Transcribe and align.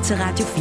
lytter 0.00 0.04
til 0.04 0.16
Radio 0.16 0.44
4. 0.44 0.54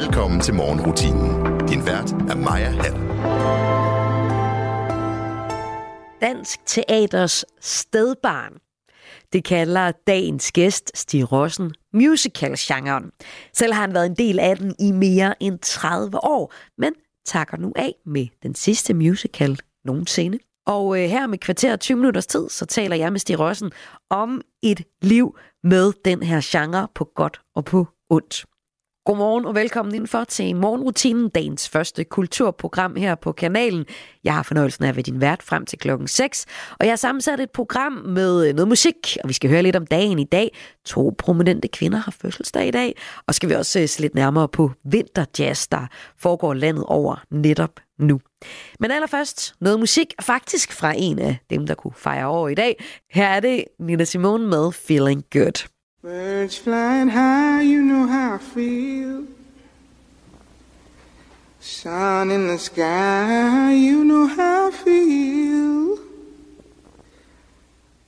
Velkommen 0.00 0.40
til 0.40 0.54
morgenrutinen. 0.54 1.58
Din 1.68 1.86
vært 1.86 2.12
er 2.12 2.34
Maja 2.34 2.70
Hall. 2.70 2.94
Dansk 6.20 6.60
Teaters 6.66 7.44
stedbarn. 7.60 8.52
Det 9.32 9.44
kalder 9.44 9.92
dagens 10.06 10.52
gæst, 10.52 10.90
Stig 10.94 11.32
Rossen, 11.32 11.74
musical-genren. 11.92 13.10
Selv 13.54 13.72
har 13.72 13.80
han 13.80 13.94
været 13.94 14.06
en 14.06 14.14
del 14.14 14.38
af 14.38 14.56
den 14.56 14.74
i 14.78 14.92
mere 14.92 15.42
end 15.42 15.58
30 15.58 16.24
år, 16.24 16.52
men 16.78 16.92
takker 17.26 17.56
nu 17.56 17.72
af 17.76 17.94
med 18.06 18.26
den 18.42 18.54
sidste 18.54 18.94
musical 18.94 19.58
nogensinde. 19.84 20.38
Og 20.70 21.02
øh, 21.02 21.08
her 21.08 21.26
med 21.26 21.38
kvarter 21.38 21.76
20 21.76 21.96
minutters 21.96 22.26
tid, 22.26 22.48
så 22.48 22.66
taler 22.66 22.96
jeg 22.96 23.12
med 23.12 23.20
Stig 23.20 23.40
Rossen 23.40 23.72
om 24.10 24.40
et 24.62 24.82
liv 25.02 25.36
med 25.62 25.92
den 26.04 26.22
her 26.22 26.40
genre 26.44 26.88
på 26.94 27.04
godt 27.14 27.40
og 27.54 27.64
på 27.64 27.86
ondt. 28.10 28.44
Godmorgen 29.04 29.44
og 29.44 29.54
velkommen 29.54 29.94
indenfor 29.94 30.24
til 30.24 30.56
morgenrutinen, 30.56 31.28
dagens 31.28 31.68
første 31.68 32.04
kulturprogram 32.04 32.96
her 32.96 33.14
på 33.14 33.32
kanalen. 33.32 33.84
Jeg 34.24 34.34
har 34.34 34.42
fornøjelsen 34.42 34.84
af 34.84 34.88
at 34.88 34.96
være 34.96 35.02
din 35.02 35.20
vært 35.20 35.42
frem 35.42 35.66
til 35.66 35.78
klokken 35.78 36.08
6, 36.08 36.46
og 36.70 36.86
jeg 36.86 36.90
har 36.90 36.96
sammensat 36.96 37.40
et 37.40 37.50
program 37.50 37.92
med 37.92 38.48
øh, 38.48 38.54
noget 38.54 38.68
musik, 38.68 39.16
og 39.22 39.28
vi 39.28 39.34
skal 39.34 39.50
høre 39.50 39.62
lidt 39.62 39.76
om 39.76 39.86
dagen 39.86 40.18
i 40.18 40.24
dag. 40.24 40.56
To 40.84 41.14
prominente 41.18 41.68
kvinder 41.68 41.98
har 41.98 42.12
fødselsdag 42.22 42.68
i 42.68 42.70
dag, 42.70 42.96
og 43.26 43.34
skal 43.34 43.48
vi 43.48 43.54
også 43.54 43.80
øh, 43.80 43.88
se 43.88 44.00
lidt 44.00 44.14
nærmere 44.14 44.48
på 44.48 44.70
vinterjazz, 44.84 45.68
der 45.68 45.86
foregår 46.18 46.54
landet 46.54 46.84
over 46.84 47.24
netop 47.30 47.80
nu. 48.00 48.20
Men 48.80 48.90
allerførst 48.90 49.54
noget 49.60 49.78
musik, 49.78 50.14
faktisk 50.20 50.72
fra 50.72 50.94
en 50.96 51.18
af 51.18 51.38
dem, 51.50 51.66
der 51.66 51.74
kunne 51.74 51.94
fejre 51.96 52.26
over 52.26 52.48
i 52.48 52.54
dag. 52.54 52.84
Her 53.10 53.26
er 53.26 53.40
det 53.40 53.64
Nina 53.78 54.04
Simone 54.04 54.46
med 54.46 54.72
Feeling 54.72 55.24
Good. 55.32 55.68
Birds 56.02 56.58
flying 56.60 57.10
high, 57.12 57.62
you 57.62 57.82
know 57.82 58.06
how 58.06 58.36
I 58.36 58.38
feel. 58.38 59.26
Sun 61.60 62.30
in 62.30 62.48
the 62.48 62.58
sky, 62.58 63.72
you 63.74 64.02
know 64.02 64.26
how 64.26 64.68
I 64.68 64.72
feel. 64.72 65.98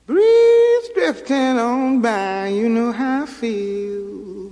Breeze 0.06 0.88
drifting 0.94 1.58
on 1.58 2.00
by, 2.00 2.48
you 2.48 2.68
know 2.68 2.92
how 2.92 3.24
I 3.24 3.27
feel. 3.27 4.52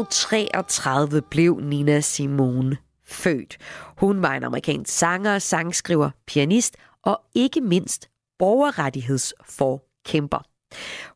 1933 0.00 1.22
blev 1.22 1.60
Nina 1.62 2.00
Simone 2.00 2.76
født. 3.04 3.56
Hun 3.96 4.22
var 4.22 4.34
en 4.34 4.44
amerikansk 4.44 4.98
sanger, 4.98 5.38
sangskriver, 5.38 6.10
pianist 6.26 6.76
og 7.02 7.20
ikke 7.34 7.60
mindst 7.60 8.08
borgerrettighedsforkæmper. 8.38 10.38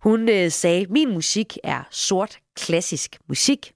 Hun 0.02 0.28
øh, 0.28 0.50
sagde, 0.50 0.86
min 0.90 1.12
musik 1.12 1.58
er 1.64 1.82
sort 1.90 2.38
klassisk 2.56 3.18
musik. 3.28 3.72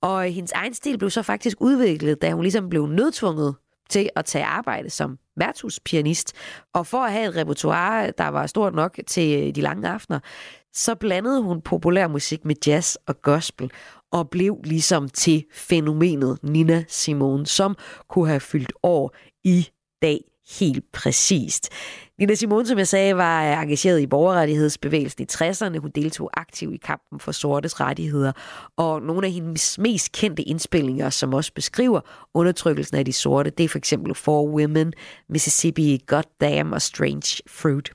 Og 0.00 0.24
hendes 0.24 0.52
egen 0.52 0.74
stil 0.74 0.98
blev 0.98 1.10
så 1.10 1.22
faktisk 1.22 1.56
udviklet, 1.60 2.22
da 2.22 2.32
hun 2.32 2.42
ligesom 2.42 2.68
blev 2.68 2.86
nødtvunget 2.86 3.54
til 3.90 4.10
at 4.16 4.24
tage 4.24 4.44
arbejde 4.44 4.90
som 4.90 5.18
værtshuspianist. 5.36 6.32
Og 6.74 6.86
for 6.86 6.98
at 6.98 7.12
have 7.12 7.28
et 7.28 7.36
repertoire, 7.36 8.12
der 8.18 8.28
var 8.28 8.46
stort 8.46 8.74
nok 8.74 8.98
til 9.06 9.48
øh, 9.48 9.54
de 9.54 9.60
lange 9.60 9.88
aftener, 9.88 10.20
så 10.74 10.94
blandede 10.94 11.42
hun 11.42 11.60
populær 11.60 12.08
musik 12.08 12.44
med 12.44 12.54
jazz 12.66 12.96
og 13.06 13.22
gospel, 13.22 13.70
og 14.12 14.30
blev 14.30 14.60
ligesom 14.64 15.08
til 15.08 15.44
fænomenet 15.52 16.38
Nina 16.42 16.84
Simone, 16.88 17.46
som 17.46 17.76
kunne 18.08 18.28
have 18.28 18.40
fyldt 18.40 18.72
år 18.82 19.14
i 19.44 19.68
dag 20.02 20.20
helt 20.60 20.92
præcist. 20.92 21.68
Nina 22.18 22.34
Simone, 22.34 22.66
som 22.66 22.78
jeg 22.78 22.88
sagde, 22.88 23.16
var 23.16 23.44
øh, 23.44 23.62
engageret 23.62 24.00
i 24.00 24.06
borgerrettighedsbevægelsen 24.06 25.22
i 25.22 25.26
60'erne. 25.32 25.78
Hun 25.78 25.90
deltog 25.94 26.30
aktivt 26.34 26.74
i 26.74 26.76
kampen 26.76 27.20
for 27.20 27.32
sortes 27.32 27.80
rettigheder. 27.80 28.32
Og 28.76 29.02
nogle 29.02 29.26
af 29.26 29.32
hendes 29.32 29.78
mest 29.78 30.12
kendte 30.12 30.42
indspilninger, 30.42 31.10
som 31.10 31.34
også 31.34 31.52
beskriver 31.54 32.00
undertrykkelsen 32.34 32.96
af 32.96 33.04
de 33.04 33.12
sorte, 33.12 33.50
det 33.50 33.64
er 33.64 33.68
for 33.68 33.78
eksempel 33.78 34.14
For 34.14 34.46
Women, 34.46 34.92
Mississippi, 35.28 36.04
Goddamn 36.06 36.72
og 36.72 36.82
Strange 36.82 37.42
Fruit. 37.48 37.90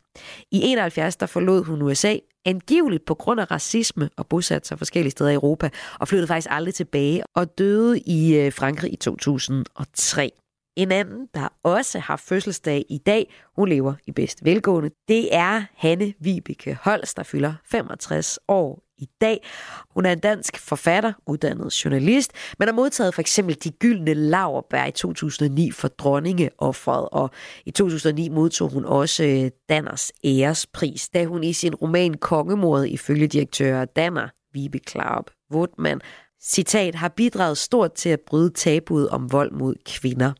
I 0.51 0.61
71 0.61 1.15
der 1.15 1.25
forlod 1.25 1.63
hun 1.63 1.81
USA, 1.81 2.17
angiveligt 2.45 3.05
på 3.05 3.13
grund 3.13 3.39
af 3.39 3.51
racisme 3.51 4.09
og 4.17 4.27
bosatte 4.27 4.67
sig 4.67 4.77
forskellige 4.77 5.11
steder 5.11 5.29
i 5.29 5.33
Europa, 5.33 5.69
og 5.99 6.07
flyttede 6.07 6.27
faktisk 6.27 6.47
aldrig 6.51 6.73
tilbage 6.73 7.23
og 7.35 7.57
døde 7.57 7.99
i 7.99 8.35
øh, 8.35 8.53
Frankrig 8.53 8.93
i 8.93 8.95
2003. 8.95 10.31
En 10.75 10.91
anden, 10.91 11.27
der 11.33 11.47
også 11.63 11.99
har 11.99 12.15
fødselsdag 12.15 12.85
i 12.89 12.97
dag, 12.97 13.33
hun 13.55 13.69
lever 13.69 13.93
i 14.07 14.11
bedst 14.11 14.45
velgående, 14.45 14.89
det 15.07 15.35
er 15.35 15.63
Hanne 15.75 16.13
Vibeke 16.19 16.77
Holst, 16.81 17.17
der 17.17 17.23
fylder 17.23 17.53
65 17.65 18.39
år 18.47 18.83
i 19.03 19.07
dag. 19.21 19.45
Hun 19.89 20.05
er 20.05 20.11
en 20.11 20.19
dansk 20.19 20.59
forfatter, 20.59 21.13
uddannet 21.27 21.85
journalist, 21.85 22.31
men 22.59 22.67
har 22.67 22.73
modtaget 22.73 23.13
for 23.13 23.21
eksempel 23.21 23.57
de 23.63 23.71
gyldne 23.71 24.13
laverbær 24.13 24.85
i 24.85 24.91
2009 24.91 25.71
for 25.71 25.87
dronningeoffret, 25.87 27.09
og 27.11 27.29
i 27.65 27.71
2009 27.71 28.29
modtog 28.29 28.69
hun 28.69 28.85
også 28.85 29.23
øh, 29.23 29.51
Danners 29.69 30.11
ærespris, 30.25 31.09
da 31.09 31.25
hun 31.25 31.43
i 31.43 31.53
sin 31.53 31.75
roman 31.75 32.13
Kongemordet 32.13 32.89
ifølge 32.89 33.27
direktør 33.27 33.85
Danner, 33.85 34.27
Vibe 34.53 34.79
Klaup 34.79 35.31
Wutmann, 35.53 36.01
citat, 36.41 36.95
har 36.95 37.09
bidraget 37.09 37.57
stort 37.57 37.93
til 37.93 38.09
at 38.09 38.19
bryde 38.27 38.49
tabuet 38.49 39.09
om 39.09 39.31
vold 39.31 39.51
mod 39.51 39.75
kvinder. 39.85 40.33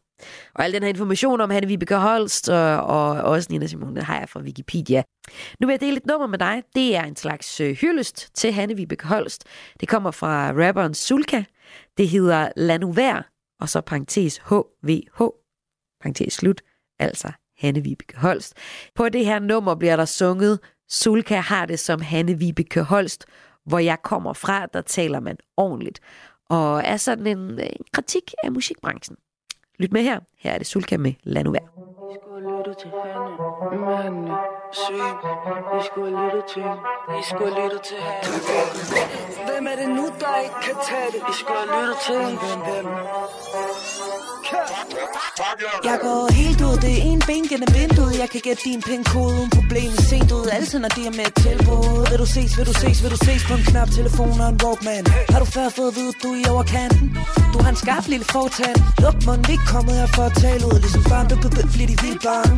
Og 0.56 0.64
al 0.64 0.74
den 0.74 0.84
her 0.84 0.90
information 0.90 1.42
om 1.42 1.50
Hanne 1.50 1.68
Vibeke 1.68 1.96
Holst 1.96 2.50
og, 2.50 2.78
og 2.78 3.22
også 3.22 3.48
Nina 3.52 3.68
Simone 3.68 4.02
har 4.02 4.20
jeg 4.20 4.30
fra 4.30 4.40
Wikipedia. 4.40 5.04
Nu 5.60 5.68
vil 5.68 5.74
jeg 5.74 5.82
dele 5.82 5.98
et 5.98 6.06
nummer 6.06 6.28
med 6.28 6.40
dig. 6.40 6.64
Det 6.76 6.96
er 6.96 7.04
en 7.04 7.16
slags 7.16 7.60
øh, 7.62 7.76
hyldest 7.76 8.36
til 8.36 8.52
Hanne 8.52 8.76
Vibeke 8.76 9.08
Holst. 9.08 9.44
Det 9.80 9.90
kommer 9.90 10.12
fra 10.12 10.52
rapperen 10.52 10.94
Sulka. 10.94 11.44
Det 11.98 12.10
hedder 12.10 12.50
Lad 12.56 12.80
nu 12.80 12.92
være, 12.92 13.24
og 13.60 13.70
så 13.70 13.82
parentes 13.82 14.38
HVH, 14.38 15.24
parentes 16.02 16.34
slut, 16.34 16.62
altså 17.00 17.32
Hanne 17.58 17.84
Vibeke 17.84 18.18
Holst. 18.18 18.54
På 18.96 19.10
det 19.10 19.26
her 19.26 19.40
nummer 19.40 19.76
bliver 19.76 19.96
der 19.96 20.06
sunget 20.06 20.60
Sulka 20.90 21.36
har 21.36 21.66
det 21.66 21.80
som 21.80 22.02
Hanne 22.02 22.40
Vibeke 22.40 22.82
Holst, 22.82 23.26
hvor 23.66 23.80
jeg 23.80 23.98
kommer 24.04 24.34
fra, 24.34 24.66
der 24.66 24.82
taler 24.82 25.20
man 25.20 25.38
ordentligt. 25.58 26.00
Og 26.50 26.82
er 26.86 26.98
sådan 26.98 27.28
en, 27.28 27.60
øh, 27.60 27.66
en 27.66 27.86
kritik 27.94 28.34
af 28.44 28.52
musikbranchen. 28.52 29.18
Lyt 29.84 29.92
med 29.92 30.04
her. 30.04 30.20
Her 30.38 30.52
er 30.52 30.58
det 30.58 30.68
Sulka 30.68 30.98
med 30.98 31.14
Lad 31.24 31.44
nu 31.44 31.52
være. 31.52 31.68
Vi 32.10 32.16
skulle 32.22 32.58
lytte 32.58 32.74
til 32.82 32.90
hende, 32.90 33.86
manden 33.86 34.30
syg. 34.72 35.14
Vi 35.76 35.80
skulle 35.90 36.16
lytte 36.24 36.42
til, 36.54 36.70
vi 37.16 37.24
skulle 37.32 37.56
lytte 37.64 37.80
til 37.90 37.98
hende. 37.98 38.30
Hvem 39.48 39.68
er 39.68 39.76
det 39.82 39.90
nu, 39.98 40.06
der 40.24 40.36
ikke 40.46 40.60
kan 40.68 40.76
tage 40.90 41.10
det? 41.14 41.22
Vi 41.28 41.34
skulle 41.42 41.66
lytte 41.76 41.96
til 42.08 42.22
hvem, 42.42 42.60
hvem. 42.68 42.88
Jeg 45.90 45.98
går 46.02 46.34
helt 46.34 46.62
ud, 46.62 46.76
det 46.84 46.92
er 47.00 47.04
en 47.12 47.22
ben 47.28 47.44
gennem 47.52 47.70
vinduet. 47.80 48.14
Jeg 48.22 48.30
kan 48.34 48.42
gætte 48.48 48.62
din 48.70 48.82
pindkode 48.82 49.34
uden 49.38 49.50
problemet 49.58 50.00
sent 50.10 50.32
ud. 50.32 50.46
Altid 50.58 50.80
når 50.80 50.92
de 50.98 51.02
er 51.10 51.14
med 51.20 51.26
et 51.32 51.36
tilbud. 51.46 52.10
Vil 52.10 52.20
du 52.24 52.26
ses, 52.36 52.58
vil 52.58 52.66
du 52.72 52.74
ses, 52.74 52.98
vil 53.04 53.12
du 53.16 53.20
ses 53.28 53.42
på 53.50 53.54
en 53.60 53.64
knap 53.72 53.90
telefon 54.00 54.36
og 54.44 54.50
en 54.54 54.58
Walkman? 54.64 55.06
Har 55.34 55.40
du 55.44 55.46
før 55.46 55.70
fået 55.78 55.92
at 55.92 55.96
vide, 56.00 56.14
du 56.24 56.30
er 56.34 56.40
i 56.44 56.46
overkanten? 56.54 57.08
Du 57.54 57.58
har 57.64 57.70
en 57.76 57.80
skarp 57.84 58.06
lille 58.14 58.26
fortand. 58.36 58.78
Luk 59.04 59.18
munden, 59.28 59.46
vi 59.50 59.54
er 59.62 59.66
kommet 59.74 59.94
her 60.02 60.08
for 60.16 60.24
at 60.30 60.36
tale 60.46 60.64
ud. 60.72 60.78
Ligesom 60.86 61.04
barn, 61.12 61.26
du 61.32 61.36
bliver 61.76 61.88
de 61.92 61.98
vildt 62.06 62.24
bange. 62.30 62.56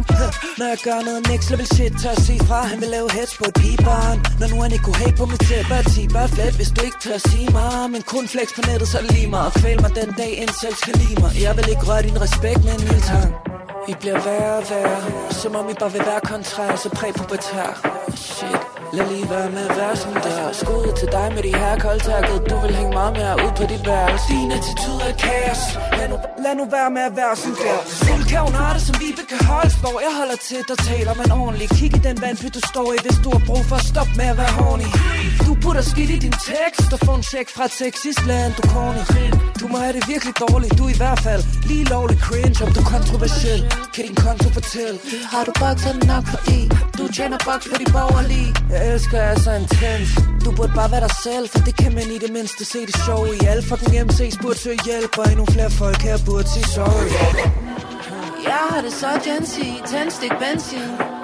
Når 0.60 0.68
jeg 0.74 0.80
gør 0.88 1.00
noget 1.08 1.22
next 1.32 1.48
level 1.52 1.68
shit 1.76 1.94
Tør 2.02 2.10
at 2.18 2.22
se 2.28 2.36
fra, 2.48 2.60
han 2.72 2.78
vil 2.82 2.90
lave 2.98 3.08
heads 3.18 3.34
på 3.40 3.46
et 3.50 3.56
pigebarn. 3.62 4.18
Når 4.40 4.48
nu 4.52 4.56
han 4.64 4.72
ikke 4.76 4.86
kunne 4.88 5.02
hate 5.04 5.18
på 5.22 5.26
mit 5.32 5.42
tæt 5.48 5.66
Bare 5.70 5.84
10, 5.84 6.08
bare 6.18 6.30
flat, 6.36 6.54
hvis 6.60 6.70
du 6.76 6.80
ikke 6.88 7.00
tør 7.04 7.18
at 7.20 7.26
sige 7.30 7.50
mig 7.58 7.90
Men 7.94 8.02
kun 8.14 8.26
flex 8.34 8.48
på 8.58 8.62
nettet, 8.70 8.88
så 8.92 8.98
er 8.98 9.02
det 9.06 9.12
lige 9.18 9.30
mig 9.36 9.44
Og 9.48 9.54
kvæl 9.60 9.78
mig 9.82 9.92
den 10.02 10.10
dag, 10.22 10.32
en 10.44 10.52
selv 10.62 10.76
skal 10.84 10.94
lide 11.02 11.16
mig. 11.24 11.32
Jeg 11.46 11.54
vil 11.58 11.66
ikke 11.74 11.75
ikke 11.76 11.88
røre 11.92 12.04
din 12.08 12.22
respekt 12.26 12.62
med 12.66 12.74
en 12.74 12.80
lille 12.80 13.02
tang. 13.10 13.32
I 13.92 13.94
bliver 14.02 14.20
værre 14.28 14.58
og 14.58 14.66
værre 14.70 15.00
Som 15.42 15.56
om 15.56 15.70
I 15.70 15.74
bare 15.80 15.92
vil 15.92 16.06
være 16.12 16.22
kontrær 16.32 16.76
Så 16.76 16.90
præg 16.90 17.14
præpubertær 17.14 17.70
Shit 18.16 18.62
Lad 18.96 19.06
lige 19.14 19.30
være 19.30 19.50
med 19.56 19.64
at 19.70 19.78
være 19.78 19.96
sådan 19.96 20.22
der. 20.28 20.52
Skud 20.62 20.88
til 21.00 21.08
dig 21.18 21.28
med 21.36 21.44
de 21.48 21.54
her 21.62 21.74
koldtærket 21.86 22.38
Du 22.50 22.56
vil 22.64 22.76
hænge 22.80 22.94
meget 23.00 23.14
mere 23.20 23.34
ud 23.46 23.52
på 23.60 23.64
dit 23.72 23.84
værelse. 23.90 24.26
Din 24.34 24.52
attitude 24.58 25.02
er 25.10 25.16
kaos. 25.26 25.62
Lad 25.98 26.08
nu, 26.12 26.18
lad 26.44 26.54
nu 26.60 26.66
være 26.78 26.90
med 26.96 27.04
at 27.10 27.16
være 27.22 27.36
sådan 27.42 27.58
der. 27.66 27.78
Fuldkævn 28.06 28.54
har 28.62 28.72
det 28.76 28.82
som 28.88 28.96
vi 29.02 29.06
Vibeke 29.06 29.38
Holsborg 29.50 29.98
Jeg 30.08 30.14
holder 30.20 30.38
til, 30.50 30.60
der 30.70 30.78
taler 30.90 31.14
man 31.22 31.28
ordentligt. 31.42 31.72
Kig 31.78 31.92
i 32.00 32.02
den 32.08 32.18
vandpyt 32.24 32.54
du 32.58 32.62
står 32.72 32.88
i 32.96 32.98
Hvis 33.06 33.18
du 33.24 33.30
har 33.36 33.42
brug 33.50 33.64
for 33.70 33.78
at 33.82 33.86
stoppe 33.92 34.14
med 34.20 34.28
at 34.34 34.38
være 34.42 34.54
horny. 34.60 34.88
Du 35.45 35.45
putter 35.66 35.84
skidt 35.92 36.12
i 36.16 36.18
din 36.26 36.36
tekst 36.54 36.94
Og 36.94 37.00
får 37.06 37.16
en 37.22 37.26
check 37.32 37.48
fra 37.56 37.66
et 37.70 37.74
sexist 37.82 38.22
Du 38.58 38.64
corny 38.74 39.02
Du 39.60 39.66
må 39.72 39.78
have 39.78 39.94
det 39.98 40.04
virkelig 40.14 40.34
dårligt. 40.46 40.74
Du 40.80 40.84
er 40.90 40.94
i 40.96 41.00
hvert 41.04 41.20
fald 41.28 41.42
lige 41.70 41.84
lovlig 41.94 42.18
cringe 42.28 42.58
Om 42.66 42.70
du 42.76 42.80
er 42.86 42.90
kontroversiel. 42.96 43.62
Kan 43.94 44.04
din 44.08 44.16
konto 44.26 44.48
fortælle? 44.58 44.98
Har 45.34 45.44
du 45.48 45.52
bokser 45.62 45.94
nok 46.12 46.26
for 46.32 46.42
i? 46.58 46.60
Du 46.98 47.04
tjener 47.18 47.40
boks 47.48 47.66
for 47.70 47.78
de 47.82 47.88
borgerlige. 47.98 48.50
Jeg 48.72 48.82
elsker 48.94 49.18
er 49.30 49.36
så 49.46 49.52
intens. 49.62 50.10
Du 50.46 50.50
burde 50.58 50.74
bare 50.80 50.90
være 50.94 51.04
dig 51.08 51.16
selv 51.28 51.46
For 51.54 51.62
det 51.68 51.76
kan 51.82 51.92
man 51.98 52.08
i 52.16 52.18
det 52.26 52.32
mindste 52.38 52.64
se 52.74 52.80
det 52.90 52.98
show 53.06 53.22
i. 53.36 53.38
Alle 53.52 53.64
fucking 53.70 53.94
MC's 54.06 54.38
burde 54.42 54.60
søge 54.66 54.80
hjælp 54.88 55.12
Og 55.22 55.26
endnu 55.32 55.46
flere 55.56 55.72
folk 55.82 56.00
her 56.08 56.18
burde 56.28 56.48
sige 56.54 56.68
sorry. 56.76 57.08
Jeg 58.50 58.62
har 58.70 58.82
det 58.86 58.94
så 59.02 59.12
Jensi 59.26 59.68
Tændstik 59.92 60.34
benzin 60.42 61.15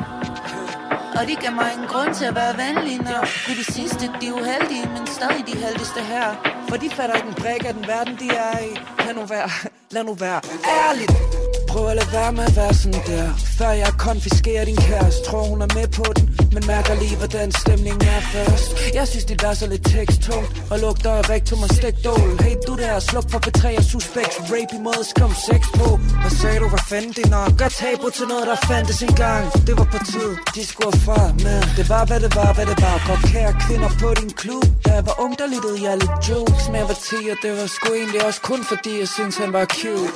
og 1.19 1.27
de 1.27 1.35
gav 1.35 1.51
mig 1.51 1.71
en 1.79 1.87
grund 1.87 2.15
til 2.15 2.25
at 2.25 2.35
være 2.35 2.53
venlig 2.63 2.97
Når 2.97 3.21
vi 3.47 3.53
de 3.61 3.65
sidste, 3.77 4.03
de 4.21 4.27
er 4.27 4.33
uheldige 4.33 4.85
Men 4.95 5.07
stadig 5.07 5.43
de 5.47 5.55
heldigste 5.57 6.01
her. 6.01 6.27
For 6.69 6.77
de 6.77 6.89
fatter 6.89 7.15
ikke 7.15 7.27
en 7.27 7.33
brik 7.33 7.65
af 7.65 7.73
den 7.73 7.87
verden, 7.87 8.15
de 8.19 8.27
er 8.29 8.59
i. 8.59 8.71
Lad 9.05 9.13
nu 9.13 9.25
være, 9.25 9.49
lad 9.91 10.03
nu 10.03 10.13
være. 10.13 10.41
Ærligt. 10.87 11.40
Prøv 11.71 11.87
at 11.87 11.95
lade 11.95 12.11
være 12.19 12.31
med 12.37 12.43
at 12.43 12.55
være 12.55 12.73
sådan 12.73 13.01
der. 13.07 13.27
Før 13.57 13.71
jeg 13.83 13.91
konfiskerer 14.07 14.65
din 14.65 14.75
kæreste 14.75 15.21
Tror 15.27 15.43
hun 15.51 15.61
er 15.61 15.71
med 15.77 15.87
på 15.97 16.05
den 16.17 16.25
Men 16.53 16.63
mærker 16.67 16.93
lige 17.03 17.15
hvordan 17.21 17.51
stemningen 17.51 18.07
er 18.15 18.21
først. 18.33 18.69
Jeg 18.93 19.07
synes 19.07 19.25
dit 19.25 19.43
vers 19.43 19.61
er 19.65 19.69
lidt 19.73 19.85
teksttungt 19.95 20.51
Og 20.71 20.79
lugter 20.79 21.11
af 21.19 21.23
rektum 21.29 21.59
og 21.65 21.69
stegdål 21.77 22.29
Hey 22.43 22.55
du 22.67 22.73
der, 22.83 22.99
sluk 22.99 23.27
for 23.31 23.39
P3 23.45 23.63
og 23.77 23.83
suspekt 23.83 24.33
Rape 24.53 24.73
i 24.77 24.81
måde 24.87 25.03
skum 25.11 25.33
sex 25.49 25.61
på. 25.79 25.89
Hvad 26.21 26.33
sagde 26.41 26.59
du, 26.63 26.67
hvad 26.73 26.83
fanden 26.91 27.13
det 27.19 27.27
nok? 27.37 27.49
Gør 27.61 27.69
tabu 27.81 28.07
til 28.17 28.25
noget 28.31 28.45
der 28.51 28.57
fandtes 28.69 29.01
engang. 29.09 29.43
Det 29.67 29.73
var 29.79 29.87
på 29.93 29.99
tid, 30.13 30.29
de 30.55 30.63
skulle 30.71 30.97
fra 31.05 31.21
Men 31.45 31.61
det 31.77 31.85
var 31.93 32.03
hvad 32.09 32.19
det 32.25 32.31
var, 32.39 32.51
hvad 32.57 32.65
det 32.71 32.77
var. 32.85 32.95
Godt 33.09 33.23
kære 33.33 33.53
kvinder 33.65 33.91
på 34.01 34.09
din 34.19 34.31
klub. 34.41 34.65
Da 34.85 34.89
jeg 34.97 35.03
var 35.09 35.15
ung, 35.23 35.33
der 35.41 35.47
lyttede 35.53 35.77
jeg 35.87 35.93
lidt 36.03 36.15
jokes. 36.29 36.63
Men 36.69 36.75
jeg 36.81 36.87
var 36.91 36.99
10 37.09 37.15
og 37.33 37.37
det 37.43 37.51
var 37.59 37.67
sgu 37.75 37.87
egentlig 38.01 38.21
også 38.27 38.41
kun 38.49 38.61
fordi 38.71 38.93
Jeg 39.03 39.09
synes 39.15 39.35
han 39.43 39.51
var 39.57 39.65
cute. 39.79 40.11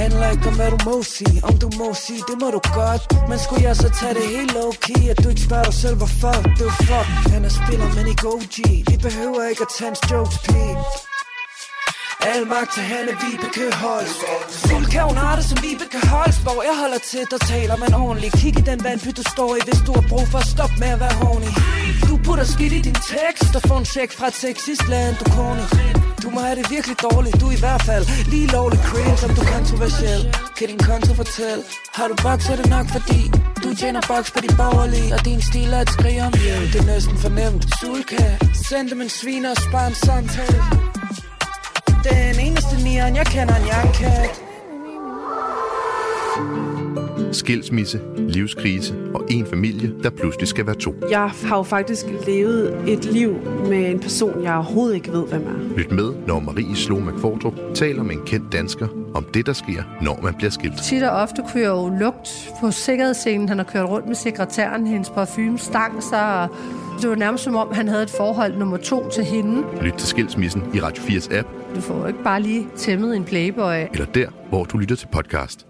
Handler 0.00 0.26
ikke 0.34 0.46
om 0.50 0.54
hvad 0.60 0.70
du 0.74 0.78
må 0.86 0.96
Om 1.48 1.54
du 1.62 1.68
må 1.80 1.88
det 2.28 2.36
må 2.42 2.48
du 2.56 2.60
godt. 2.80 3.02
Men 3.28 3.38
skulle 3.38 3.62
jeg 3.68 3.76
så 3.76 3.88
tage 4.00 4.14
det 4.14 4.26
helt 4.36 4.52
low-key 4.52 5.02
At 5.12 5.18
du 5.24 5.28
ikke 5.28 5.44
spørger 5.48 5.64
dig 5.64 5.74
selv, 5.74 5.96
hvorfor? 5.96 6.36
Det 6.58 6.66
er 6.72 6.76
fuck, 6.88 7.08
han 7.32 7.44
er 7.44 7.52
spiller, 7.60 7.88
men 7.96 8.04
ikke 8.12 8.26
OG 8.34 8.56
Vi 8.90 8.96
behøver 9.06 9.40
ikke 9.50 9.62
at 9.62 9.72
tage 9.76 9.88
hans 9.88 10.00
jokes, 10.10 10.38
pige 10.46 10.76
Al 12.34 12.46
magt 12.46 12.70
til 12.74 12.82
Hanne 12.82 13.12
Vibeke 13.22 13.66
Holsborg 13.82 14.42
Fuldkævn 14.68 15.16
har 15.16 15.36
det 15.36 15.44
som 15.44 15.58
Vibeke 15.64 16.00
Holsborg 16.12 16.62
Jeg 16.68 16.76
holder 16.82 17.00
til, 17.10 17.22
der 17.32 17.38
taler 17.52 17.76
man 17.76 17.94
ordentligt 17.94 18.34
Kig 18.40 18.58
i 18.60 18.62
den 18.70 18.84
vandpyt 18.84 19.16
du 19.16 19.24
står 19.34 19.50
i 19.58 19.60
Hvis 19.68 19.80
du 19.86 19.92
har 19.98 20.04
brug 20.10 20.26
for 20.32 20.38
at 20.44 20.48
stoppe 20.54 20.76
med 20.82 20.90
at 20.96 21.00
være 21.04 21.16
horny 21.22 21.50
Du 22.08 22.14
putter 22.24 22.46
skidt 22.54 22.72
i 22.78 22.80
din 22.88 22.98
tekst 23.14 23.52
Og 23.56 23.62
får 23.68 23.78
en 23.78 23.88
check 23.94 24.10
fra 24.18 24.26
et 24.32 24.36
sexistland, 24.44 25.12
du 25.20 25.24
corny 25.36 25.66
du 26.26 26.30
må 26.30 26.40
have 26.40 26.56
det 26.60 26.70
virkelig 26.70 26.96
dårligt, 27.02 27.40
du 27.40 27.46
er 27.48 27.56
i 27.58 27.62
hvert 27.66 27.82
fald 27.82 28.04
lige 28.32 28.46
lovlig 28.46 28.80
cringe, 28.88 29.18
om 29.26 29.30
du 29.36 29.40
er 29.46 29.50
kontroversiel. 29.56 30.22
Kan 30.56 30.68
din 30.68 30.78
konto 30.78 31.14
fortælle, 31.14 31.62
har 31.94 32.08
du 32.08 32.14
bugs, 32.24 32.48
er 32.52 32.56
det 32.56 32.68
nok 32.76 32.86
fordi 32.96 33.20
du 33.64 33.68
tjener 33.80 34.00
boks 34.08 34.30
på 34.30 34.40
de 34.40 34.50
borgerlige, 34.60 35.14
og 35.14 35.24
din 35.24 35.42
stil 35.42 35.72
er 35.72 35.80
et 35.80 35.90
skrig 35.90 36.18
om 36.26 36.32
hjælp. 36.44 36.72
Det 36.72 36.80
er 36.80 36.88
næsten 36.94 37.16
fornemt. 37.18 37.62
Sulka, 37.80 38.24
send 38.68 38.90
dem 38.90 39.00
en 39.00 39.08
sviner 39.08 39.50
og 39.50 39.56
spar 39.56 39.86
en 39.86 39.94
samtale. 39.94 40.95
Den 42.10 42.46
eneste 42.46 42.84
nieren, 42.84 43.16
jeg 43.16 43.26
kender 43.26 43.54
en 43.54 43.66
jernkat. 43.66 44.42
Skilsmisse, 47.32 48.00
livskrise 48.18 48.94
og 49.14 49.24
en 49.30 49.46
familie, 49.46 49.92
der 50.02 50.10
pludselig 50.10 50.48
skal 50.48 50.66
være 50.66 50.74
to. 50.74 50.94
Jeg 51.10 51.30
har 51.44 51.56
jo 51.56 51.62
faktisk 51.62 52.06
levet 52.26 52.88
et 52.88 53.04
liv 53.04 53.34
med 53.68 53.90
en 53.90 54.00
person, 54.00 54.42
jeg 54.42 54.54
overhovedet 54.54 54.94
ikke 54.94 55.12
ved, 55.12 55.26
hvem 55.26 55.46
er. 55.46 55.76
Lyt 55.76 55.92
med, 55.92 56.12
når 56.26 56.40
Marie 56.40 56.76
Slo 56.76 56.98
McFordrup 56.98 57.54
taler 57.74 58.02
med 58.02 58.14
en 58.14 58.22
kendt 58.26 58.52
dansker 58.52 58.88
om 59.14 59.26
det, 59.34 59.46
der 59.46 59.52
sker, 59.52 59.82
når 60.02 60.20
man 60.22 60.34
bliver 60.34 60.50
skilt. 60.50 60.82
Tit 60.82 61.02
og 61.02 61.10
ofte 61.10 61.42
kunne 61.50 61.62
jeg 61.62 61.68
jo 61.68 61.88
lugt 62.00 62.28
på 62.60 62.70
sikkerhedsscenen. 62.70 63.48
Han 63.48 63.58
har 63.58 63.64
kørt 63.64 63.88
rundt 63.88 64.06
med 64.06 64.14
sekretæren, 64.14 64.86
hendes 64.86 65.10
parfume 65.10 65.58
stang 65.58 66.02
sig, 66.02 66.42
og 66.42 66.48
det 67.02 67.10
var 67.10 67.16
nærmest 67.16 67.44
som 67.44 67.56
om, 67.56 67.68
han 67.72 67.88
havde 67.88 68.02
et 68.02 68.10
forhold 68.10 68.56
nummer 68.56 68.76
to 68.76 69.08
til 69.10 69.24
hende. 69.24 69.62
Lyt 69.82 69.92
til 69.92 70.08
Skilsmissen 70.08 70.62
i 70.74 70.80
Radio 70.80 71.02
4's 71.02 71.34
app, 71.38 71.48
Du 71.76 71.80
får 71.80 71.94
jo 72.00 72.06
ikke 72.06 72.22
bare 72.24 72.40
lige 72.42 72.66
tæmmet 72.76 73.16
en 73.16 73.24
playboy. 73.24 73.74
eller 73.92 74.06
der, 74.06 74.28
hvor 74.48 74.64
du 74.64 74.78
lytter 74.78 74.96
til 74.96 75.06
podcast. 75.12 75.66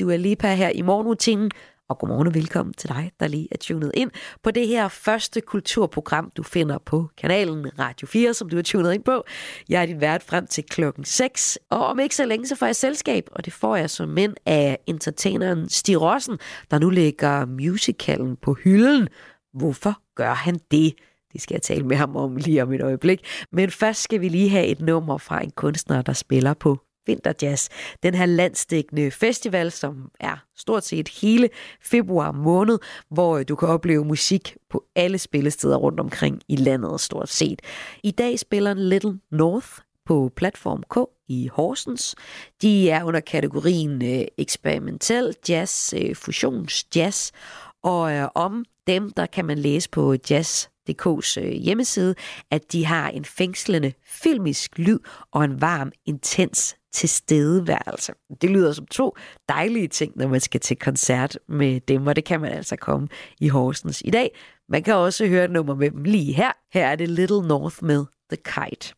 Dua 0.00 0.16
Lipa 0.16 0.54
her 0.54 0.68
i 0.68 0.82
morgenrutinen. 0.82 1.50
Og 1.88 1.98
godmorgen 1.98 2.26
og 2.26 2.34
velkommen 2.34 2.74
til 2.74 2.88
dig, 2.88 3.12
der 3.20 3.28
lige 3.28 3.48
er 3.50 3.56
tunet 3.56 3.90
ind 3.94 4.10
på 4.42 4.50
det 4.50 4.68
her 4.68 4.88
første 4.88 5.40
kulturprogram, 5.40 6.32
du 6.36 6.42
finder 6.42 6.78
på 6.78 7.08
kanalen 7.18 7.78
Radio 7.78 8.06
4, 8.06 8.34
som 8.34 8.48
du 8.48 8.58
er 8.58 8.62
tunet 8.62 8.94
ind 8.94 9.04
på. 9.04 9.24
Jeg 9.68 9.82
er 9.82 9.86
din 9.86 10.00
vært 10.00 10.22
frem 10.22 10.46
til 10.46 10.64
klokken 10.64 11.04
6, 11.04 11.58
og 11.70 11.86
om 11.86 11.98
ikke 11.98 12.16
så 12.16 12.24
længe, 12.24 12.46
så 12.46 12.56
får 12.56 12.66
jeg 12.66 12.76
selskab, 12.76 13.28
og 13.32 13.44
det 13.44 13.52
får 13.52 13.76
jeg 13.76 13.90
som 13.90 14.08
mænd 14.08 14.34
af 14.46 14.78
entertaineren 14.86 15.68
Stig 15.68 16.00
Rossen, 16.00 16.38
der 16.70 16.78
nu 16.78 16.90
lægger 16.90 17.46
musicalen 17.46 18.36
på 18.36 18.54
hylden. 18.54 19.08
Hvorfor 19.54 20.00
gør 20.16 20.34
han 20.34 20.60
det? 20.70 20.94
Det 21.32 21.40
skal 21.40 21.54
jeg 21.54 21.62
tale 21.62 21.86
med 21.86 21.96
ham 21.96 22.16
om 22.16 22.36
lige 22.36 22.62
om 22.62 22.72
et 22.72 22.82
øjeblik. 22.82 23.26
Men 23.52 23.70
først 23.70 24.02
skal 24.02 24.20
vi 24.20 24.28
lige 24.28 24.48
have 24.48 24.66
et 24.66 24.80
nummer 24.80 25.18
fra 25.18 25.42
en 25.42 25.50
kunstner, 25.50 26.02
der 26.02 26.12
spiller 26.12 26.54
på 26.54 26.78
Vinterjazz. 27.10 27.68
Den 28.02 28.14
her 28.14 28.26
landstækkende 28.26 29.10
festival, 29.10 29.70
som 29.70 30.10
er 30.20 30.36
stort 30.56 30.84
set 30.84 31.08
hele 31.08 31.48
februar 31.82 32.32
måned, 32.32 32.78
hvor 33.10 33.38
øh, 33.38 33.44
du 33.48 33.56
kan 33.56 33.68
opleve 33.68 34.04
musik 34.04 34.56
på 34.70 34.84
alle 34.96 35.18
spillesteder 35.18 35.76
rundt 35.76 36.00
omkring 36.00 36.40
i 36.48 36.56
landet 36.56 37.00
stort 37.00 37.28
set. 37.28 37.62
I 38.02 38.10
dag 38.10 38.38
spiller 38.38 38.74
Little 38.74 39.18
North 39.30 39.68
på 40.06 40.30
platform 40.36 40.82
K 40.90 40.96
i 41.28 41.48
Horsens. 41.52 42.14
De 42.62 42.90
er 42.90 43.04
under 43.04 43.20
kategorien 43.20 44.04
øh, 44.04 44.26
eksperimentel 44.38 45.34
jazz, 45.48 45.94
øh, 45.94 46.16
fusionsjazz, 46.16 47.30
og 47.82 48.12
øh, 48.12 48.28
om 48.34 48.64
dem, 48.86 49.10
der 49.10 49.26
kan 49.26 49.44
man 49.44 49.58
læse 49.58 49.90
på 49.90 50.14
jazz.dk's 50.30 51.40
øh, 51.40 51.52
hjemmeside, 51.52 52.14
at 52.50 52.72
de 52.72 52.86
har 52.86 53.08
en 53.08 53.24
fængslende 53.24 53.92
filmisk 54.06 54.78
lyd 54.78 54.98
og 55.32 55.44
en 55.44 55.60
varm, 55.60 55.92
intens 56.06 56.76
tilstedeværelse. 56.92 58.12
Det 58.40 58.50
lyder 58.50 58.72
som 58.72 58.86
to 58.86 59.16
dejlige 59.48 59.88
ting, 59.88 60.12
når 60.16 60.28
man 60.28 60.40
skal 60.40 60.60
til 60.60 60.76
koncert 60.76 61.38
med 61.48 61.80
dem, 61.80 62.06
og 62.06 62.16
det 62.16 62.24
kan 62.24 62.40
man 62.40 62.52
altså 62.52 62.76
komme 62.76 63.08
i 63.40 63.48
Horsens 63.48 64.02
i 64.04 64.10
dag. 64.10 64.38
Man 64.68 64.82
kan 64.82 64.94
også 64.94 65.26
høre 65.26 65.44
et 65.44 65.50
nummer 65.50 65.74
med 65.74 65.90
dem 65.90 66.04
lige 66.04 66.32
her. 66.32 66.52
Her 66.72 66.86
er 66.86 66.96
det 66.96 67.08
Little 67.08 67.48
North 67.48 67.84
med 67.84 68.04
The 68.30 68.36
Kite. 68.36 68.94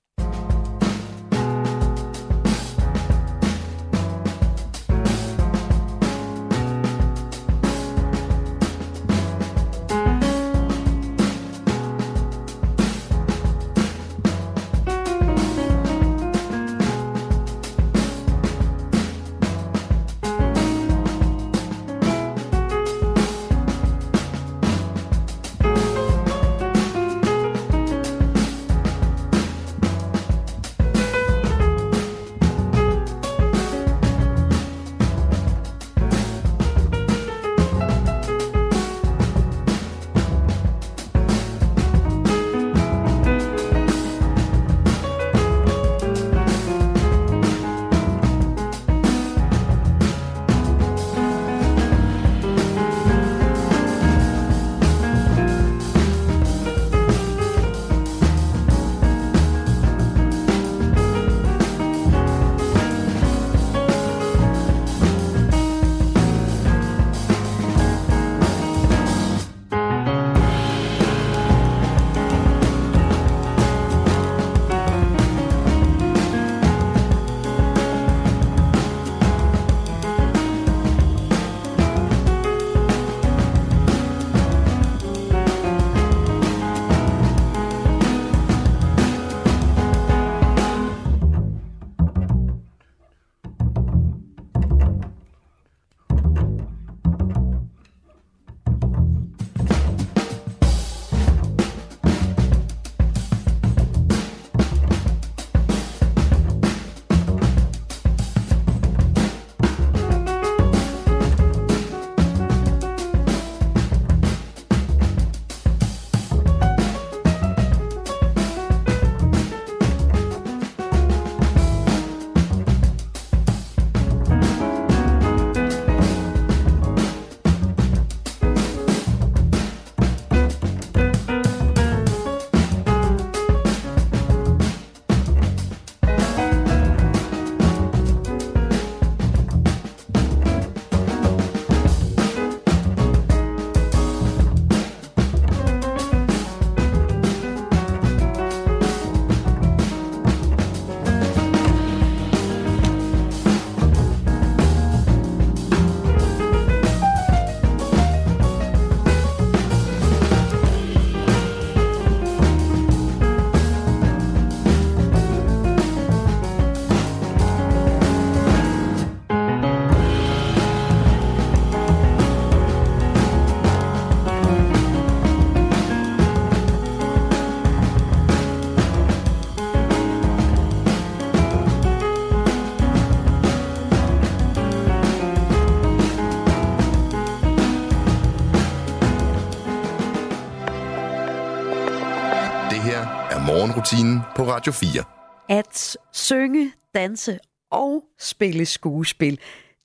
Er 193.92 193.96
morgenrutinen 193.96 194.20
på 194.36 194.42
Radio 194.42 194.72
4. 194.72 195.04
At 195.48 195.96
synge, 196.12 196.72
danse 196.94 197.38
og 197.70 198.04
spille 198.18 198.66
skuespil, 198.66 199.38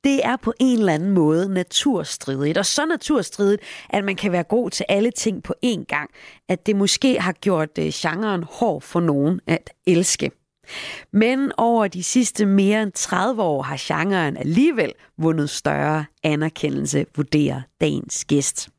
det 0.04 0.26
er 0.26 0.36
på 0.36 0.54
en 0.60 0.80
eller 0.80 0.94
anden 0.94 1.12
måde 1.12 1.54
naturstridigt. 1.54 2.58
Og 2.58 2.66
så 2.66 2.86
naturstridigt, 2.86 3.62
at 3.90 4.04
man 4.04 4.16
kan 4.16 4.32
være 4.32 4.44
god 4.44 4.70
til 4.70 4.86
alle 4.90 5.12
ting 5.12 5.44
på 5.44 5.54
én 5.66 5.84
gang. 5.84 6.10
At 6.50 6.66
det 6.66 6.76
måske 6.76 7.22
har 7.22 7.32
gjort 7.32 7.70
øh, 7.80 7.92
genren 7.94 8.44
hård 8.44 8.82
for 8.82 9.00
nogen 9.00 9.40
at 9.48 9.70
elske. 9.88 10.32
Men 11.14 11.52
over 11.58 11.88
de 11.88 12.04
sidste 12.04 12.46
mere 12.46 12.84
end 12.84 12.92
30 12.92 13.42
år 13.42 13.62
har 13.62 13.78
genren 13.80 14.38
alligevel 14.38 14.94
vundet 15.18 15.50
større 15.50 16.06
anerkendelse, 16.24 17.06
vurderer 17.16 17.62
dagens 17.82 18.26
gæst. 18.26 18.70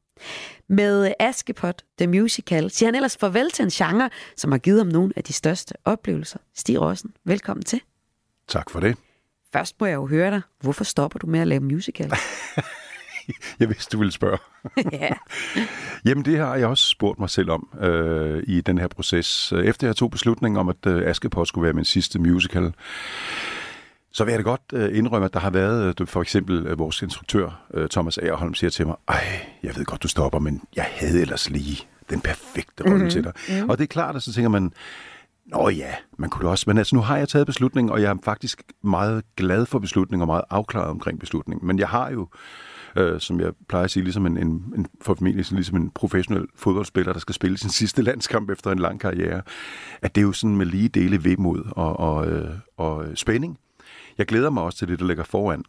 Med 0.69 1.15
Askepot 1.19 1.83
The 1.99 2.07
Musical 2.07 2.71
siger 2.71 2.87
han 2.87 2.95
ellers 2.95 3.17
farvel 3.17 3.51
til 3.51 3.63
en 3.63 3.71
genre, 3.71 4.11
som 4.37 4.53
har 4.53 4.59
givet 4.59 4.79
ham 4.79 4.87
nogle 4.87 5.13
af 5.17 5.25
de 5.25 5.33
største 5.33 5.75
oplevelser. 5.85 6.39
Stig 6.55 6.81
Rossen, 6.81 7.11
velkommen 7.25 7.65
til. 7.65 7.81
Tak 8.49 8.71
for 8.71 8.81
det. 8.81 8.97
Først 9.53 9.81
må 9.81 9.87
jeg 9.87 9.95
jo 9.95 10.07
høre 10.07 10.31
dig. 10.31 10.41
Hvorfor 10.61 10.85
stopper 10.85 11.19
du 11.19 11.27
med 11.27 11.41
at 11.41 11.49
lave 11.49 11.61
musical? 11.61 12.13
Jeg 13.61 13.69
vidste, 13.69 13.93
du 13.93 13.99
ville 13.99 14.13
spørge. 14.13 14.39
ja. 14.93 15.09
Jamen, 16.05 16.25
det 16.25 16.39
har 16.39 16.57
jeg 16.57 16.67
også 16.67 16.87
spurgt 16.87 17.19
mig 17.19 17.31
selv 17.31 17.51
om 17.51 17.69
øh, 17.81 18.43
i 18.47 18.61
den 18.61 18.79
her 18.79 18.89
proces. 18.89 19.53
Efter 19.53 19.87
jeg 19.87 19.97
tog 19.97 20.11
beslutningen 20.11 20.59
om, 20.59 20.69
at 20.69 20.87
øh, 20.87 21.11
Askepot 21.11 21.49
skulle 21.49 21.65
være 21.65 21.73
min 21.73 21.85
sidste 21.85 22.19
musical, 22.19 22.73
så 24.13 24.25
vil 24.25 24.33
jeg 24.33 24.39
da 24.39 24.43
godt 24.43 24.61
øh, 24.73 24.99
indrømme, 24.99 25.25
at 25.25 25.35
der 25.35 25.41
har 25.41 25.51
været, 25.51 26.01
øh, 26.01 26.07
for 26.07 26.23
eksempel 26.23 26.67
øh, 26.67 26.79
vores 26.79 27.03
instruktør, 27.03 27.67
Thomas 27.91 28.19
Aarholm, 28.19 28.55
siger 28.55 28.71
til 28.71 28.87
mig, 28.87 28.97
ej, 29.09 29.47
jeg 29.63 29.77
ved 29.77 29.85
godt, 29.85 30.03
du 30.03 30.09
stopper, 30.09 30.39
men 30.39 30.63
jeg 30.77 30.89
havde 30.93 31.21
ellers 31.21 31.51
lige 31.51 31.87
den 32.11 32.21
perfekte 32.21 32.85
rolle 32.85 32.95
mm-hmm. 32.95 33.11
til 33.11 33.25
dig. 33.25 33.33
Mm-hmm. 33.49 33.71
Og 33.71 33.79
det 33.79 33.85
er 33.85 33.89
klart, 33.89 34.17
at 34.17 34.23
så 34.23 34.33
tænker 34.33 34.49
man, 34.49 34.73
Nå 35.53 35.69
ja, 35.69 35.95
man 36.19 36.31
kunne 36.31 36.49
også. 36.49 36.65
Men 36.67 36.79
altså, 36.79 36.97
nu 36.97 37.03
har 37.03 37.17
jeg 37.17 37.29
taget 37.29 37.47
beslutningen, 37.47 37.93
og 37.93 38.03
jeg 38.03 38.11
er 38.11 38.17
faktisk 38.25 38.63
meget 38.83 39.25
glad 39.37 39.67
for 39.67 39.79
beslutningen 39.79 40.23
og 40.23 40.27
meget 40.27 40.45
afklaret 40.51 40.89
omkring 40.89 41.21
beslutningen. 41.21 41.67
Men 41.67 41.79
jeg 41.79 41.89
har 41.89 42.11
jo, 42.11 42.29
øh, 42.97 43.21
som 43.21 43.41
jeg 43.41 43.53
plejer 43.69 43.85
at 43.85 43.91
sige, 43.91 44.03
ligesom 44.03 44.27
en, 44.27 44.37
en, 44.37 44.73
en 44.77 44.87
for 45.01 45.15
familie, 45.15 45.45
ligesom 45.51 45.77
en 45.77 45.91
professionel 45.91 46.47
fodboldspiller, 46.57 47.13
der 47.13 47.21
skal 47.21 47.35
spille 47.35 47.59
sin 47.59 47.71
sidste 47.71 48.03
landskamp 48.03 48.51
efter 48.51 48.71
en 48.71 48.79
lang 48.79 49.01
karriere, 49.01 49.43
at 50.03 50.15
det 50.15 50.21
er 50.21 50.27
jo 50.27 50.33
sådan 50.33 50.57
med 50.57 50.67
lige 50.67 50.89
dele 50.89 51.25
vemod 51.25 51.63
og, 51.71 52.01
og, 52.01 52.27
øh, 52.27 52.51
og 52.77 53.07
spænding. 53.15 53.59
Jeg 54.19 54.27
glæder 54.27 54.51
mig 54.51 54.63
også 54.63 54.79
til 54.79 54.89
det, 54.89 54.99
der 54.99 55.07
ligger 55.07 55.25
foran. 55.25 55.63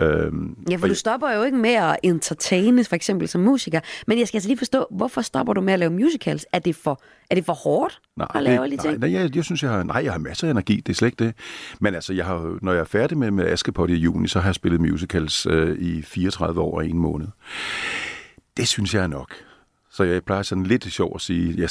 Øhm, 0.00 0.56
Ja, 0.70 0.76
for 0.76 0.86
du 0.86 0.94
stopper 0.94 1.30
jo 1.30 1.42
ikke 1.42 1.56
med 1.58 1.70
at 1.74 1.96
entertaine, 2.02 2.84
for 2.84 2.96
eksempel 2.96 3.28
som 3.28 3.40
musiker. 3.40 3.80
Men 4.06 4.18
jeg 4.18 4.28
skal 4.28 4.36
altså 4.38 4.48
lige 4.48 4.58
forstå, 4.58 4.86
hvorfor 4.90 5.20
stopper 5.20 5.52
du 5.52 5.60
med 5.60 5.72
at 5.72 5.78
lave 5.78 5.90
musicals? 5.92 6.46
Er 6.52 6.58
det 6.58 6.76
for, 6.76 7.02
er 7.30 7.34
det 7.34 7.44
for 7.44 7.52
hårdt 7.52 8.00
Nej, 8.16 8.28
at 8.34 8.42
lave 8.42 8.62
alle 8.62 8.70
de 8.70 8.76
det, 8.76 8.80
ting? 8.84 8.98
nej, 9.00 9.08
nej 9.10 9.20
jeg, 9.20 9.36
jeg 9.36 9.44
synes, 9.44 9.62
jeg 9.62 9.70
har, 9.70 9.82
nej, 9.82 10.00
jeg 10.04 10.12
har 10.12 10.18
masser 10.18 10.46
af 10.46 10.50
energi, 10.50 10.76
det 10.76 10.88
er 10.88 10.94
slet 10.94 11.08
ikke 11.08 11.24
det. 11.24 11.34
Men 11.80 11.94
altså, 11.94 12.12
jeg 12.12 12.24
har, 12.24 12.58
når 12.62 12.72
jeg 12.72 12.80
er 12.80 12.84
færdig 12.84 13.18
med, 13.18 13.30
med 13.30 13.46
Askepot 13.46 13.90
i 13.90 13.94
juni, 13.94 14.28
så 14.28 14.40
har 14.40 14.48
jeg 14.48 14.54
spillet 14.54 14.80
musicals 14.80 15.46
øh, 15.46 15.78
i 15.78 16.02
34 16.02 16.60
år 16.60 16.76
og 16.76 16.86
en 16.88 16.98
måned. 16.98 17.26
Det 18.56 18.68
synes 18.68 18.94
jeg 18.94 19.02
er 19.02 19.06
nok. 19.06 19.34
Så 19.94 20.04
jeg 20.04 20.24
plejer 20.24 20.42
sådan 20.42 20.64
lidt 20.64 20.84
sjov 20.92 21.12
at 21.14 21.20
sige, 21.20 21.54
jeg, 21.58 21.68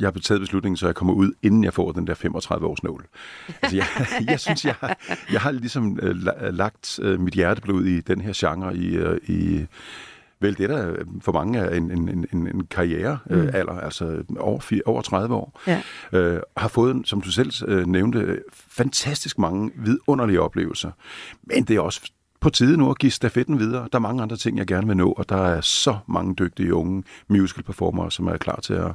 jeg 0.00 0.06
har 0.06 0.20
taget 0.20 0.40
beslutningen, 0.40 0.76
så 0.76 0.86
jeg 0.86 0.94
kommer 0.94 1.14
ud, 1.14 1.32
inden 1.42 1.64
jeg 1.64 1.74
får 1.74 1.92
den 1.92 2.06
der 2.06 2.14
35 2.14 2.66
års 2.66 2.82
nål. 2.82 3.06
Altså, 3.62 3.76
jeg, 3.76 3.86
jeg 4.30 4.40
synes, 4.40 4.64
jeg, 4.64 4.74
har- 4.80 4.98
jeg 5.32 5.40
har 5.40 5.50
ligesom 5.50 5.98
øh, 6.02 6.10
la- 6.16 6.50
lagt 6.50 6.98
øh, 7.02 7.20
mit 7.20 7.34
hjerteblod 7.34 7.84
i 7.84 8.00
den 8.00 8.20
her 8.20 8.32
genre 8.36 8.76
i, 8.76 8.96
øh, 8.96 9.18
i 9.26 9.66
vel 10.40 10.58
det, 10.58 10.68
der 10.70 10.94
for 11.20 11.32
mange 11.32 11.58
er 11.58 11.74
en, 11.76 11.90
en, 11.90 12.08
en- 12.08 12.26
en, 12.32 12.46
en 12.46 12.66
karriere 12.66 13.18
øh, 13.30 13.48
alder, 13.54 13.80
altså 13.80 14.22
over, 14.38 14.60
fire, 14.60 14.82
over 14.86 15.02
30 15.02 15.34
år. 15.34 15.60
Ja. 15.66 15.82
Øh, 16.12 16.40
har 16.56 16.68
fået, 16.68 17.02
som 17.08 17.20
du 17.20 17.30
selv 17.30 17.52
øh, 17.68 17.86
nævnte, 17.86 18.42
fantastisk 18.52 19.38
mange 19.38 19.70
vidunderlige 19.76 20.40
oplevelser. 20.40 20.90
Men 21.42 21.64
det 21.64 21.76
er 21.76 21.80
også 21.80 22.12
på 22.42 22.50
tide 22.50 22.76
nu 22.76 22.90
at 22.90 22.98
give 22.98 23.12
stafetten 23.12 23.58
videre. 23.58 23.88
Der 23.92 23.98
er 23.98 24.02
mange 24.02 24.22
andre 24.22 24.36
ting, 24.36 24.58
jeg 24.58 24.66
gerne 24.66 24.86
vil 24.86 24.96
nå, 24.96 25.12
og 25.12 25.28
der 25.28 25.36
er 25.36 25.60
så 25.60 25.96
mange 26.06 26.34
dygtige 26.34 26.74
unge 26.74 27.02
musical 27.28 27.64
performere, 27.64 28.10
som 28.10 28.26
er 28.26 28.36
klar 28.36 28.60
til 28.60 28.74
at, 28.74 28.92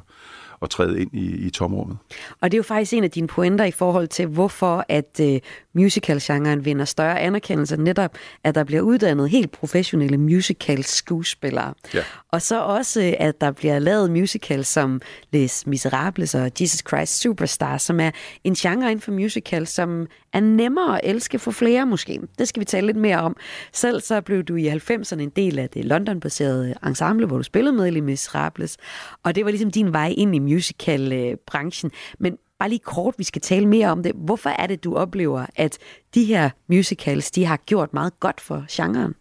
at 0.62 0.70
træde 0.70 1.00
ind 1.00 1.14
i, 1.14 1.46
i 1.46 1.50
tomrummet. 1.50 1.96
Og 2.40 2.50
det 2.50 2.56
er 2.56 2.58
jo 2.58 2.62
faktisk 2.62 2.92
en 2.92 3.04
af 3.04 3.10
dine 3.10 3.26
pointer 3.26 3.64
i 3.64 3.70
forhold 3.70 4.08
til, 4.08 4.26
hvorfor 4.26 4.84
at 4.88 5.20
uh, 5.22 5.36
musical-genren 5.74 6.64
vinder 6.64 6.84
større 6.84 7.20
anerkendelse, 7.20 7.76
netop 7.76 8.16
at 8.44 8.54
der 8.54 8.64
bliver 8.64 8.82
uddannet 8.82 9.30
helt 9.30 9.52
professionelle 9.52 10.18
musical-skuespillere. 10.18 11.74
Ja. 11.94 12.02
Og 12.32 12.42
så 12.42 12.62
også, 12.62 13.02
øh, 13.02 13.12
at 13.18 13.40
der 13.40 13.50
bliver 13.50 13.78
lavet 13.78 14.10
musicals 14.10 14.68
som 14.68 15.00
Les 15.32 15.66
Miserables 15.66 16.34
og 16.34 16.50
Jesus 16.60 16.82
Christ 16.88 17.20
Superstar, 17.20 17.78
som 17.78 18.00
er 18.00 18.10
en 18.44 18.54
genre 18.54 18.90
inden 18.90 19.00
for 19.00 19.12
musical, 19.12 19.66
som 19.66 20.06
er 20.32 20.40
nemmere 20.40 21.04
at 21.04 21.10
elske 21.10 21.38
for 21.38 21.50
flere 21.50 21.86
måske. 21.86 22.20
Det 22.38 22.48
skal 22.48 22.60
vi 22.60 22.64
tale 22.64 22.86
lidt 22.86 22.96
mere 22.96 23.18
om. 23.18 23.36
Selv 23.72 24.00
så 24.00 24.20
blev 24.20 24.42
du 24.42 24.56
i 24.56 24.68
90'erne 24.68 25.20
en 25.20 25.30
del 25.36 25.58
af 25.58 25.70
det 25.70 25.84
London-baserede 25.84 26.74
ensemble, 26.86 27.26
hvor 27.26 27.36
du 27.36 27.42
spillede 27.42 27.76
med 27.76 27.86
i 27.86 27.90
Les 27.90 28.02
Miserables. 28.02 28.76
Og 29.22 29.34
det 29.34 29.44
var 29.44 29.50
ligesom 29.50 29.70
din 29.70 29.92
vej 29.92 30.14
ind 30.16 30.34
i 30.34 30.38
musical-branchen. 30.48 31.90
Men 32.18 32.38
bare 32.58 32.68
lige 32.68 32.78
kort, 32.78 33.14
vi 33.18 33.24
skal 33.24 33.42
tale 33.42 33.66
mere 33.66 33.88
om 33.88 34.02
det. 34.02 34.12
Hvorfor 34.14 34.50
er 34.50 34.66
det, 34.66 34.84
du 34.84 34.96
oplever, 34.96 35.46
at 35.56 35.78
de 36.14 36.24
her 36.24 36.50
musicals, 36.68 37.30
de 37.30 37.44
har 37.44 37.56
gjort 37.56 37.94
meget 37.94 38.20
godt 38.20 38.40
for 38.40 38.64
genren? 38.70 39.14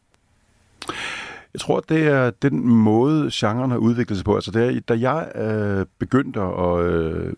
Jeg 1.54 1.62
tror, 1.62 1.80
det 1.80 2.08
er 2.08 2.30
den 2.30 2.68
måde, 2.68 3.30
genren 3.34 3.72
har 3.72 3.78
udviklet 3.78 4.18
sig 4.18 4.26
på. 4.26 4.36
Altså, 4.36 4.52
det 4.52 4.76
er, 4.76 4.80
da 4.80 4.94
jeg 5.00 5.32
øh, 5.36 5.86
begyndte 6.00 6.42
at 6.42 6.80
øh, 6.80 7.34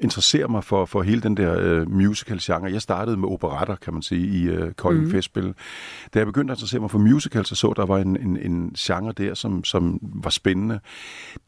interessere 0.00 0.48
mig 0.48 0.64
for, 0.64 0.84
for 0.84 1.02
hele 1.02 1.20
den 1.20 1.36
der 1.36 1.56
øh, 1.60 1.90
musical-genre, 1.90 2.72
jeg 2.72 2.82
startede 2.82 3.16
med 3.16 3.28
operatter, 3.28 3.76
kan 3.76 3.92
man 3.92 4.02
sige, 4.02 4.26
i 4.26 4.42
øh, 4.44 4.72
Kolding 4.72 5.04
mm. 5.04 5.10
Festspil. 5.10 5.54
Da 6.14 6.18
jeg 6.18 6.26
begyndte 6.26 6.52
at 6.52 6.56
interessere 6.58 6.80
mig 6.80 6.90
for 6.90 6.98
musicals, 6.98 7.48
så 7.48 7.54
så 7.54 7.72
der 7.76 7.86
var 7.86 7.98
en, 7.98 8.16
en, 8.16 8.36
en 8.36 8.72
genre 8.78 9.12
der, 9.12 9.34
som, 9.34 9.64
som 9.64 9.98
var 10.02 10.30
spændende. 10.30 10.80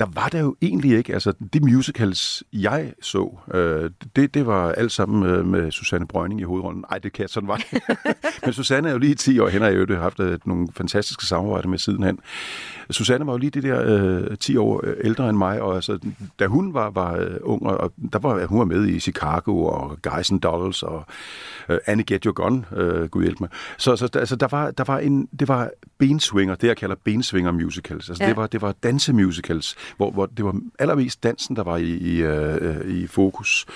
Der 0.01 0.07
var 0.15 0.29
der 0.29 0.41
jo 0.41 0.57
egentlig 0.63 0.97
ikke, 0.97 1.13
altså 1.13 1.33
de 1.53 1.61
musicals, 1.61 2.45
jeg 2.53 2.93
så, 3.03 3.39
øh, 3.55 3.91
det, 4.17 4.35
det 4.35 4.47
var 4.47 4.73
alt 4.73 4.93
sammen 4.93 5.23
øh, 5.23 5.47
med 5.47 5.71
Susanne 5.71 6.07
Brøgning 6.07 6.41
i 6.41 6.45
hovedrollen. 6.45 6.85
Nej, 6.91 6.99
det 6.99 7.13
kan 7.13 7.29
sådan 7.29 7.49
var 7.49 7.57
det. 7.57 7.83
Men 8.45 8.53
Susanne 8.53 8.89
er 8.89 8.93
jo 8.93 8.99
lige 8.99 9.15
10 9.15 9.39
år 9.39 9.49
hen, 9.49 9.63
og 9.63 9.73
jeg 9.73 9.87
har 9.89 9.97
haft 9.97 10.21
øh, 10.21 10.39
nogle 10.45 10.69
fantastiske 10.75 11.27
samarbejder 11.27 11.69
med 11.69 11.79
sidenhen. 11.79 12.19
Susanne 12.91 13.27
var 13.27 13.33
jo 13.33 13.39
lige 13.39 13.51
det 13.51 13.63
der 13.63 13.83
øh, 14.31 14.37
10 14.37 14.57
år 14.57 14.81
øh, 14.85 14.95
ældre 15.05 15.29
end 15.29 15.39
mig, 15.39 15.63
og 15.63 15.75
altså, 15.75 15.99
da 16.39 16.47
hun 16.47 16.75
var, 16.75 16.91
var 16.91 17.17
øh, 17.17 17.37
ung, 17.43 17.67
og 17.67 17.93
der 18.13 18.19
var, 18.19 18.47
hun 18.47 18.59
var 18.59 18.65
med 18.65 18.87
i 18.87 19.01
Chicago 19.01 19.65
og 19.65 19.99
Guys 20.03 20.31
and 20.31 20.41
Dolls 20.41 20.83
og 20.83 21.05
øh, 21.69 21.79
Annie 21.87 22.05
Get 22.05 22.25
Your 22.25 22.33
Gun, 22.33 22.67
øh, 22.77 23.09
gud 23.09 23.23
hjælp 23.23 23.41
mig. 23.41 23.49
Så, 23.79 23.97
så 23.97 24.09
altså, 24.15 24.37
der 24.37 24.49
var, 24.51 24.71
der 24.71 24.85
var 24.85 24.99
en, 24.99 25.29
det 25.41 25.49
var 25.49 25.71
benswinger, 25.99 26.55
det 26.55 26.69
jeg 26.69 26.77
kalder 26.77 26.97
benswinger 27.05 27.53
musicals. 27.53 28.09
Altså, 28.09 28.23
Ja. 28.23 28.25
ja. 28.25 28.29
det, 28.29 28.37
var, 28.37 28.47
det 28.47 28.63
var 28.63 28.73
dansemusicals, 28.83 29.77
hvor, 29.97 30.11
hvor 30.11 30.27
det 30.27 30.45
var 30.45 30.61
allermest 30.79 31.23
dansen, 31.23 31.57
der 31.57 31.63
var 31.63 31.77
i, 31.77 31.91
i, 31.91 32.23
øh, 32.23 32.91
i 32.91 33.07
fokus. 33.07 33.67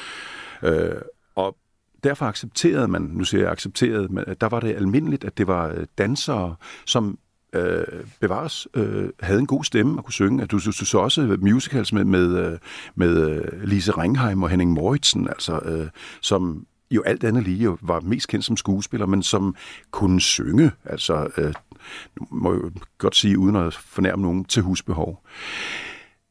Øh, 0.62 0.94
og 1.36 1.56
derfor 2.04 2.26
accepterede 2.26 2.88
man, 2.88 3.02
nu 3.02 3.24
siger 3.24 3.42
jeg 3.42 3.52
accepterede, 3.52 4.08
men 4.08 4.24
der 4.40 4.48
var 4.48 4.60
det 4.60 4.74
almindeligt, 4.74 5.24
at 5.24 5.38
det 5.38 5.46
var 5.46 5.68
øh, 5.68 5.86
dansere, 5.98 6.56
som 6.86 7.18
øh, 7.54 7.84
bevares, 8.20 8.68
øh, 8.74 9.08
havde 9.20 9.40
en 9.40 9.46
god 9.46 9.64
stemme 9.64 9.98
og 9.98 10.04
kunne 10.04 10.12
synge. 10.12 10.42
At 10.42 10.50
Du, 10.50 10.58
du, 10.58 10.64
du 10.64 10.84
så 10.84 10.98
også 10.98 11.36
musicals 11.40 11.92
med, 11.92 12.04
med, 12.04 12.46
øh, 12.46 12.58
med 12.94 13.30
øh, 13.30 13.62
Lise 13.64 13.92
Ringheim 13.92 14.42
og 14.42 14.50
Henning 14.50 14.72
Moritzen, 14.72 15.28
altså, 15.28 15.58
øh, 15.58 15.88
som 16.20 16.66
jo 16.90 17.02
alt 17.02 17.24
andet 17.24 17.42
lige 17.42 17.64
jo 17.64 17.78
var 17.80 18.00
mest 18.00 18.28
kendt 18.28 18.44
som 18.44 18.56
skuespiller, 18.56 19.06
men 19.06 19.22
som 19.22 19.54
kunne 19.90 20.20
synge, 20.20 20.70
altså, 20.84 21.28
øh, 21.36 21.54
nu 22.20 22.26
må 22.30 22.52
jeg 22.52 22.60
godt 22.98 23.16
sige, 23.16 23.38
uden 23.38 23.56
at 23.56 23.74
fornærme 23.74 24.22
nogen, 24.22 24.44
til 24.44 24.62
husbehov. 24.62 25.24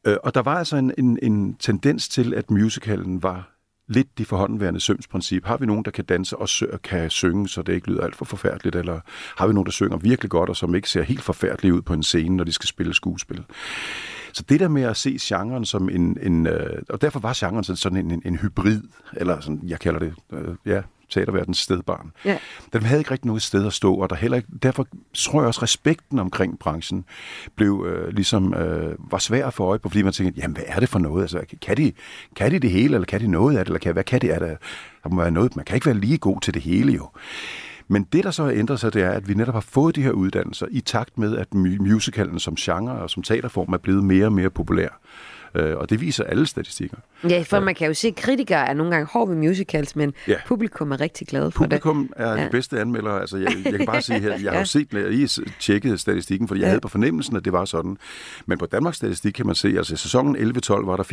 Øh, 0.06 0.16
og 0.22 0.34
der 0.34 0.42
var 0.42 0.58
altså 0.58 0.76
en, 0.76 0.92
en, 0.98 1.18
en 1.22 1.54
tendens 1.54 2.08
til, 2.08 2.34
at 2.34 2.50
musicalen 2.50 3.22
var 3.22 3.53
lidt 3.88 4.18
de 4.18 4.24
forhåndenværende 4.24 4.80
sømsprincip. 4.80 5.44
Har 5.46 5.56
vi 5.56 5.66
nogen, 5.66 5.84
der 5.84 5.90
kan 5.90 6.04
danse 6.04 6.36
og 6.36 6.48
sø- 6.48 6.76
kan 6.84 7.10
synge, 7.10 7.48
så 7.48 7.62
det 7.62 7.72
ikke 7.72 7.88
lyder 7.88 8.02
alt 8.04 8.16
for 8.16 8.24
forfærdeligt, 8.24 8.76
eller 8.76 9.00
har 9.38 9.46
vi 9.46 9.52
nogen, 9.52 9.66
der 9.66 9.72
synger 9.72 9.96
virkelig 9.96 10.30
godt, 10.30 10.50
og 10.50 10.56
som 10.56 10.74
ikke 10.74 10.90
ser 10.90 11.02
helt 11.02 11.22
forfærdelige 11.22 11.74
ud 11.74 11.82
på 11.82 11.92
en 11.92 12.02
scene, 12.02 12.36
når 12.36 12.44
de 12.44 12.52
skal 12.52 12.66
spille 12.68 12.94
skuespil? 12.94 13.44
Så 14.32 14.44
det 14.48 14.60
der 14.60 14.68
med 14.68 14.82
at 14.82 14.96
se 14.96 15.16
genren 15.20 15.64
som 15.64 15.88
en... 15.88 16.18
en 16.22 16.46
øh, 16.46 16.82
og 16.88 17.00
derfor 17.02 17.20
var 17.20 17.36
genren 17.40 17.64
sådan- 17.64 17.76
sådan 17.76 17.98
en, 17.98 18.10
en, 18.10 18.22
en 18.24 18.36
hybrid, 18.36 18.80
eller 19.12 19.40
sådan, 19.40 19.60
jeg 19.66 19.80
kalder 19.80 19.98
det, 19.98 20.14
øh, 20.32 20.54
ja, 20.66 20.82
teaterverdens 21.10 21.58
stedbarn. 21.58 22.12
Ja. 22.24 22.38
Den 22.72 22.82
havde 22.82 23.00
ikke 23.00 23.10
rigtig 23.10 23.26
noget 23.26 23.42
sted 23.42 23.66
at 23.66 23.72
stå, 23.72 23.94
og 23.94 24.10
der 24.10 24.16
heller 24.16 24.36
ikke, 24.36 24.48
derfor 24.62 24.86
tror 25.14 25.40
jeg 25.40 25.46
også, 25.46 25.62
respekten 25.62 26.18
omkring 26.18 26.58
branchen 26.58 27.04
blev 27.56 27.86
øh, 27.88 28.08
ligesom, 28.08 28.54
øh, 28.54 28.94
var 29.10 29.18
svær 29.18 29.46
at 29.46 29.54
få 29.54 29.64
øje 29.64 29.78
på, 29.78 29.88
fordi 29.88 30.02
man 30.02 30.12
tænkte, 30.12 30.40
jamen 30.40 30.54
hvad 30.56 30.64
er 30.66 30.80
det 30.80 30.88
for 30.88 30.98
noget? 30.98 31.22
Altså, 31.22 31.40
kan, 31.62 31.76
de, 31.76 31.92
kan 32.36 32.50
de 32.50 32.58
det 32.58 32.70
hele, 32.70 32.94
eller 32.94 33.06
kan 33.06 33.20
de 33.20 33.26
noget 33.26 33.56
af 33.56 33.64
det, 33.64 33.68
eller 33.68 33.78
kan, 33.78 33.92
hvad 33.92 34.04
kan 34.04 34.20
de 34.20 34.32
af 34.32 34.40
det? 34.40 34.56
Der 35.02 35.08
må 35.08 35.20
være 35.20 35.30
noget, 35.30 35.56
man 35.56 35.64
kan 35.64 35.74
ikke 35.74 35.86
være 35.86 35.98
lige 35.98 36.18
god 36.18 36.40
til 36.40 36.54
det 36.54 36.62
hele 36.62 36.92
jo. 36.92 37.08
Men 37.88 38.06
det, 38.12 38.24
der 38.24 38.30
så 38.30 38.44
har 38.44 38.50
ændret 38.50 38.80
sig, 38.80 38.94
det 38.94 39.02
er, 39.02 39.10
at 39.10 39.28
vi 39.28 39.34
netop 39.34 39.54
har 39.54 39.60
fået 39.60 39.96
de 39.96 40.02
her 40.02 40.10
uddannelser 40.10 40.66
i 40.70 40.80
takt 40.80 41.18
med, 41.18 41.36
at 41.36 41.48
mu- 41.54 41.92
musicalen 41.92 42.38
som 42.38 42.54
genre 42.54 42.92
og 42.92 43.10
som 43.10 43.22
teaterform 43.22 43.72
er 43.72 43.78
blevet 43.78 44.04
mere 44.04 44.26
og 44.26 44.32
mere 44.32 44.50
populær. 44.50 44.88
Øh, 45.54 45.76
og 45.76 45.90
det 45.90 46.00
viser 46.00 46.24
alle 46.24 46.46
statistikker. 46.46 46.96
Ja, 47.28 47.44
for 47.48 47.60
man 47.60 47.74
kan 47.74 47.86
jo 47.88 47.94
se, 47.94 48.08
at 48.08 48.16
kritikere 48.16 48.68
er 48.68 48.74
nogle 48.74 48.92
gange 48.92 49.06
hårde 49.12 49.30
ved 49.30 49.36
musicals, 49.36 49.96
men 49.96 50.12
Ja. 50.28 50.34
publikum 50.46 50.90
er 50.92 51.00
rigtig 51.00 51.26
glade 51.26 51.50
for 51.50 51.64
det. 51.64 51.80
Publikum 51.82 52.12
er 52.16 52.34
Ja. 52.40 52.44
de 52.44 52.50
bedste 52.50 52.80
anmeldere. 52.80 53.20
Altså, 53.20 53.36
jeg, 53.36 53.52
jeg 53.64 53.72
kan 53.72 53.86
bare 53.86 54.02
sige 54.02 54.20
her, 54.20 54.38
jeg 54.44 54.52
har 54.52 54.58
jo 54.58 54.64
set, 54.64 54.92
jeg 54.92 55.10
lige 55.10 55.28
tjekket 55.60 56.00
statistikken, 56.00 56.48
fordi 56.48 56.60
jeg 56.60 56.64
Ja. 56.66 56.68
havde 56.70 56.80
på 56.80 56.88
fornemmelsen, 56.88 57.36
at 57.36 57.44
det 57.44 57.52
var 57.52 57.64
sådan. 57.64 57.96
Men 58.46 58.58
på 58.58 58.66
Danmarks 58.66 58.96
Statistik 58.96 59.32
kan 59.32 59.46
man 59.46 59.54
se, 59.54 59.68
altså 59.68 59.94
i 59.94 59.96
sæsonen 59.96 60.36
11-12 60.36 60.86
var 60.86 60.96
der 60.96 61.04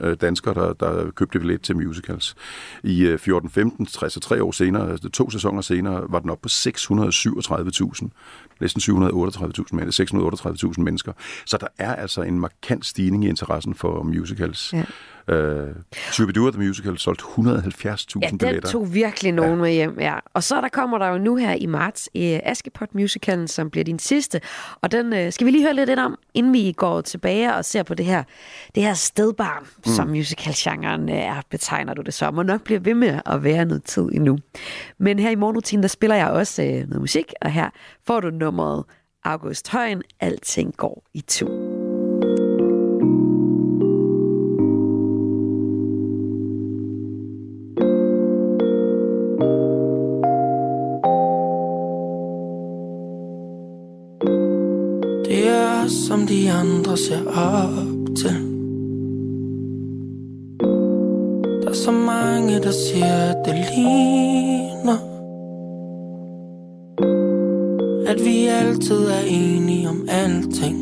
441.000 0.00 0.06
øh, 0.06 0.16
danskere, 0.20 0.54
der, 0.54 0.72
der 0.72 1.10
købte 1.10 1.38
billet 1.38 1.60
til 1.62 1.76
musicals. 1.76 2.34
I 2.82 3.02
øh, 3.02 3.18
14-15, 3.28 3.98
altså 4.02 4.20
tre 4.20 4.42
år 4.42 4.52
senere, 4.52 4.90
altså 4.90 5.08
to 5.08 5.30
sæsoner 5.30 5.60
senere, 5.62 6.04
var 6.08 6.18
den 6.18 6.30
oppe 6.30 6.42
på 6.42 6.48
637.000. 6.48 8.08
Næsten 8.60 8.80
738.000 8.80 9.64
mennesker, 9.72 10.04
638.000 10.76 10.82
mennesker. 10.82 11.12
Så 11.46 11.56
der 11.60 11.66
er 11.78 11.94
altså 11.94 12.22
en 12.22 12.40
markant 12.40 12.86
stigning 12.86 13.24
i 13.24 13.28
interessen 13.28 13.74
for 13.74 14.02
musicals. 14.02 14.72
Ja. 14.72 14.84
Øh, 15.28 15.74
Shubidua 16.12 16.50
The 16.50 16.60
Musical 16.60 16.98
solgte 16.98 17.24
170.000 17.24 18.18
Ja, 18.22 18.28
den 18.28 18.38
billetter. 18.38 18.70
tog 18.70 18.94
virkelig 18.94 19.32
nogen 19.32 19.50
ja. 19.50 19.56
med 19.56 19.72
hjem, 19.72 20.00
ja. 20.00 20.14
Og 20.34 20.42
så 20.42 20.60
der 20.60 20.68
kommer 20.68 20.98
der 20.98 21.06
jo 21.06 21.18
nu 21.18 21.36
her 21.36 21.52
i 21.52 21.66
marts 21.66 22.08
eh, 22.14 22.40
Askepot 22.42 22.94
Musicalen, 22.94 23.48
som 23.48 23.70
bliver 23.70 23.84
din 23.84 23.98
sidste. 23.98 24.40
Og 24.80 24.92
den 24.92 25.12
øh, 25.12 25.32
skal 25.32 25.46
vi 25.46 25.50
lige 25.50 25.64
høre 25.64 25.74
lidt 25.74 25.90
ind 25.90 25.98
om, 25.98 26.18
inden 26.34 26.52
vi 26.52 26.72
går 26.76 27.00
tilbage 27.00 27.54
og 27.54 27.64
ser 27.64 27.82
på 27.82 27.94
det 27.94 28.06
her, 28.06 28.22
det 28.74 28.82
her 28.82 28.94
stedbarn, 28.94 29.62
mm. 29.62 29.92
som 29.92 30.08
musicalgenren 30.08 31.08
øh, 31.08 31.16
er, 31.16 31.42
betegner 31.50 31.94
du 31.94 32.02
det 32.02 32.14
som, 32.14 32.38
og 32.38 32.46
nok 32.46 32.62
bliver 32.62 32.80
ved 32.80 32.94
med 32.94 33.20
at 33.26 33.44
være 33.44 33.64
noget 33.64 33.84
tid 33.84 34.02
endnu. 34.12 34.38
Men 34.98 35.18
her 35.18 35.30
i 35.30 35.34
morgenrutinen, 35.34 35.82
der 35.82 35.88
spiller 35.88 36.16
jeg 36.16 36.28
også 36.28 36.62
øh, 36.62 36.68
noget 36.68 37.00
musik, 37.00 37.32
og 37.40 37.50
her 37.50 37.70
får 38.08 38.20
du 38.20 38.30
nummeret 38.30 38.84
August 39.24 39.68
Højen, 39.68 40.02
Alting 40.20 40.76
går 40.76 41.02
i 41.14 41.20
to. 41.20 41.46
Det 55.24 55.48
er 55.48 55.88
som 55.88 56.26
de 56.26 56.50
andre 56.50 56.96
ser 56.96 57.26
op 57.26 58.16
til 58.16 58.34
Der 61.62 61.68
er 61.68 61.74
så 61.74 61.92
mange, 61.92 62.62
der 62.62 62.70
siger, 62.70 63.30
at 63.30 63.36
det 63.44 63.54
ligner 63.54 65.17
at 68.08 68.24
vi 68.24 68.46
altid 68.46 69.04
er 69.04 69.20
enige 69.26 69.88
om 69.88 70.08
alting. 70.08 70.78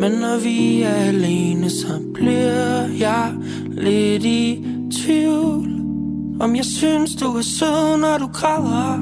Men 0.00 0.12
når 0.12 0.42
vi 0.42 0.82
er 0.82 0.94
alene, 0.94 1.70
så 1.70 2.00
bliver 2.14 2.88
jeg 2.98 3.32
lidt 3.70 4.24
i 4.24 4.64
tvivl. 4.92 5.80
Om 6.40 6.56
jeg 6.56 6.64
synes, 6.64 7.16
du 7.16 7.26
er 7.26 7.42
sød, 7.42 8.00
når 8.00 8.18
du 8.18 8.26
græder. 8.26 8.92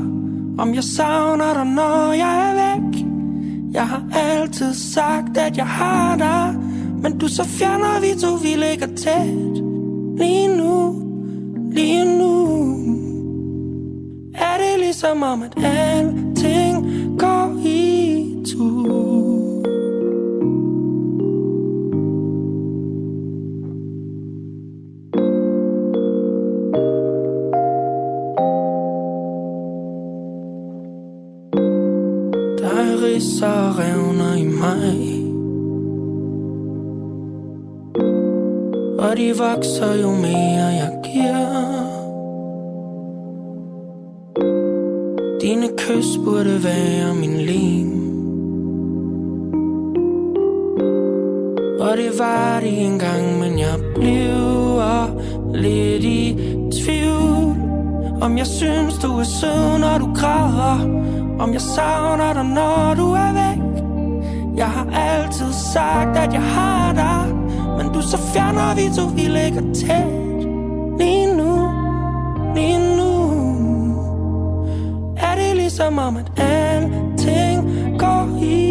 Om 0.58 0.74
jeg 0.74 0.84
savner 0.84 1.54
dig, 1.54 1.66
når 1.66 2.12
jeg 2.12 2.50
er 2.50 2.54
væk. 2.54 3.06
Jeg 3.72 3.88
har 3.88 4.02
altid 4.12 4.74
sagt, 4.74 5.36
at 5.36 5.56
jeg 5.56 5.66
har 5.66 6.16
dig. 6.16 6.54
Men 7.02 7.18
du 7.18 7.28
så 7.28 7.44
fjerner 7.44 8.00
vi 8.00 8.20
to, 8.20 8.34
vi 8.34 8.48
ligger 8.48 8.86
tæt 8.96 9.62
Lige 10.18 10.56
nu, 10.56 11.02
lige 11.72 12.18
nu 12.18 12.81
som 14.92 15.22
om, 15.22 15.42
at 15.42 15.52
alting 15.64 16.86
går 17.18 17.56
i 17.64 18.44
tur. 18.46 18.82
Der 32.58 33.08
revner 33.78 34.34
i 34.36 34.44
mig 34.44 35.12
Og 38.98 39.16
de 39.16 39.28
vokser 39.38 39.94
jo 40.02 40.10
mere. 40.10 40.41
Om 61.42 61.52
jeg 61.52 61.60
savner 61.60 62.32
dig, 62.32 62.44
når 62.44 62.94
du 62.94 63.12
er 63.12 63.32
væk. 63.32 63.58
Jeg 64.56 64.70
har 64.70 64.90
altid 64.90 65.52
sagt, 65.72 66.16
at 66.16 66.32
jeg 66.32 66.42
har 66.42 66.92
dig. 66.92 67.34
Men 67.76 67.92
du 67.92 68.02
så 68.02 68.18
fjerner 68.32 68.74
vi 68.74 68.94
to, 68.96 69.06
vi 69.06 69.20
ligger 69.20 69.74
tæt. 69.74 70.42
Lige 70.98 71.36
nu, 71.36 71.52
lige 72.54 72.96
nu. 72.96 73.12
Er 75.16 75.34
det 75.34 75.56
ligesom 75.56 75.98
om, 75.98 76.16
at 76.16 76.32
alting 76.36 77.98
går 77.98 78.38
i 78.42 78.62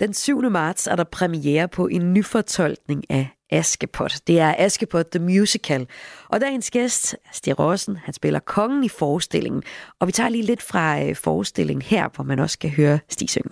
Den 0.00 0.14
7. 0.14 0.50
marts 0.50 0.86
er 0.86 0.96
der 0.96 1.04
premiere 1.04 1.68
på 1.68 1.86
en 1.86 2.12
nyfortolkning 2.12 3.10
af 3.10 3.28
Askepot. 3.52 4.12
Det 4.26 4.40
er 4.40 4.54
Askepot 4.58 5.06
The 5.06 5.20
Musical. 5.20 5.86
Og 6.28 6.40
dagens 6.40 6.70
gæst, 6.70 7.16
Stig 7.32 7.58
Rossen, 7.58 7.98
han 8.04 8.14
spiller 8.14 8.40
kongen 8.40 8.84
i 8.84 8.88
forestillingen. 8.88 9.62
Og 10.00 10.06
vi 10.06 10.12
tager 10.12 10.28
lige 10.28 10.44
lidt 10.44 10.62
fra 10.62 11.02
øh, 11.02 11.16
forestillingen 11.16 11.82
her, 11.82 12.08
hvor 12.14 12.24
man 12.24 12.38
også 12.38 12.58
kan 12.58 12.70
høre 12.70 12.98
Stig 13.08 13.30
synge. 13.30 13.48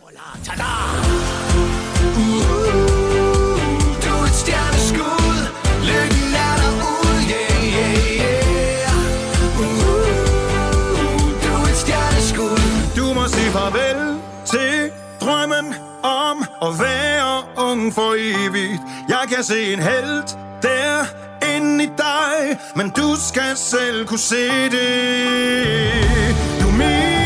Du 4.05 4.11
er 4.11 4.25
et 4.25 4.35
stjerneskud 4.43 5.39
Lykken 5.89 6.35
er 6.47 6.55
derude, 6.61 7.15
yeah, 7.31 7.65
yeah, 7.77 8.21
yeah 8.21 9.61
uh, 9.61 9.83
Du 11.43 11.53
er 11.63 11.69
et 11.71 11.77
stjerneskud 11.77 12.61
Du 12.97 13.15
må 13.15 13.29
sige 13.29 13.51
farvel 13.51 14.21
til 14.53 14.91
drømmen 15.21 15.75
om 16.03 16.37
at 16.63 16.73
være 16.81 17.00
ung 17.81 17.95
for 17.95 18.15
evigt. 18.15 18.83
Jeg 19.09 19.25
kan 19.29 19.45
se 19.45 19.73
en 19.73 19.79
held 19.79 20.23
der 20.63 21.05
inde 21.57 21.85
i 21.85 21.87
dig, 21.87 22.59
men 22.77 22.91
du 22.91 23.17
skal 23.29 23.57
selv 23.57 24.07
kunne 24.07 24.19
se 24.19 24.71
det. 24.71 26.31
Du 26.61 26.71
mener 26.71 27.20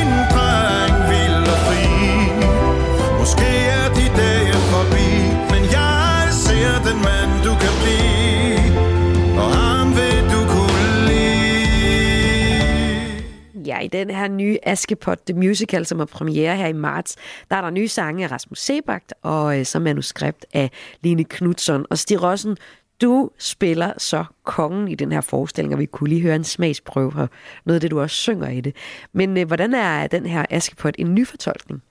i 13.85 13.89
den 13.89 14.11
her 14.11 14.29
nye 14.29 14.59
Askepot 14.63 15.19
The 15.27 15.39
Musical, 15.39 15.87
som 15.87 16.01
er 16.01 16.05
premiere 16.05 16.57
her 16.57 16.67
i 16.67 16.73
marts, 16.73 17.17
der 17.51 17.57
er 17.57 17.61
der 17.61 17.71
nye 17.71 17.89
sange 17.89 18.25
af 18.25 18.31
Rasmus 18.31 18.61
Sebagt 18.61 19.15
og 19.23 19.59
øh, 19.59 19.67
så 19.67 19.79
manuskript 19.79 20.47
af 20.53 20.71
Line 21.03 21.25
Knudsen. 21.25 21.87
Og 21.91 21.99
Stig 21.99 22.23
Rossen, 22.23 22.57
du 23.03 23.31
spiller 23.39 23.93
så 23.99 24.25
kongen 24.45 24.89
i 24.89 24.95
den 24.95 25.13
her 25.13 25.21
forestilling, 25.21 25.75
og 25.75 25.81
vi 25.81 25.87
kunne 25.87 26.09
lige 26.09 26.21
høre 26.21 26.37
en 26.37 26.45
smagsprøve 26.45 27.13
for 27.13 27.29
noget 27.65 27.75
af 27.75 27.81
det, 27.81 27.91
du 27.91 28.01
også 28.01 28.17
synger 28.17 28.49
i 28.49 28.61
det. 28.61 28.77
Men 29.13 29.37
øh, 29.37 29.47
hvordan 29.47 29.75
er 29.75 30.07
den 30.07 30.27
her 30.27 30.45
Askepot 30.51 30.95
en 30.99 31.15
ny 31.15 31.27
fortolkning? 31.27 31.83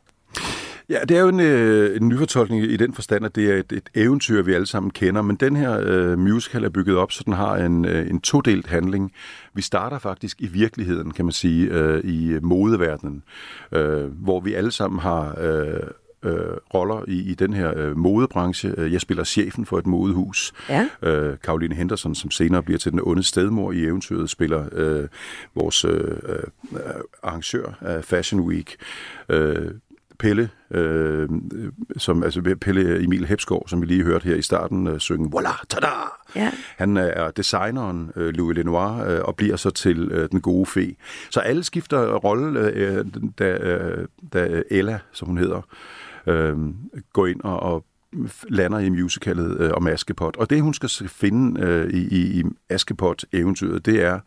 Ja, 0.89 0.99
det 1.09 1.17
er 1.17 1.21
jo 1.21 1.27
en, 1.27 1.39
øh, 1.39 1.97
en 1.97 2.07
nyfortolkning 2.07 2.63
i 2.63 2.77
den 2.77 2.93
forstand, 2.93 3.25
at 3.25 3.35
det 3.35 3.51
er 3.51 3.57
et, 3.57 3.71
et 3.71 3.89
eventyr, 3.95 4.41
vi 4.41 4.53
alle 4.53 4.67
sammen 4.67 4.91
kender, 4.91 5.21
men 5.21 5.35
den 5.35 5.55
her 5.55 5.79
øh, 5.81 6.19
musical 6.19 6.63
er 6.63 6.69
bygget 6.69 6.97
op, 6.97 7.11
så 7.11 7.23
den 7.25 7.33
har 7.33 7.55
en, 7.55 7.85
øh, 7.85 8.09
en 8.09 8.21
todelt 8.21 8.67
handling. 8.67 9.11
Vi 9.53 9.61
starter 9.61 9.99
faktisk 9.99 10.41
i 10.41 10.47
virkeligheden, 10.47 11.11
kan 11.11 11.25
man 11.25 11.31
sige, 11.31 11.67
øh, 11.67 12.01
i 12.03 12.37
modeverdenen, 12.41 13.23
øh, 13.71 14.05
hvor 14.05 14.39
vi 14.39 14.53
alle 14.53 14.71
sammen 14.71 14.99
har... 14.99 15.37
Øh, 15.41 15.79
øh, 16.23 16.57
roller 16.73 17.03
i, 17.07 17.31
i 17.31 17.33
den 17.33 17.53
her 17.53 17.73
øh, 17.77 17.97
modebranche. 17.97 18.73
Jeg 18.77 19.01
spiller 19.01 19.23
chefen 19.23 19.65
for 19.65 19.77
et 19.77 19.87
modehus. 19.87 20.53
Ja. 20.69 20.87
Øh, 21.01 21.37
Karoline 21.43 21.75
Henderson, 21.75 22.15
som 22.15 22.31
senere 22.31 22.63
bliver 22.63 22.77
til 22.77 22.91
den 22.91 22.99
onde 23.03 23.23
stedmor 23.23 23.71
i 23.71 23.83
eventyret, 23.83 24.29
spiller 24.29 24.65
øh, 24.71 25.07
vores 25.55 25.85
øh, 25.85 26.17
øh, 26.23 26.79
arrangør 27.23 27.77
af 27.81 28.03
Fashion 28.03 28.41
Week. 28.41 28.75
Øh, 29.29 29.71
Pelle, 30.19 30.49
øh, 30.71 31.29
som, 31.97 32.23
altså 32.23 32.55
Pelle 32.61 33.03
Emil 33.03 33.25
Hepsgaard, 33.25 33.63
som 33.67 33.81
vi 33.81 33.85
lige 33.85 34.03
hørte 34.03 34.23
her 34.23 34.35
i 34.35 34.41
starten, 34.41 34.87
øh, 34.87 34.99
synge 34.99 35.31
Voila, 35.31 35.49
tada! 35.69 35.87
Ja. 36.35 36.51
Han 36.77 36.97
er 36.97 37.31
designeren 37.31 38.11
øh, 38.15 38.33
Louis 38.33 38.57
Lenoir 38.57 39.05
øh, 39.07 39.21
og 39.23 39.35
bliver 39.35 39.55
så 39.55 39.69
til 39.69 40.11
øh, 40.11 40.29
den 40.31 40.41
gode 40.41 40.65
fe. 40.65 40.95
Så 41.29 41.39
alle 41.39 41.63
skifter 41.63 42.15
rolle, 42.15 42.59
øh, 42.59 43.05
da, 43.39 43.57
øh, 43.57 44.07
da 44.33 44.63
Ella, 44.71 44.99
som 45.11 45.27
hun 45.27 45.37
hedder, 45.37 45.61
øh, 46.27 46.57
går 47.13 47.27
ind 47.27 47.41
og, 47.41 47.59
og 47.59 47.85
lander 48.49 48.79
i 48.79 48.89
musicalet 48.89 49.57
øh, 49.59 49.71
om 49.73 49.87
Askepot. 49.87 50.37
Og 50.37 50.49
det, 50.49 50.61
hun 50.61 50.73
skal 50.73 50.89
finde 51.09 51.61
øh, 51.61 51.89
i, 51.89 52.07
i, 52.07 52.39
i 52.39 52.43
Askepot-eventyret, 52.69 53.85
det 53.85 54.03
er, 54.03 54.19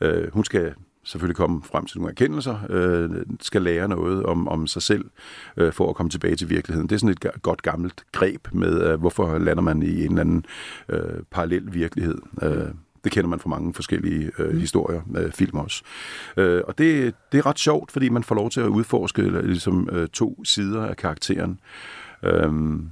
øh, 0.00 0.32
hun 0.32 0.44
skal 0.44 0.74
selvfølgelig 1.08 1.36
komme 1.36 1.62
frem 1.62 1.86
til 1.86 1.98
nogle 1.98 2.10
erkendelser, 2.10 2.58
øh, 2.70 3.10
skal 3.40 3.62
lære 3.62 3.88
noget 3.88 4.22
om, 4.22 4.48
om 4.48 4.66
sig 4.66 4.82
selv 4.82 5.04
øh, 5.56 5.72
for 5.72 5.90
at 5.90 5.96
komme 5.96 6.10
tilbage 6.10 6.36
til 6.36 6.50
virkeligheden. 6.50 6.88
Det 6.88 6.94
er 6.94 6.98
sådan 6.98 7.16
et 7.34 7.42
godt 7.42 7.62
gammelt 7.62 8.04
greb 8.12 8.48
med, 8.52 8.82
øh, 8.82 9.00
hvorfor 9.00 9.38
lander 9.38 9.62
man 9.62 9.82
i 9.82 10.04
en 10.04 10.10
eller 10.10 10.20
anden 10.20 10.44
øh, 10.88 11.22
parallel 11.30 11.74
virkelighed. 11.74 12.18
Øh, 12.42 12.68
Det 13.04 13.12
kender 13.12 13.28
man 13.28 13.38
fra 13.38 13.48
mange 13.48 13.74
forskellige 13.74 14.30
øh, 14.38 14.52
mm. 14.52 14.58
historier, 14.60 15.00
øh, 15.16 15.32
film 15.32 15.58
også. 15.58 15.82
Øh, 16.36 16.62
og 16.66 16.78
det, 16.78 17.14
det 17.32 17.38
er 17.38 17.46
ret 17.46 17.58
sjovt, 17.58 17.92
fordi 17.92 18.08
man 18.08 18.24
får 18.24 18.34
lov 18.34 18.50
til 18.50 18.60
at 18.60 18.66
udforske 18.68 19.22
øh, 19.22 19.44
ligesom, 19.44 19.88
øh, 19.92 20.08
to 20.08 20.44
sider 20.44 20.86
af 20.86 20.96
karakteren. 20.96 21.60
Øhm, 22.22 22.90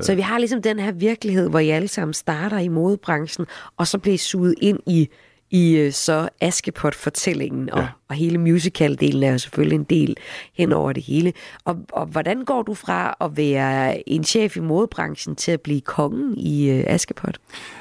Så 0.00 0.14
vi 0.14 0.20
har 0.20 0.38
ligesom 0.38 0.62
den 0.62 0.78
her 0.78 0.92
virkelighed, 0.92 1.48
hvor 1.48 1.58
I 1.58 1.68
alle 1.68 1.88
sammen 1.88 2.14
starter 2.14 2.58
i 2.58 2.68
modebranchen, 2.68 3.46
og 3.76 3.86
så 3.86 3.98
bliver 3.98 4.14
I 4.14 4.16
suget 4.16 4.54
ind 4.60 4.78
i, 4.86 5.08
i 5.50 5.76
øh, 5.76 5.92
så 5.92 6.28
Askepot-fortællingen, 6.40 7.70
og, 7.70 7.78
Ja. 7.78 7.82
og 7.84 7.88
hele 8.14 8.38
musical-delen 8.38 9.22
er 9.22 9.32
jo 9.32 9.38
selvfølgelig 9.38 9.76
en 9.76 9.84
del 9.84 10.16
hen 10.54 10.72
over 10.72 10.92
det 10.92 11.02
hele. 11.02 11.32
Og, 11.64 11.76
og 11.92 12.06
hvordan 12.06 12.44
går 12.44 12.62
du 12.62 12.74
fra 12.74 13.16
at 13.20 13.36
være 13.36 14.08
en 14.08 14.24
chef 14.24 14.56
i 14.56 14.60
modebranchen 14.60 15.36
til 15.36 15.52
at 15.52 15.60
blive 15.60 15.80
kongen 15.80 16.38
i 16.38 16.70
øh, 16.70 16.84
Askepot? 16.86 17.38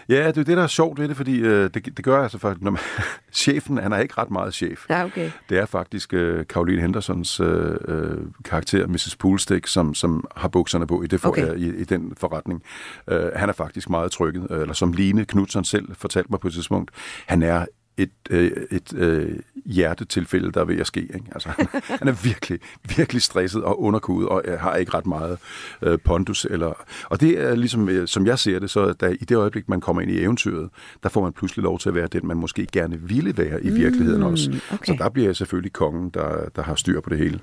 Ja, 0.09 0.27
det 0.27 0.37
er 0.37 0.43
det, 0.43 0.57
der 0.57 0.63
er 0.63 0.67
sjovt 0.67 0.99
ved 0.99 1.07
det, 1.07 1.17
fordi 1.17 1.39
øh, 1.39 1.69
det, 1.73 1.97
det 1.97 2.05
gør 2.05 2.23
altså 2.23 2.37
faktisk, 2.37 2.63
når 2.63 2.71
man, 2.71 2.81
chefen, 3.33 3.77
han 3.77 3.93
er 3.93 3.99
ikke 3.99 4.13
ret 4.17 4.31
meget 4.31 4.53
chef. 4.53 4.85
Ja, 4.89 5.05
okay. 5.05 5.31
Det 5.49 5.57
er 5.57 5.65
faktisk 5.65 6.13
øh, 6.13 6.45
Caroline 6.45 6.81
Hendersons 6.81 7.39
øh, 7.39 7.75
øh, 7.87 8.17
karakter, 8.45 8.87
Mrs. 8.87 9.15
Poolstick, 9.15 9.67
som, 9.67 9.93
som 9.93 10.27
har 10.35 10.47
bukserne 10.47 10.87
på 10.87 11.03
i, 11.03 11.07
det 11.07 11.21
for, 11.21 11.29
Okay. 11.29 11.49
okay. 11.49 11.59
i, 11.59 11.81
i 11.81 11.83
den 11.83 12.13
forretning. 12.17 12.63
Øh, 13.07 13.31
han 13.35 13.49
er 13.49 13.53
faktisk 13.53 13.89
meget 13.89 14.11
trykket, 14.11 14.47
øh, 14.49 14.61
eller 14.61 14.73
som 14.73 14.93
Line 14.93 15.25
Knudsen 15.25 15.63
selv 15.63 15.95
fortalte 15.95 16.27
mig 16.31 16.39
på 16.39 16.47
et 16.47 16.53
tidspunkt, 16.53 16.91
han 17.25 17.43
er 17.43 17.65
et, 17.99 18.11
øh, 18.29 18.51
et 18.71 18.93
øh, 18.93 19.39
hjertetilfælde, 19.65 20.51
der 20.51 20.61
er 20.61 20.65
ved 20.65 20.79
at 20.79 20.87
ske. 20.87 21.01
Ikke? 21.01 21.25
Altså, 21.31 21.49
han, 21.99 22.07
er 22.07 22.23
virkelig, 22.23 22.59
virkelig 22.97 23.21
stresset 23.21 23.63
og 23.63 23.81
underkudet, 23.81 24.29
og 24.29 24.41
øh, 24.45 24.59
har 24.59 24.75
ikke 24.75 24.93
ret 24.93 25.05
meget 25.05 25.37
øh, 25.81 25.99
pondus. 25.99 26.47
Eller, 26.49 26.73
og 27.03 27.21
det 27.21 27.39
er 27.39 27.55
ligesom, 27.55 27.89
øh, 27.89 28.07
som 28.07 28.25
jeg 28.25 28.39
ser 28.39 28.59
det, 28.59 28.69
så 28.69 28.93
da, 28.93 29.07
i 29.07 29.25
det 29.25 29.35
øjeblik, 29.35 29.69
man 29.69 29.81
kommer 29.81 30.01
ind 30.01 30.11
i 30.11 30.21
eventyret, 30.21 30.69
der 31.03 31.09
får 31.09 31.23
man 31.23 31.33
pludselig 31.33 31.63
lov 31.63 31.79
til 31.79 31.89
at 31.89 31.95
være 31.95 32.07
den, 32.07 32.27
man 32.27 32.37
måske 32.37 32.67
gerne 32.71 32.99
ville 33.01 33.37
være 33.37 33.63
i 33.63 33.69
virkeligheden 33.69 34.23
også. 34.23 34.61
okay. 34.71 34.85
Så 34.85 34.95
der 35.03 35.09
bliver 35.09 35.27
jeg 35.27 35.35
selvfølgelig 35.35 35.73
kongen, 35.73 36.09
der, 36.09 36.49
der 36.55 36.61
har 36.61 36.75
styr 36.75 37.01
på 37.01 37.09
det 37.09 37.17
hele. 37.17 37.39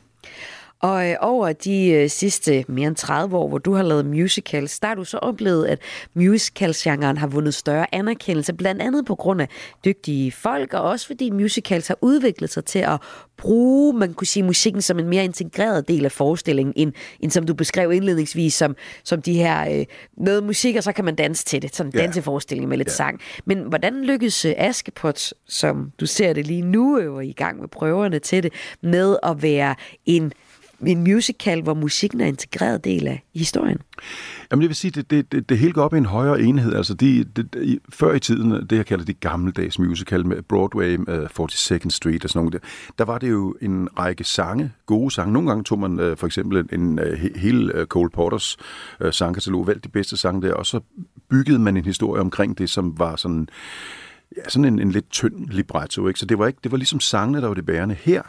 Og 0.80 1.10
øh, 1.10 1.16
over 1.20 1.52
de 1.52 1.88
øh, 1.90 2.10
sidste 2.10 2.64
mere 2.68 2.86
end 2.88 2.96
30 2.96 3.36
år, 3.36 3.48
hvor 3.48 3.58
du 3.58 3.74
har 3.74 3.82
lavet 3.82 4.06
musicals, 4.06 4.80
der 4.80 4.86
har 4.88 4.94
du 4.94 5.04
så 5.04 5.18
oplevet, 5.18 5.66
at 5.66 5.78
musicalsgenren 6.14 7.16
har 7.18 7.26
vundet 7.26 7.54
større 7.54 7.94
anerkendelse, 7.94 8.52
blandt 8.54 8.82
andet 8.82 9.06
på 9.06 9.14
grund 9.14 9.40
af 9.40 9.48
dygtige 9.84 10.32
folk, 10.32 10.74
og 10.74 10.82
også 10.82 11.06
fordi 11.06 11.30
musicals 11.30 11.88
har 11.88 11.96
udviklet 12.00 12.50
sig 12.50 12.64
til 12.64 12.78
at 12.78 13.00
bruge, 13.36 13.92
man 13.98 14.14
kunne 14.14 14.26
sige, 14.26 14.42
musikken 14.42 14.82
som 14.82 14.98
en 14.98 15.08
mere 15.08 15.24
integreret 15.24 15.88
del 15.88 16.04
af 16.04 16.12
forestillingen, 16.12 16.72
end, 16.76 16.92
end 17.20 17.30
som 17.30 17.46
du 17.46 17.54
beskrev 17.54 17.92
indledningsvis, 17.92 18.54
som, 18.54 18.76
som 19.04 19.22
de 19.22 19.34
her, 19.34 19.78
øh, 19.78 19.84
noget 20.16 20.44
musik, 20.44 20.76
og 20.76 20.82
så 20.82 20.92
kan 20.92 21.04
man 21.04 21.14
danse 21.14 21.44
til 21.44 21.62
det, 21.62 21.76
sådan 21.76 21.92
en 21.94 21.98
Ja. 21.98 22.02
danseforestilling 22.04 22.68
med 22.68 22.76
lidt 22.76 22.88
Ja. 22.88 22.92
sang. 22.94 23.20
Men 23.44 23.58
hvordan 23.58 24.04
lykkes 24.04 24.44
øh, 24.44 24.54
Askepot, 24.56 25.32
som 25.48 25.92
du 26.00 26.06
ser 26.06 26.32
det 26.32 26.46
lige 26.46 26.62
nu, 26.62 26.98
øh, 26.98 27.12
og 27.14 27.24
i 27.24 27.32
gang 27.32 27.60
med 27.60 27.68
prøverne 27.68 28.18
til 28.18 28.42
det, 28.42 28.52
med 28.82 29.16
at 29.22 29.42
være 29.42 29.74
en 30.06 30.32
en 30.86 31.02
musical, 31.02 31.62
hvor 31.62 31.74
musikken 31.74 32.20
er 32.20 32.24
en 32.24 32.28
integreret 32.28 32.84
del 32.84 33.06
af 33.06 33.24
historien. 33.34 33.78
Jamen 34.50 34.60
det 34.60 34.68
vil 34.68 34.76
sige, 34.76 34.90
det, 34.90 35.10
det, 35.10 35.32
det, 35.32 35.48
det 35.48 35.58
hele 35.58 35.72
går 35.72 35.82
op 35.82 35.94
i 35.94 35.96
en 35.96 36.06
højere 36.06 36.40
enhed. 36.40 36.74
Altså 36.74 36.94
de, 36.94 37.24
de, 37.24 37.42
de, 37.42 37.78
før 37.88 38.14
i 38.14 38.20
tiden, 38.20 38.50
det 38.50 38.76
jeg 38.76 38.86
kalder 38.86 39.04
de 39.04 39.12
gammeldags 39.12 39.78
musical 39.78 40.26
med 40.26 40.42
Broadway, 40.42 40.98
øh, 41.08 41.28
uh, 41.38 41.46
42nd 41.46 41.90
Street 41.90 42.24
og 42.24 42.30
sådan 42.30 42.44
noget, 42.44 42.52
der, 42.52 42.68
der 42.98 43.04
var 43.04 43.18
det 43.18 43.30
jo 43.30 43.54
en 43.60 43.88
række 43.98 44.24
sange, 44.24 44.72
gode 44.86 45.10
sange. 45.10 45.32
Nogle 45.32 45.48
gange 45.48 45.64
tog 45.64 45.78
man 45.78 46.00
uh, 46.00 46.16
for 46.16 46.26
eksempel 46.26 46.58
en, 46.58 46.80
en 46.80 46.98
uh, 46.98 47.40
hele 47.40 47.80
uh, 47.80 47.84
Cole 47.84 48.10
Porters 48.10 48.56
uh, 49.04 49.10
sangkatalog, 49.10 49.66
valgte 49.66 49.88
de 49.88 49.92
bedste 49.92 50.16
sange 50.16 50.42
der, 50.42 50.54
og 50.54 50.66
så 50.66 50.80
byggede 51.28 51.58
man 51.58 51.76
en 51.76 51.84
historie 51.84 52.20
omkring 52.20 52.58
det, 52.58 52.70
som 52.70 52.98
var 52.98 53.16
sådan, 53.16 53.48
ja, 54.36 54.48
sådan 54.48 54.64
en, 54.64 54.78
en 54.78 54.90
lidt 54.90 55.10
tynd 55.10 55.48
libretto. 55.48 56.08
Ikke? 56.08 56.20
Så 56.20 56.26
det 56.26 56.38
var, 56.38 56.46
ikke, 56.46 56.58
det 56.64 56.72
var 56.72 56.78
ligesom 56.78 57.00
sangene, 57.00 57.40
der 57.40 57.46
var 57.46 57.54
det 57.54 57.66
bærende 57.66 57.94
her. 57.94 58.22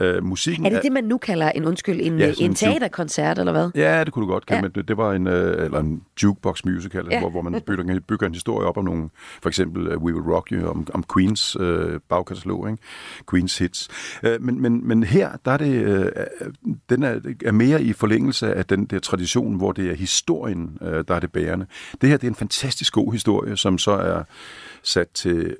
Uh, 0.00 0.24
musikken 0.24 0.66
Er 0.66 0.70
det 0.70 0.80
det, 0.82 0.92
man 0.92 1.04
nu 1.04 1.18
kalder 1.18 1.50
en 1.50 1.64
undskyld, 1.64 2.00
en, 2.00 2.18
Ja, 2.18 2.32
sådan 2.32 2.50
en 2.50 2.54
teaterkoncert, 2.54 3.38
eller 3.38 3.52
hvad? 3.52 3.70
Ja, 3.74 4.04
det 4.04 4.12
kunne 4.12 4.26
du 4.26 4.30
godt 4.32 4.46
kalde 4.46 4.62
Ja. 4.62 4.68
det. 4.68 4.88
Det 4.88 4.96
var 4.96 5.12
en, 5.12 5.26
øh, 5.26 5.64
eller 5.64 5.78
en 5.80 6.02
jukebox 6.22 6.64
musical, 6.64 7.06
ja. 7.10 7.20
hvor, 7.20 7.30
hvor 7.30 7.42
man 7.42 7.62
bygger, 7.66 8.00
bygger 8.08 8.26
en 8.26 8.32
historie 8.34 8.66
op 8.66 8.76
om 8.76 8.84
nogle, 8.84 9.08
for 9.42 9.48
eksempel 9.48 9.96
uh, 9.96 10.02
We 10.02 10.14
Will 10.14 10.32
Rock 10.32 10.48
You, 10.52 10.68
om, 10.68 10.86
om 10.94 11.04
Queens 11.14 11.56
øh, 11.60 12.00
bagkatalog, 12.08 12.70
ikke? 12.70 12.82
Queens 13.30 13.58
hits. 13.58 13.88
Øh, 14.22 14.42
men, 14.42 14.62
men, 14.62 14.88
men 14.88 15.02
her, 15.02 15.30
der 15.44 15.50
er 15.50 15.56
det, 15.56 15.72
øh, 15.74 16.06
den 16.90 17.02
er, 17.02 17.20
er 17.44 17.52
mere 17.52 17.82
i 17.82 17.92
forlængelse 17.92 18.54
af 18.54 18.64
den 18.64 18.84
der 18.84 18.98
tradition, 18.98 19.54
hvor 19.56 19.72
det 19.72 19.90
er 19.90 19.94
historien, 19.94 20.78
øh, 20.82 21.04
der 21.08 21.14
er 21.14 21.20
det 21.20 21.32
bærende. 21.32 21.66
Det 22.00 22.08
her, 22.08 22.16
det 22.16 22.26
er 22.26 22.30
en 22.30 22.34
fantastisk 22.34 22.92
god 22.92 23.12
historie, 23.12 23.56
som 23.56 23.78
så 23.78 23.90
er 23.90 24.22
sat 24.82 25.08
til 25.08 25.56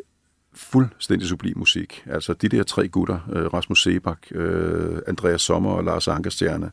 fuldstændig 0.57 1.29
sublim 1.29 1.59
musik. 1.59 2.05
Altså 2.07 2.33
de 2.33 2.49
der 2.49 2.63
tre 2.63 2.89
gutter, 2.89 3.19
øh, 3.33 3.47
Rasmus 3.47 3.83
Sebak, 3.83 4.19
øh, 4.31 4.99
Andreas 5.07 5.43
Sommer 5.43 5.71
og 5.71 5.85
Lars 5.85 6.09
Ankerstjerne, 6.09 6.71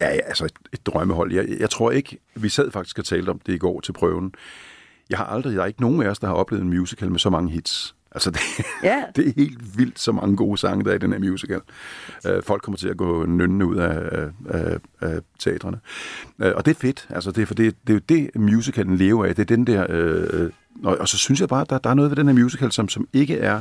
er 0.00 0.20
altså 0.26 0.44
et, 0.44 0.52
et 0.72 0.86
drømmehold. 0.86 1.32
Jeg, 1.32 1.46
jeg 1.60 1.70
tror 1.70 1.90
ikke, 1.90 2.18
vi 2.34 2.48
sad 2.48 2.70
faktisk 2.70 2.98
og 2.98 3.04
talte 3.04 3.30
om 3.30 3.38
det 3.46 3.54
i 3.54 3.58
går 3.58 3.80
til 3.80 3.92
prøven. 3.92 4.34
Jeg 5.10 5.18
har 5.18 5.24
aldrig, 5.24 5.56
der 5.56 5.62
er 5.62 5.66
ikke 5.66 5.80
nogen 5.80 6.02
af 6.02 6.08
os, 6.08 6.18
der 6.18 6.26
har 6.26 6.34
oplevet 6.34 6.62
en 6.62 6.68
musical 6.68 7.10
med 7.10 7.18
så 7.18 7.30
mange 7.30 7.50
hits. 7.50 7.94
Altså, 8.14 8.30
det, 8.30 8.40
Ja. 8.82 9.02
det 9.16 9.28
er 9.28 9.32
helt 9.36 9.78
vildt, 9.78 10.00
så 10.00 10.12
mange 10.12 10.36
gode 10.36 10.58
sange, 10.58 10.84
der 10.84 10.90
er 10.90 10.94
i 10.94 10.98
den 10.98 11.12
her 11.12 11.18
musical. 11.18 11.60
Uh, 12.28 12.42
folk 12.42 12.62
kommer 12.62 12.78
til 12.78 12.88
at 12.88 12.96
gå 12.96 13.26
nønnende 13.26 13.66
ud 13.66 13.76
af, 13.76 14.30
af, 14.48 14.78
af, 15.00 15.20
teatrene. 15.38 15.80
Uh, 16.38 16.46
og 16.54 16.64
det 16.64 16.70
er 16.70 16.80
fedt, 16.80 17.06
altså, 17.10 17.30
det, 17.30 17.42
er, 17.42 17.46
for 17.46 17.54
det, 17.54 17.74
det 17.86 17.90
er 17.90 17.94
jo 17.94 18.00
det, 18.08 18.30
musicalen 18.40 18.96
lever 18.96 19.24
af. 19.24 19.34
Det 19.34 19.42
er 19.42 19.56
den 19.56 19.66
der... 19.66 20.44
Uh, 20.44 20.50
og, 20.84 20.98
og 20.98 21.08
så 21.08 21.18
synes 21.18 21.40
jeg 21.40 21.48
bare, 21.48 21.60
at 21.60 21.70
der, 21.70 21.78
der 21.78 21.90
er 21.90 21.94
noget 21.94 22.10
ved 22.10 22.16
den 22.16 22.28
her 22.28 22.44
musical, 22.44 22.72
som, 22.72 22.88
som 22.88 23.08
ikke 23.12 23.38
er 23.38 23.60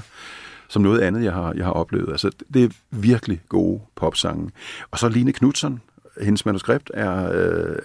som 0.67 0.82
noget 0.82 1.00
andet, 1.00 1.24
jeg 1.24 1.34
har, 1.34 1.54
jeg 1.54 1.65
har 1.65 1.71
oplevet. 1.71 2.12
Altså, 2.12 2.32
det 2.54 2.63
er 2.63 2.69
virkelig 2.91 3.41
gode 3.50 3.82
popsange. 3.95 4.52
Og 4.91 5.00
så 5.00 5.10
Line 5.10 5.34
Knudsen, 5.34 5.82
hendes 6.21 6.45
manuskript 6.45 6.91
er 6.93 7.32
øh, 7.34 7.76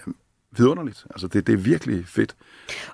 vidunderligt. 0.59 1.05
Altså, 1.11 1.27
det, 1.27 1.47
det 1.47 1.53
er 1.53 1.57
virkelig 1.57 2.03
fedt. 2.07 2.35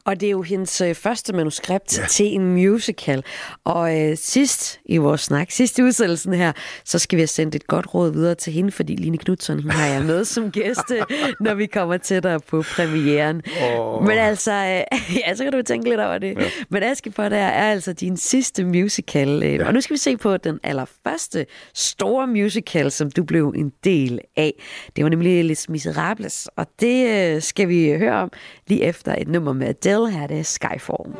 Og 0.05 0.19
det 0.19 0.27
er 0.27 0.31
jo 0.31 0.41
hendes 0.41 0.81
øh, 0.81 0.95
første 0.95 1.33
manuskript 1.33 1.97
ja. 1.97 2.05
Til 2.07 2.25
en 2.25 2.53
musical. 2.53 3.23
Og 3.63 4.01
øh, 4.01 4.17
sidst 4.17 4.79
i 4.85 4.97
vores 4.97 5.21
snak, 5.21 5.51
sidst 5.51 5.79
i 5.79 5.83
udsendelsen 5.83 6.33
her, 6.33 6.51
så 6.85 6.99
skal 6.99 7.17
vi 7.17 7.21
have 7.21 7.27
sendt 7.27 7.55
et 7.55 7.67
godt 7.67 7.93
råd 7.93 8.11
videre 8.11 8.35
til 8.35 8.53
hende, 8.53 8.71
fordi 8.71 8.95
Line 8.95 9.17
Knudsen, 9.17 9.61
hun 9.61 9.71
har 9.71 9.85
jeg 9.85 10.03
med 10.03 10.25
som 10.25 10.51
gæst, 10.51 10.91
øh, 10.91 11.01
når 11.45 11.53
vi 11.53 11.65
kommer 11.65 11.97
tættere 11.97 12.39
på 12.39 12.61
premieren. 12.61 13.41
Oh. 13.61 14.03
Men 14.03 14.17
altså, 14.17 14.51
øh, 14.51 14.99
ja, 15.27 15.35
så 15.35 15.43
kan 15.43 15.53
du 15.53 15.61
tænke 15.61 15.89
lidt 15.89 15.99
over 15.99 16.17
det. 16.17 16.37
Ja. 16.37 16.49
Men 16.69 16.83
Askepot 16.83 17.31
der 17.31 17.37
er 17.37 17.71
altså 17.71 17.93
din 17.93 18.17
sidste 18.17 18.63
musical. 18.65 19.43
Øh, 19.43 19.53
ja. 19.53 19.67
Og 19.67 19.73
nu 19.73 19.81
skal 19.81 19.93
vi 19.93 19.99
se 19.99 20.17
på 20.17 20.37
den 20.37 20.59
allerførste 20.63 21.45
store 21.73 22.27
musical, 22.27 22.91
som 22.91 23.11
du 23.11 23.23
blev 23.23 23.53
en 23.57 23.71
del 23.83 24.19
af. 24.37 24.53
Det 24.95 25.03
var 25.03 25.09
nemlig 25.09 25.45
Les 25.45 25.69
Miserables, 25.69 26.49
og 26.55 26.67
det 26.79 27.35
øh, 27.35 27.41
skal 27.53 27.69
vi 27.69 27.97
høre 27.97 28.13
om 28.13 28.31
lige 28.67 28.83
efter 28.83 29.15
et 29.17 29.27
nummer 29.27 29.53
med 29.53 29.67
Adele. 29.67 30.11
Her 30.11 30.23
er 30.23 30.27
det 30.27 30.45
Skyfall. 30.45 31.13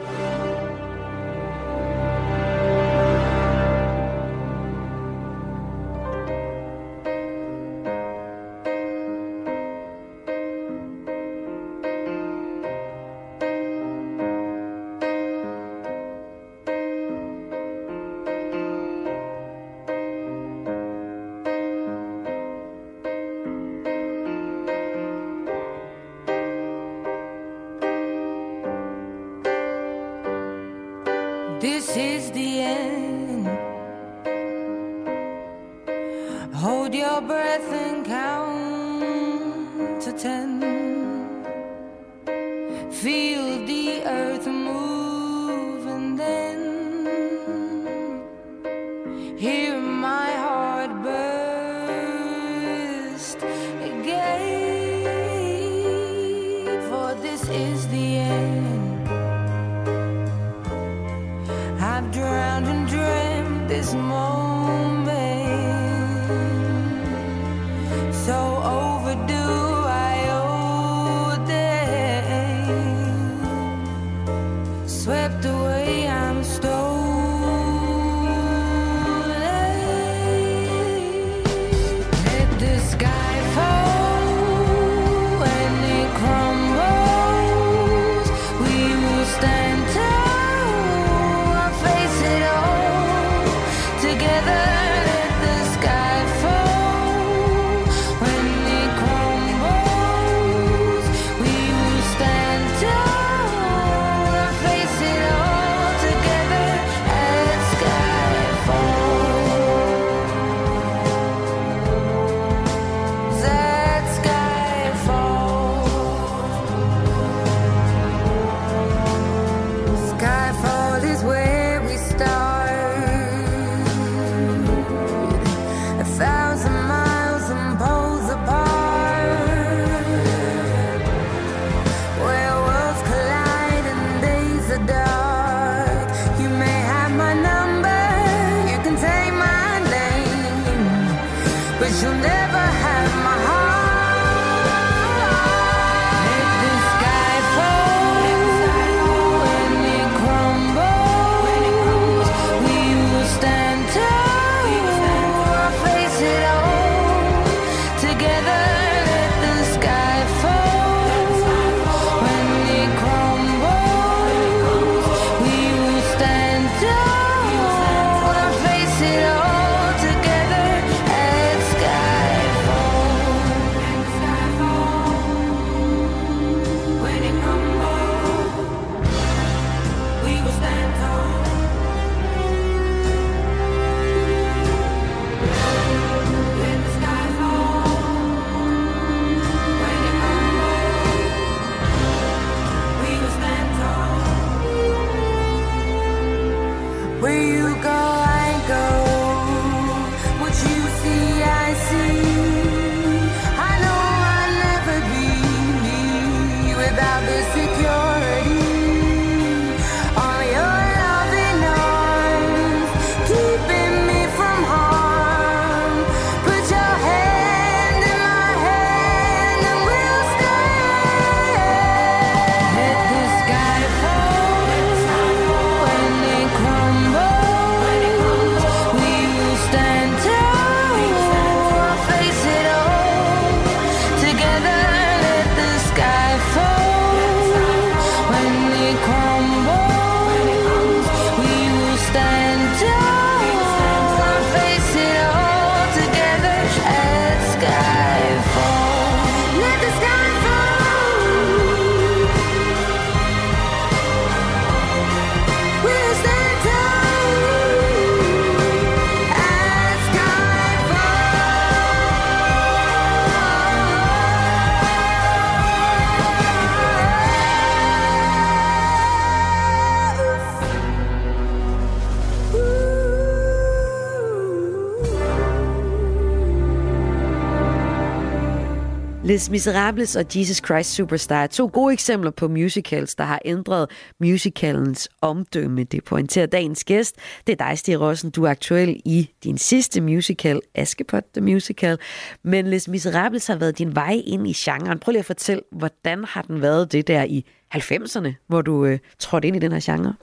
Les 279.34 279.50
Miserables 279.50 280.16
og 280.16 280.26
Jesus 280.36 280.58
Christ 280.58 280.94
Superstar 280.94 281.44
er 281.44 281.48
to 281.48 281.70
gode 281.74 281.94
eksempler 281.94 282.32
på 282.32 282.48
musicals, 282.48 283.16
der 283.16 283.24
har 283.24 283.40
ændret 283.46 283.90
musicalens 284.20 285.10
omdømme. 285.22 285.84
Det 285.84 286.04
pointerer 286.04 286.46
dagens 286.46 286.84
gæst. 286.84 287.16
Det 287.48 287.62
er 287.62 287.68
dig, 287.68 287.78
Stig 287.78 288.02
Rossen. 288.02 288.32
Du 288.32 288.44
er 288.44 288.50
aktuel 288.50 289.02
i 289.06 289.30
din 289.44 289.58
sidste 289.58 290.02
musical, 290.02 290.62
Askepot 290.76 291.24
The 291.34 291.42
Musical. 291.42 291.98
Men 292.44 292.68
Les 292.68 292.88
Miserables 292.88 293.48
har 293.48 293.56
været 293.56 293.78
din 293.78 293.96
vej 293.96 294.22
ind 294.26 294.48
i 294.48 294.54
genren. 294.56 295.00
Prøv 295.00 295.12
lige 295.12 295.20
at 295.20 295.26
fortælle, 295.26 295.64
hvordan 295.72 296.24
har 296.24 296.42
den 296.42 296.62
været 296.62 296.92
det 296.92 297.08
der 297.08 297.24
i 297.24 297.46
90'erne, 297.76 298.34
hvor 298.48 298.62
du 298.62 298.86
øh, 298.86 299.00
trådte 299.20 299.48
ind 299.48 299.56
i 299.56 299.60
den 299.60 299.72
her 299.72 299.80
genre? 299.84 300.14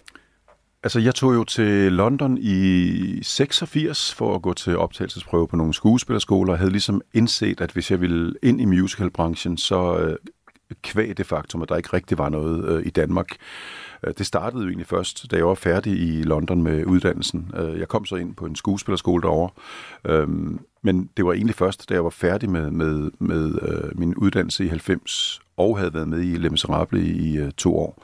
Altså, 0.82 1.00
jeg 1.00 1.14
tog 1.14 1.34
jo 1.34 1.44
til 1.44 1.92
London 1.92 2.38
i 2.40 3.22
86 3.22 4.14
for 4.14 4.34
at 4.34 4.42
gå 4.42 4.54
til 4.54 4.76
optagelsesprøve 4.76 5.48
på 5.48 5.56
nogle 5.56 5.74
skuespillerskoler, 5.74 6.52
og 6.52 6.58
havde 6.58 6.70
ligesom 6.70 7.00
indset, 7.14 7.60
at 7.60 7.72
hvis 7.72 7.90
jeg 7.90 8.00
ville 8.00 8.34
ind 8.42 8.60
i 8.60 8.64
musicalbranchen, 8.64 9.56
så 9.56 9.98
øh, 9.98 10.16
kvæg 10.82 11.16
det 11.16 11.26
faktum, 11.26 11.62
at 11.62 11.68
der 11.68 11.76
ikke 11.76 11.92
rigtig 11.92 12.18
var 12.18 12.28
noget 12.28 12.64
øh, 12.68 12.86
i 12.86 12.90
Danmark. 12.90 13.28
Øh, 14.04 14.14
det 14.18 14.26
startede 14.26 14.62
jo 14.62 14.68
egentlig 14.68 14.86
først, 14.86 15.30
da 15.30 15.36
jeg 15.36 15.46
var 15.46 15.54
færdig 15.54 15.92
i 15.92 16.22
London 16.22 16.62
med 16.62 16.84
uddannelsen. 16.84 17.50
Øh, 17.56 17.78
jeg 17.78 17.88
kom 17.88 18.04
så 18.04 18.16
ind 18.16 18.34
på 18.34 18.46
en 18.46 18.56
skuespillerskole 18.56 19.22
derovre, 19.22 19.50
øh, 20.04 20.28
men 20.82 21.10
det 21.16 21.24
var 21.24 21.32
egentlig 21.32 21.56
først, 21.56 21.88
da 21.88 21.94
jeg 21.94 22.04
var 22.04 22.10
færdig 22.10 22.50
med, 22.50 22.70
med, 22.70 23.10
med 23.18 23.58
øh, 23.62 23.98
min 23.98 24.14
uddannelse 24.14 24.64
i 24.64 24.68
90 24.68 25.40
og 25.56 25.78
havde 25.78 25.94
været 25.94 26.08
med 26.08 26.20
i 26.20 26.36
Les 26.36 26.50
Miserable 26.50 27.02
i 27.04 27.36
øh, 27.36 27.52
to 27.52 27.78
år, 27.78 28.02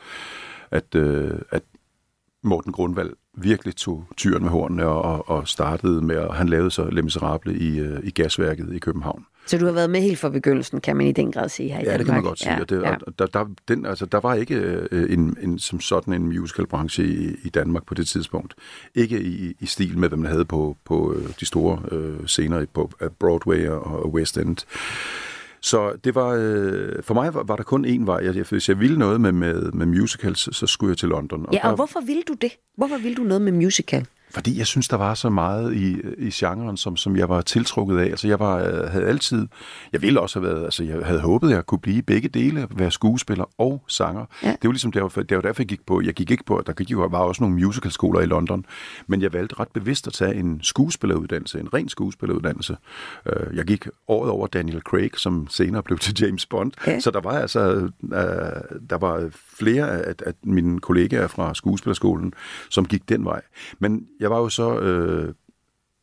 at, 0.71 0.95
øh, 0.95 1.39
at 1.51 1.63
Morten 2.47 2.73
Grundvald 2.73 3.11
virkelig 3.35 3.77
tog 3.77 4.05
tyren 4.17 4.43
med 4.43 4.51
hornene 4.51 4.87
og, 4.87 5.03
og, 5.03 5.29
og 5.29 5.49
startede 5.49 6.01
med, 6.03 6.17
at 6.17 6.35
han 6.35 6.49
lavede 6.49 6.71
så 6.71 6.91
Les 6.91 7.05
Miserables 7.05 7.61
i, 7.63 7.79
øh, 7.79 7.99
i 8.03 8.11
gasværket 8.11 8.73
i 8.73 8.79
København. 8.79 9.27
Så 9.47 9.59
du 9.59 9.65
har 9.65 9.73
været 9.73 9.91
med 9.91 10.01
helt 10.01 10.19
fra 10.19 10.29
begyndelsen, 10.29 10.81
kan 10.81 10.97
man 10.97 11.07
i 11.07 11.13
den 11.13 11.33
grad 11.33 11.49
sige 11.49 11.69
her 11.69 11.81
i 11.81 11.85
Ja, 11.85 11.85
Danmark. 11.85 11.99
det 11.99 12.07
kan 12.07 12.15
man 12.15 12.25
godt 12.25 12.39
sige. 12.39 12.53
Ja, 12.53 12.61
og 12.61 12.69
det, 12.71 12.83
ja. 12.83 12.97
og 13.07 13.19
der, 13.19 13.27
der, 13.27 13.47
den, 13.69 13.87
altså, 13.87 14.07
der 14.07 14.21
var 14.21 14.35
ikke 14.35 14.55
øh, 14.91 15.13
en, 15.13 15.37
en, 15.43 15.59
som 15.59 15.81
sådan 15.81 16.15
en 16.15 16.41
musicalbranche 16.41 17.05
i, 17.05 17.35
i 17.45 17.49
Danmark 17.49 17.87
på 17.87 17.95
det 17.95 18.09
tidspunkt. 18.09 18.55
Ikke 18.95 19.23
i, 19.23 19.55
i 19.61 19.67
stil 19.67 19.99
med, 19.99 20.09
hvad 20.09 20.19
man 20.19 20.31
havde 20.31 20.45
på, 20.45 20.77
på 20.85 21.15
øh, 21.15 21.29
de 21.41 21.47
store 21.47 21.83
øh, 21.93 22.27
scener 22.27 22.67
på 22.75 22.91
Broadway 23.19 23.69
og, 23.69 23.83
og 23.83 24.13
West 24.15 24.39
End. 24.39 24.57
Så 25.71 25.93
det 26.05 26.15
var, 26.15 26.29
øh, 26.41 27.03
for 27.03 27.15
mig 27.15 27.35
var, 27.35 27.43
var 27.43 27.57
der 27.57 27.63
kun 27.63 27.85
én 27.87 28.05
vej. 28.05 28.21
Jeg, 28.25 28.45
hvis 28.51 28.69
jeg 28.69 28.81
ville 28.81 28.99
noget 28.99 29.21
med, 29.21 29.33
med, 29.33 29.73
med 29.73 29.87
musicals, 29.87 30.57
så 30.57 30.67
skulle 30.67 30.91
jeg 30.91 30.99
til 30.99 31.09
London. 31.09 31.47
Ja, 31.53 31.59
og 31.65 31.69
der- 31.71 31.77
hvorfor 31.77 32.01
ville 32.01 32.23
du 32.29 32.35
det? 32.35 32.53
Hvorfor 32.77 32.97
ville 32.99 33.15
du 33.17 33.23
noget 33.23 33.43
med 33.43 33.53
musical? 33.53 34.07
Fordi 34.37 34.59
jeg 34.59 34.67
synes, 34.67 34.89
der 34.89 34.97
var 34.97 35.15
så 35.15 35.31
meget 35.31 35.75
i, 35.75 35.97
i 36.19 36.31
genren, 36.31 36.77
som, 36.77 36.97
som 36.97 37.17
jeg 37.17 37.29
var 37.29 37.41
tiltrukket 37.41 37.99
af. 37.99 38.05
Altså, 38.05 38.29
jeg 38.29 38.41
var, 38.41 38.57
øh, 38.57 38.91
havde 38.91 39.05
altid... 39.05 39.47
Jeg 39.93 40.03
ville 40.03 40.21
også 40.21 40.41
have 40.41 40.49
været... 40.55 40.65
Altså, 40.65 40.85
jeg 40.85 41.07
havde 41.07 41.21
håbet, 41.21 41.49
at 41.49 41.55
jeg 41.55 41.67
kunne 41.67 41.79
blive 41.79 42.03
begge 42.03 42.29
dele, 42.29 42.69
være 42.71 42.91
skuespiller 42.91 43.45
og 43.59 43.85
sanger. 43.89 44.25
Ja. 44.43 44.51
Det 44.51 44.59
var 44.63 44.71
ligesom 44.71 44.93
derfor, 44.93 45.23
det 45.23 45.37
var 45.37 45.43
derfor, 45.43 45.63
jeg 45.63 45.69
gik 45.69 45.87
på... 45.87 46.01
Jeg 46.01 46.15
gik 46.15 46.31
ikke 46.31 46.45
på... 46.45 46.63
Der 46.67 46.73
gik 46.73 46.91
jo 46.91 47.07
var 47.11 47.19
også 47.19 47.43
nogle 47.43 47.57
musicalskoler 47.57 48.21
i 48.21 48.27
London, 48.27 48.65
men 49.07 49.23
jeg 49.23 49.33
valgte 49.33 49.61
ret 49.61 49.69
bevidst 49.69 50.07
at 50.07 50.13
tage 50.13 50.35
en 50.35 50.61
skuespilleruddannelse, 50.63 51.61
en 51.61 51.75
ren 51.75 51.89
skuespilleruddannelse. 51.89 52.77
Øh, 53.27 53.57
Jeg 53.57 53.65
gik 53.65 53.89
året 54.09 54.31
over 54.31 54.47
Daniel 54.47 54.81
Craig, 54.81 55.11
som 55.17 55.47
senere 55.51 55.83
blev 55.83 55.99
til 55.99 56.15
James 56.21 56.47
Bond. 56.47 56.73
Ja. 56.87 57.01
Så 57.01 57.11
der 57.11 57.21
var 57.21 57.39
altså... 57.39 57.61
Øh, 58.03 58.21
der 58.91 58.99
var 58.99 59.31
flere 59.59 60.05
af, 60.05 60.15
af 60.27 60.33
mine 60.45 60.81
kollegaer 60.81 61.27
fra 61.27 61.55
skuespillerskolen, 61.55 62.33
som 62.71 62.85
gik 62.85 63.09
den 63.09 63.25
vej. 63.25 63.41
Men 63.79 64.07
jeg 64.21 64.31
var 64.31 64.39
jo 64.39 64.49
så... 64.49 64.79
Øh, 64.79 65.35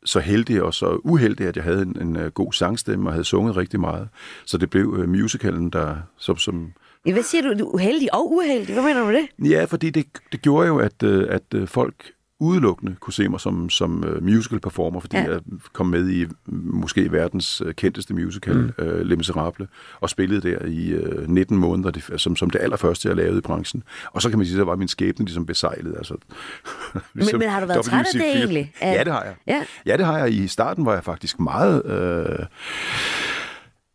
så 0.06 0.20
heldig 0.20 0.62
og 0.62 0.74
så 0.74 1.00
uheldig, 1.04 1.46
at 1.46 1.56
jeg 1.56 1.64
havde 1.64 1.82
en, 1.82 1.96
en 2.00 2.16
øh, 2.16 2.30
god 2.30 2.52
sangstemme 2.52 3.08
og 3.08 3.12
havde 3.12 3.24
sunget 3.24 3.56
rigtig 3.56 3.80
meget. 3.80 4.08
Så 4.44 4.58
det 4.58 4.70
blev 4.70 4.96
øh, 4.98 5.08
musicalen, 5.08 5.70
der 5.70 5.96
som, 6.16 6.36
som 6.36 6.72
Hvad 7.02 7.22
siger 7.22 7.42
du? 7.42 7.58
Du 7.58 7.70
uheldig 7.70 8.14
og 8.14 8.32
uheldig. 8.32 8.74
Hvad 8.74 8.82
mener 8.84 9.00
du 9.00 9.06
med 9.06 9.14
det? 9.14 9.50
Ja, 9.50 9.64
fordi 9.64 9.90
det, 9.90 10.06
det 10.32 10.42
gjorde 10.42 10.66
jo, 10.66 10.78
at, 10.78 11.02
øh, 11.02 11.26
at 11.30 11.68
folk 11.68 12.12
udelukkende 12.44 12.96
kunne 13.00 13.12
se 13.12 13.28
mig 13.28 13.40
som, 13.40 13.70
som 13.70 14.04
øh, 14.04 14.22
musical 14.22 14.60
performer, 14.60 15.00
fordi 15.00 15.16
Ja. 15.16 15.30
jeg 15.32 15.40
kom 15.72 15.86
med 15.86 16.08
i 16.10 16.24
mm, 16.24 16.34
måske 16.46 17.12
verdens 17.12 17.62
øh, 17.66 17.74
kendteste 17.74 18.14
musical, 18.14 18.56
mm. 18.56 18.72
øh, 18.78 19.00
Les 19.06 19.28
Misérables, 19.28 19.66
og 20.00 20.10
spillede 20.10 20.50
der 20.50 20.64
i 20.66 20.88
øh, 20.90 21.28
19 21.28 21.58
måneder, 21.58 21.90
det, 21.90 22.10
som, 22.20 22.36
som 22.36 22.50
det 22.50 22.58
allerførste, 22.60 23.08
jeg 23.08 23.16
lavede 23.16 23.38
i 23.38 23.40
branchen. 23.40 23.82
Og 24.12 24.22
så 24.22 24.28
kan 24.30 24.38
man 24.38 24.46
sige, 24.46 24.56
så 24.56 24.64
var 24.64 24.76
min 24.76 24.88
skæbne 24.88 25.24
ligesom 25.24 25.46
besejlet. 25.46 25.94
Altså, 25.96 26.14
Men, 27.14 27.26
men 27.38 27.48
har 27.48 27.60
du 27.60 27.66
været 27.66 27.84
træt 27.84 28.06
af 28.06 28.12
det 28.12 28.20
WC4. 28.20 28.24
egentlig? 28.24 28.72
Ja, 28.82 29.04
det 29.04 29.12
har 29.12 29.22
jeg. 29.22 29.34
Ja. 29.46 29.62
Ja, 29.86 29.96
det 29.96 30.06
har 30.06 30.18
jeg. 30.18 30.32
I 30.34 30.46
starten 30.48 30.86
var 30.86 30.92
jeg 30.94 31.04
faktisk 31.04 31.40
meget 31.40 31.86
øh, 31.86 32.46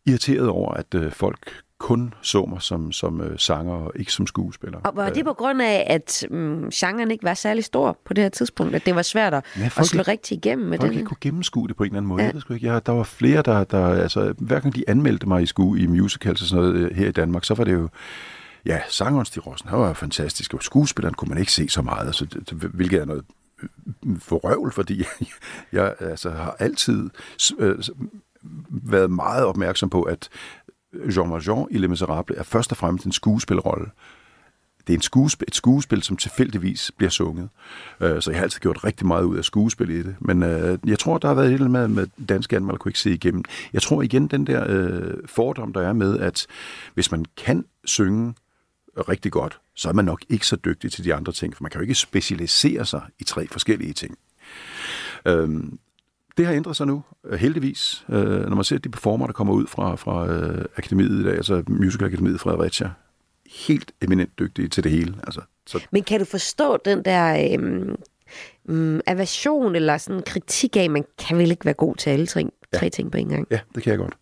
irriteret 0.06 0.48
over, 0.48 0.74
at 0.74 0.94
øh, 0.94 1.12
folk 1.12 1.52
kun 1.80 2.14
så 2.22 2.44
mig 2.44 2.62
som, 2.62 2.92
som 2.92 3.20
øh, 3.20 3.38
sanger 3.38 3.72
og 3.72 3.92
ikke 3.96 4.12
som 4.12 4.26
skuespiller. 4.26 4.78
Og 4.80 4.96
var 4.96 5.10
det 5.10 5.24
på 5.24 5.32
grund 5.32 5.62
af, 5.62 5.86
at 5.86 6.26
mm, 6.30 6.70
genren 6.70 7.10
ikke 7.10 7.24
var 7.24 7.34
særlig 7.34 7.64
stor 7.64 7.98
på 8.04 8.14
det 8.14 8.24
her 8.24 8.28
tidspunkt? 8.28 8.74
At 8.74 8.86
det 8.86 8.94
var 8.94 9.02
svært 9.02 9.34
at, 9.34 9.44
Ja, 9.58 9.64
at 9.64 9.72
folk 9.72 9.86
slå 9.86 10.02
rigtig 10.08 10.36
igennem 10.36 10.68
med 10.68 10.78
Folk 10.78 10.90
den? 10.90 10.98
ikke 10.98 11.08
kunne 11.08 11.16
gennemskue 11.20 11.68
det 11.68 11.76
på 11.76 11.82
en 11.82 11.86
eller 11.86 11.96
anden 11.96 12.08
måde. 12.08 12.22
Ja. 12.22 12.30
Jeg 12.34 12.50
ikke. 12.50 12.66
Jeg, 12.66 12.86
der 12.86 12.92
var 12.92 13.02
flere, 13.02 13.42
der, 13.42 13.64
der 13.64 13.86
altså, 13.86 14.34
hver 14.38 14.60
gang 14.60 14.74
de 14.74 14.84
anmeldte 14.88 15.28
mig 15.28 15.42
i 15.42 15.46
skue 15.46 15.80
i 15.80 15.86
musicals 15.86 16.42
og 16.42 16.48
sådan 16.48 16.64
noget 16.64 16.74
øh, 16.74 16.96
her 16.96 17.08
i 17.08 17.12
Danmark, 17.12 17.44
så 17.44 17.54
var 17.54 17.64
det 17.64 17.72
jo, 17.72 17.88
ja, 18.66 18.80
sangeren 18.88 19.26
Stig 19.26 19.46
Rossen, 19.46 19.68
han 19.68 19.78
var 19.78 19.92
fantastisk, 19.92 20.54
og 20.54 20.62
skuespilleren 20.62 21.14
kunne 21.14 21.28
man 21.28 21.38
ikke 21.38 21.52
se 21.52 21.68
så 21.68 21.82
meget, 21.82 22.06
altså, 22.06 22.24
det, 22.24 22.52
hvilket 22.52 23.00
er 23.00 23.04
noget 23.04 23.24
øh, 23.62 23.68
forrøvl, 24.18 24.72
fordi 24.72 25.04
jeg, 25.72 25.94
altså, 26.00 26.30
har 26.30 26.56
altid 26.58 27.10
øh, 27.58 27.78
været 28.70 29.10
meget 29.10 29.44
opmærksom 29.44 29.90
på, 29.90 30.02
at 30.02 30.28
Jean 31.16 31.30
Valjean 31.32 31.66
i 31.70 31.78
Les 31.78 31.90
Misérables 31.90 32.38
er 32.38 32.42
først 32.42 32.70
og 32.70 32.76
fremmest 32.76 33.06
en 33.06 33.12
skuespilrolle. 33.12 33.86
Det 34.86 34.92
er 34.92 34.98
en 34.98 35.02
skuespil, 35.02 35.44
et 35.48 35.54
skuespil, 35.54 36.02
som 36.02 36.16
tilfældigvis 36.16 36.90
bliver 36.96 37.10
sunget. 37.10 37.48
Øh, 38.00 38.22
Så 38.22 38.30
jeg 38.30 38.38
har 38.38 38.42
altid 38.44 38.60
gjort 38.60 38.84
rigtig 38.84 39.06
meget 39.06 39.24
ud 39.24 39.36
af 39.36 39.44
skuespil 39.44 39.90
i 39.90 40.02
det. 40.02 40.16
Men 40.20 40.42
øh, 40.42 40.78
jeg 40.86 40.98
tror, 40.98 41.18
der 41.18 41.28
har 41.28 41.34
været 41.34 41.48
et 41.48 41.52
eller 41.54 41.66
andet 41.66 41.90
med, 41.90 42.06
med 42.18 42.26
danske 42.26 42.56
anmeldere 42.56 42.78
kunne 42.78 42.90
ikke 42.90 42.98
se 42.98 43.12
igennem. 43.12 43.44
Jeg 43.72 43.82
tror 43.82 44.02
igen, 44.02 44.26
den 44.26 44.46
der 44.46 44.64
øh, 44.68 45.14
fordom, 45.26 45.72
der 45.72 45.80
er 45.80 45.92
med, 45.92 46.18
at 46.18 46.46
hvis 46.94 47.10
man 47.10 47.24
kan 47.36 47.64
synge 47.84 48.34
rigtig 49.08 49.32
godt, 49.32 49.60
så 49.74 49.88
er 49.88 49.92
man 49.92 50.04
nok 50.04 50.24
ikke 50.28 50.46
så 50.46 50.56
dygtig 50.56 50.92
til 50.92 51.04
de 51.04 51.14
andre 51.14 51.32
ting, 51.32 51.56
for 51.56 51.62
man 51.62 51.70
kan 51.70 51.78
jo 51.78 51.82
ikke 51.82 51.94
specialisere 51.94 52.84
sig 52.86 53.02
i 53.18 53.24
tre 53.24 53.46
forskellige 53.46 53.92
ting. 53.92 54.18
Øhm, 55.26 55.78
det 56.40 56.48
har 56.48 56.54
ændret 56.54 56.76
sig 56.76 56.86
nu, 56.86 57.02
øh, 57.24 57.38
heldigvis. 57.38 58.04
Øh, 58.08 58.46
når 58.48 58.54
man 58.54 58.64
ser 58.64 58.78
de 58.78 58.88
performer, 58.88 59.26
der 59.26 59.32
kommer 59.32 59.54
ud 59.54 59.66
fra, 59.66 59.94
fra 59.94 60.28
øh, 60.28 60.64
akademiet 60.76 61.20
i 61.20 61.24
dag, 61.24 61.36
altså 61.36 61.62
Musical 61.68 62.06
Akademiet 62.06 62.40
Fredericia, 62.40 62.90
helt 63.66 63.92
eminent 64.02 64.38
dygtige 64.38 64.68
til 64.68 64.84
det 64.84 64.92
hele. 64.92 65.14
Altså, 65.24 65.40
så 65.66 65.86
Men 65.90 66.02
kan 66.02 66.18
du 66.18 66.24
forstå 66.24 66.78
den 66.84 67.04
der 67.04 67.56
øhm, 68.68 69.00
aversion 69.06 69.76
eller 69.76 69.98
sådan 69.98 70.22
kritik 70.26 70.76
af, 70.76 70.84
at 70.84 70.90
man 70.90 71.04
kan 71.18 71.38
vel 71.38 71.50
ikke 71.50 71.64
være 71.64 71.74
god 71.74 71.96
til 71.96 72.10
alle 72.10 72.26
tre, 72.26 72.44
tre 72.74 72.90
ting 72.90 73.12
på 73.12 73.18
en 73.18 73.28
gang? 73.28 73.46
Ja, 73.50 73.60
det 73.74 73.82
kan 73.82 73.90
jeg 73.90 73.98
godt. 73.98 74.16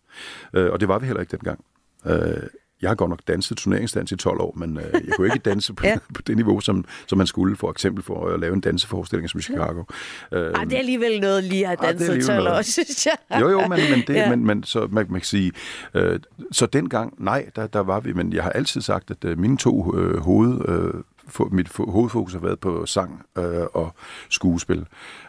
Øh, 0.53 0.71
og 0.71 0.79
det 0.79 0.87
var 0.87 0.99
vi 0.99 1.05
heller 1.05 1.21
ikke 1.21 1.31
dengang. 1.31 1.65
Øh, 2.05 2.43
jeg 2.81 2.89
har 2.89 2.95
godt 2.95 3.09
nok 3.09 3.19
danset 3.27 3.57
turneringsdans 3.57 4.11
i 4.11 4.15
12 4.15 4.41
år, 4.41 4.53
men 4.57 4.77
øh, 4.77 4.83
jeg 4.93 5.13
kunne 5.15 5.27
ikke 5.27 5.39
danse 5.39 5.73
på, 5.73 5.83
Ja. 5.87 5.89
ja. 5.89 5.97
på 6.15 6.21
det 6.21 6.35
niveau, 6.35 6.59
som, 6.59 6.85
som 7.07 7.17
man 7.17 7.27
skulle, 7.27 7.55
for 7.55 7.71
eksempel 7.71 8.03
for 8.03 8.27
at 8.27 8.39
lave 8.39 8.53
en 8.53 8.61
danseforestilling 8.61 9.29
som 9.29 9.39
i 9.39 9.43
Chicago. 9.43 9.83
Øh, 10.31 10.41
Ej, 10.53 10.63
det 10.63 10.73
er 10.73 10.77
alligevel 10.77 11.19
noget 11.21 11.43
lige 11.43 11.67
at 11.67 11.79
have 11.79 11.87
er 11.87 11.91
danset 11.91 12.09
alligevel 12.09 12.27
12 12.35 12.39
år, 12.39 12.49
noget. 12.49 12.65
synes 12.77 13.05
jeg. 13.05 13.39
Jo, 13.41 13.49
jo, 13.49 13.59
men, 13.61 13.69
men, 13.69 13.99
det, 14.07 14.09
Ja. 14.09 14.19
ja. 14.19 14.29
men, 14.29 14.45
men 14.45 14.63
så 14.63 14.79
man, 14.91 15.05
man 15.09 15.21
kan 15.21 15.25
sige, 15.25 15.51
øh, 15.93 16.19
så 16.51 16.65
dengang, 16.65 17.13
nej, 17.17 17.45
der, 17.55 17.67
der 17.67 17.79
var 17.79 17.99
vi, 17.99 18.13
men 18.13 18.33
jeg 18.33 18.43
har 18.43 18.51
altid 18.51 18.81
sagt, 18.81 19.11
at 19.11 19.25
øh, 19.25 19.37
mine 19.39 19.57
to 19.57 19.97
øh, 19.97 20.19
hoved, 20.19 20.69
øh, 20.69 20.93
mit 21.51 21.71
hovedfokus 21.77 22.33
har 22.33 22.39
været 22.39 22.59
på 22.59 22.85
sang 22.85 23.25
øh, 23.37 23.65
og 23.73 23.93
skuespil, 24.29 24.85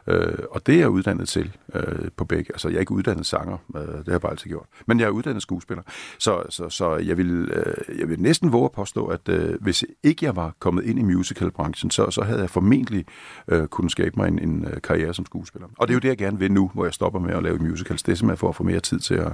øh, 0.06 0.38
og 0.50 0.66
det 0.66 0.74
er 0.74 0.78
jeg 0.78 0.88
uddannet 0.88 1.28
til 1.28 1.56
øh, 1.74 2.08
på 2.16 2.24
begge. 2.24 2.52
Altså, 2.52 2.68
jeg 2.68 2.76
er 2.76 2.80
ikke 2.80 2.92
uddannet 2.92 3.26
sanger, 3.26 3.58
øh, 3.76 3.82
det 3.82 4.04
har 4.06 4.12
jeg 4.12 4.20
bare 4.20 4.32
altid 4.32 4.50
gjort, 4.50 4.66
men 4.86 5.00
jeg 5.00 5.06
er 5.06 5.10
uddannet 5.10 5.42
skuespiller, 5.42 5.82
så, 6.18 6.42
så, 6.48 6.68
så 6.68 6.96
jeg, 6.96 7.16
vil, 7.16 7.50
øh, 7.52 7.98
jeg 7.98 8.08
vil 8.08 8.20
næsten 8.20 8.52
våge 8.52 8.64
at 8.64 8.72
påstå, 8.72 9.06
at 9.06 9.28
øh, 9.28 9.60
hvis 9.60 9.84
ikke 10.02 10.24
jeg 10.26 10.36
var 10.36 10.54
kommet 10.58 10.84
ind 10.84 10.98
i 10.98 11.02
musicalbranchen, 11.02 11.90
så, 11.90 12.10
så 12.10 12.22
havde 12.22 12.40
jeg 12.40 12.50
formentlig 12.50 13.06
øh, 13.48 13.66
kunnet 13.66 13.92
skabe 13.92 14.14
mig 14.16 14.28
en, 14.28 14.38
en 14.38 14.64
øh, 14.64 14.80
karriere 14.82 15.14
som 15.14 15.26
skuespiller. 15.26 15.68
Og 15.78 15.88
det 15.88 15.92
er 15.92 15.96
jo 15.96 16.00
det, 16.00 16.08
jeg 16.08 16.18
gerne 16.18 16.38
vil 16.38 16.52
nu, 16.52 16.70
hvor 16.74 16.84
jeg 16.84 16.94
stopper 16.94 17.20
med 17.20 17.34
at 17.34 17.42
lave 17.42 17.58
musicals. 17.58 18.02
Det 18.02 18.12
er 18.12 18.16
simpelthen 18.16 18.38
for 18.38 18.48
at 18.48 18.56
få 18.56 18.62
mere 18.62 18.80
tid 18.80 18.98
til 18.98 19.14
at, 19.14 19.32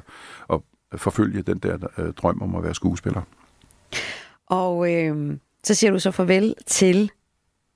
at 0.50 0.60
forfølge 0.96 1.42
den 1.42 1.58
der 1.58 1.78
øh, 1.98 2.12
drøm 2.12 2.42
om 2.42 2.54
at 2.54 2.62
være 2.62 2.74
skuespiller. 2.74 3.22
Og 4.46 4.94
øh, 4.94 5.36
så 5.66 5.74
siger 5.74 5.90
du 5.90 5.98
så 5.98 6.10
farvel 6.10 6.54
til 6.66 7.10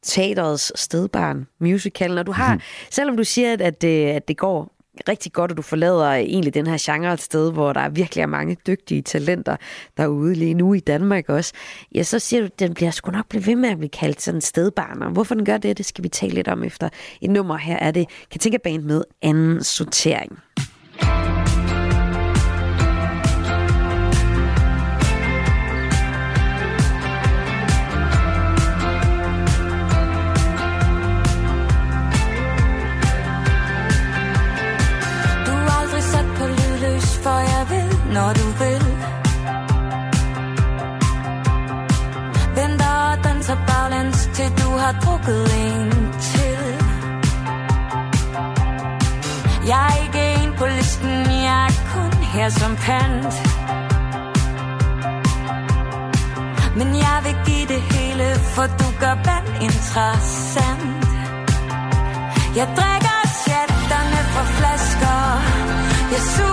teaterets 0.03 0.73
stedbarn, 0.81 1.47
musicalen. 1.61 2.19
Og 2.19 2.27
du 2.27 2.33
har, 2.33 2.53
Mhm. 2.55 2.61
selvom 2.91 3.17
du 3.17 3.25
siger, 3.25 3.53
at, 3.53 3.61
at, 3.61 3.83
det, 3.83 4.07
at 4.07 4.29
det 4.29 4.37
går 4.37 4.77
rigtig 5.09 5.33
godt, 5.33 5.51
og 5.51 5.57
du 5.57 5.63
forlader 5.63 6.11
egentlig 6.13 6.55
den 6.55 6.67
her 6.67 6.77
genre 6.81 7.13
et 7.13 7.21
sted, 7.21 7.53
hvor 7.53 7.73
der 7.73 7.89
virkelig 7.89 8.23
er 8.23 8.27
mange 8.27 8.57
dygtige 8.67 9.03
talenter 9.03 9.57
derude 9.97 10.35
lige 10.35 10.55
nu 10.55 10.75
i 10.75 10.81
Danmark 10.81 11.29
også, 11.29 11.53
ja, 11.95 12.03
så 12.03 12.19
siger 12.19 12.41
du, 12.41 12.47
at 12.47 12.59
den 12.59 12.75
bliver 12.75 12.91
sgu 12.91 13.11
nok 13.11 13.29
blive 13.29 13.47
ved 13.47 13.57
med 13.57 13.69
at 13.69 13.79
blive 13.79 13.89
kaldt 13.91 14.23
sådan 14.23 14.41
stedbarn. 14.41 15.03
Og 15.03 15.11
hvorfor 15.11 15.35
den 15.35 15.45
gør 15.45 15.57
det, 15.59 15.79
det 15.79 15.87
skal 15.87 16.05
vi 16.05 16.09
tale 16.09 16.33
lidt 16.35 16.49
om 16.49 16.65
efter 16.65 16.89
et 17.21 17.31
nummer. 17.31 17.57
Her 17.57 17.77
er 17.77 17.91
det 17.91 18.07
Katinka 18.31 18.59
Band 18.65 18.83
med 18.83 19.03
anden 19.23 19.65
sortering. 19.65 20.39
Når 38.15 38.33
du 38.33 38.47
vil. 38.61 38.85
Venter 42.59 42.95
og 43.11 43.25
danser 43.25 43.57
baglæns, 43.69 44.31
til 44.35 44.49
du 44.63 44.71
har 44.83 44.93
drukket 45.05 45.45
en 45.65 46.13
til. 46.33 46.61
Jeg 49.71 49.87
er 49.91 49.97
ikke 50.05 50.43
en 50.43 50.53
på 50.59 50.67
listen, 50.67 51.11
jeg 51.49 51.67
er 51.69 51.75
kun 51.93 52.13
her 52.35 52.49
som 52.49 52.77
pant. 52.77 53.35
Men 56.79 56.89
jeg 56.95 57.19
vil 57.25 57.37
give 57.47 57.67
det 57.75 57.83
hele, 57.93 58.27
for 58.55 58.67
du 58.81 58.87
gør 59.01 59.15
vand 59.29 59.49
interessant. 59.63 61.07
Jeg 62.59 62.67
drikker 62.79 63.21
chatterne 63.45 64.21
fra 64.33 64.45
flasker 64.57 65.21
Jeg 66.13 66.21
suger 66.21 66.50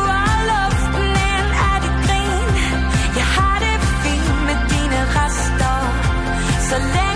Så 6.70 6.78
længe 6.78 7.07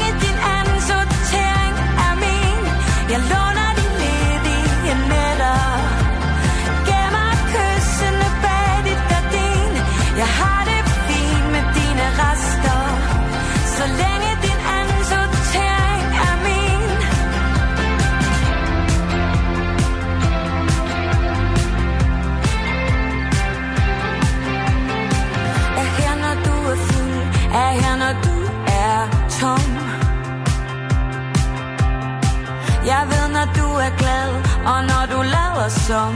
og 34.66 34.80
når 34.90 35.04
du 35.14 35.20
lader 35.36 35.70
som 35.70 36.14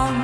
om. 0.00 0.14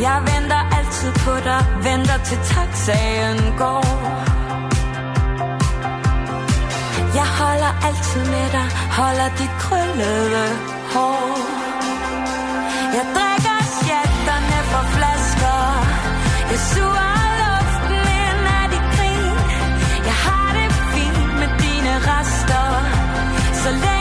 Jeg 0.00 0.18
venter 0.30 0.62
altid 0.78 1.12
på 1.24 1.34
dig, 1.48 1.62
venter 1.82 2.18
til 2.28 2.38
taxaen 2.54 3.38
går. 3.58 3.86
Jeg 7.18 7.28
holder 7.40 7.72
altid 7.86 8.24
med 8.34 8.46
dig, 8.56 8.66
holder 8.98 9.28
dit 9.38 9.54
krøllede 9.64 10.46
hår. 10.94 11.38
Jeg 12.96 13.06
drikker 13.16 13.58
sjætterne 13.80 14.58
fra 14.70 14.82
flasker, 14.94 15.60
jeg 16.50 16.60
suger 16.72 17.16
rester 22.06 22.66
Så 23.62 23.68
af 23.88 23.95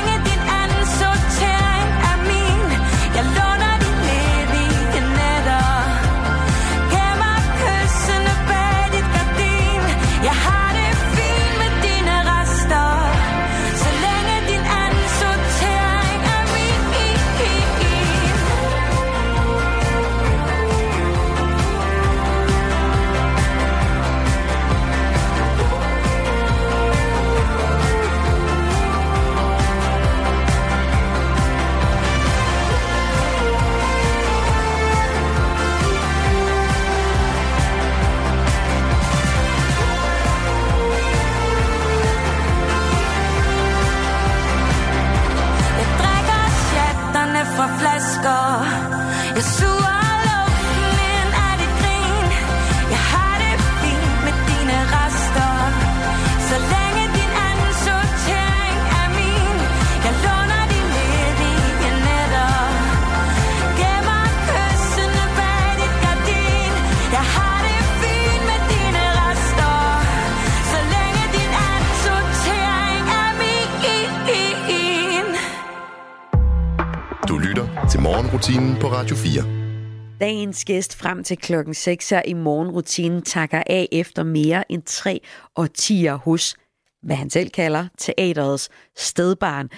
Dagens 80.56 80.66
gæst 80.66 80.96
frem 80.96 81.24
til 81.24 81.38
klokken 81.38 81.74
6 81.74 82.10
her 82.10 82.22
i 82.26 82.34
morgenrutinen 82.34 83.22
takker 83.22 83.64
af 83.68 83.88
efter 83.92 84.24
mere 84.24 84.72
end 84.72 84.84
tre 84.86 85.20
årtier 85.56 86.16
hos, 86.16 86.56
hvad 87.04 87.16
han 87.16 87.30
selv 87.30 87.50
kalder, 87.50 87.88
teaterets 87.98 88.70
stedbarn. 88.98 89.70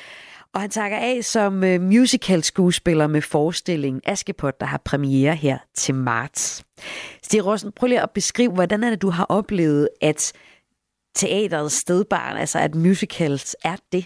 Og 0.53 0.61
han 0.61 0.69
takker 0.69 0.97
af 0.97 1.23
som 1.23 1.63
øh, 1.63 1.82
musical-skuespiller 1.82 3.07
med 3.07 3.21
forestillingen 3.21 4.01
Askepot, 4.05 4.59
der 4.59 4.65
har 4.65 4.82
premiere 4.86 5.36
her 5.36 5.57
til 5.75 5.95
marts. 5.95 6.63
Stig 7.23 7.45
Rossen, 7.45 7.71
prøv 7.71 7.88
lige 7.88 8.01
at 8.01 8.11
beskrive, 8.11 8.51
hvordan 8.51 8.84
er 8.84 8.89
det, 8.89 9.01
du 9.01 9.09
har 9.09 9.25
oplevet, 9.25 9.89
at 10.01 10.34
teaterets 11.15 11.75
stedbarn, 11.75 12.38
altså 12.38 12.59
at 12.59 12.75
musicals 12.75 13.55
er 13.63 13.75
det? 13.91 14.05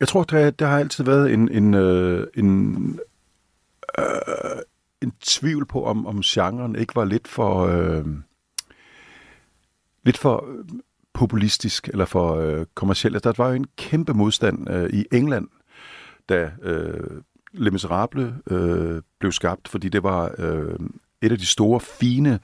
Jeg 0.00 0.08
tror, 0.08 0.24
der, 0.24 0.50
der 0.50 0.66
har 0.66 0.78
altid 0.78 1.04
været 1.04 1.32
en, 1.32 1.50
en, 1.52 1.74
øh, 1.74 2.26
en, 2.34 3.00
øh, 3.98 4.62
en 5.02 5.12
tvivl 5.20 5.66
på, 5.66 5.84
om, 5.84 6.06
om 6.06 6.20
genren 6.20 6.76
ikke 6.76 6.96
var 6.96 7.04
lidt 7.04 7.28
for, 7.28 7.66
øh, 7.66 8.04
lidt 10.02 10.18
for 10.18 10.48
øh, 10.48 10.64
populistisk 11.12 11.88
eller 11.88 12.04
for 12.04 12.34
øh, 12.34 12.66
kommersiel. 12.74 13.14
Altså, 13.14 13.32
Der 13.32 13.42
var 13.42 13.48
jo 13.48 13.54
en 13.54 13.66
kæmpe 13.76 14.14
modstand 14.14 14.70
øh, 14.70 14.90
i 14.90 15.06
England, 15.12 15.48
da 16.28 16.50
øh, 16.62 17.22
Les 17.52 17.72
Miserable 17.72 18.34
øh, 18.50 19.02
blev 19.18 19.32
skabt, 19.32 19.68
fordi 19.68 19.88
det 19.88 20.02
var 20.02 20.34
øh, 20.38 20.78
et 21.22 21.32
af 21.32 21.38
de 21.38 21.46
store, 21.46 21.80
fine, 21.80 22.38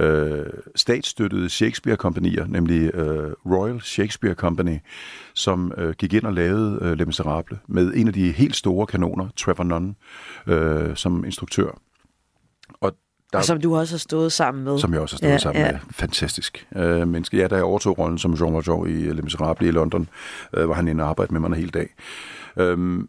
øh, 0.00 0.46
statsstøttede 0.76 1.48
Shakespeare-kompanier, 1.50 2.46
nemlig 2.46 2.94
øh, 2.94 3.32
Royal 3.46 3.80
Shakespeare 3.80 4.34
Company, 4.34 4.78
som 5.34 5.72
øh, 5.78 5.94
gik 5.98 6.12
ind 6.14 6.24
og 6.24 6.32
lavede 6.32 6.78
øh, 6.82 6.92
Les 6.92 7.08
Misérables 7.20 7.56
med 7.68 7.92
en 7.94 8.08
af 8.08 8.14
de 8.14 8.32
helt 8.32 8.56
store 8.56 8.86
kanoner, 8.86 9.28
Trevor 9.36 9.64
Nunn, 9.64 9.96
øh, 10.46 10.96
som 10.96 11.24
instruktør. 11.24 11.78
Og 12.80 12.92
der, 13.32 13.38
Og 13.38 13.44
som 13.44 13.60
du 13.60 13.76
også 13.76 13.94
har 13.94 13.98
stået 13.98 14.32
sammen 14.32 14.64
med. 14.64 14.78
som 14.78 14.92
jeg 14.92 15.00
også 15.00 15.14
har 15.14 15.18
stået 15.18 15.30
Ja, 15.30 15.38
sammen 15.38 15.62
ja. 15.62 15.72
med. 15.72 15.80
Fantastisk 15.90 16.66
øh, 16.76 17.08
menneske. 17.08 17.36
Ja, 17.36 17.46
da 17.48 17.54
jeg 17.54 17.64
overtog 17.64 17.98
rollen 17.98 18.18
som 18.18 18.34
Jean 18.34 18.54
Valjean 18.54 18.86
i 18.88 19.12
Les 19.12 19.24
Misérables 19.24 19.64
i 19.64 19.70
London, 19.70 20.08
øh, 20.54 20.68
var 20.68 20.74
han 20.74 20.88
inde 20.88 21.04
og 21.04 21.10
arbejdede 21.10 21.34
med 21.34 21.40
mig 21.40 21.48
en 21.48 21.54
hel 21.54 21.68
dag. 21.74 21.94
Øhm, 22.56 23.08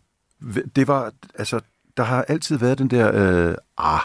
det 0.75 0.87
var, 0.87 1.11
altså, 1.35 1.59
der 1.97 2.03
har 2.03 2.21
altid 2.23 2.57
været 2.57 2.77
den 2.77 2.87
der, 2.87 3.11
øh, 3.49 3.55
ah, 3.77 3.99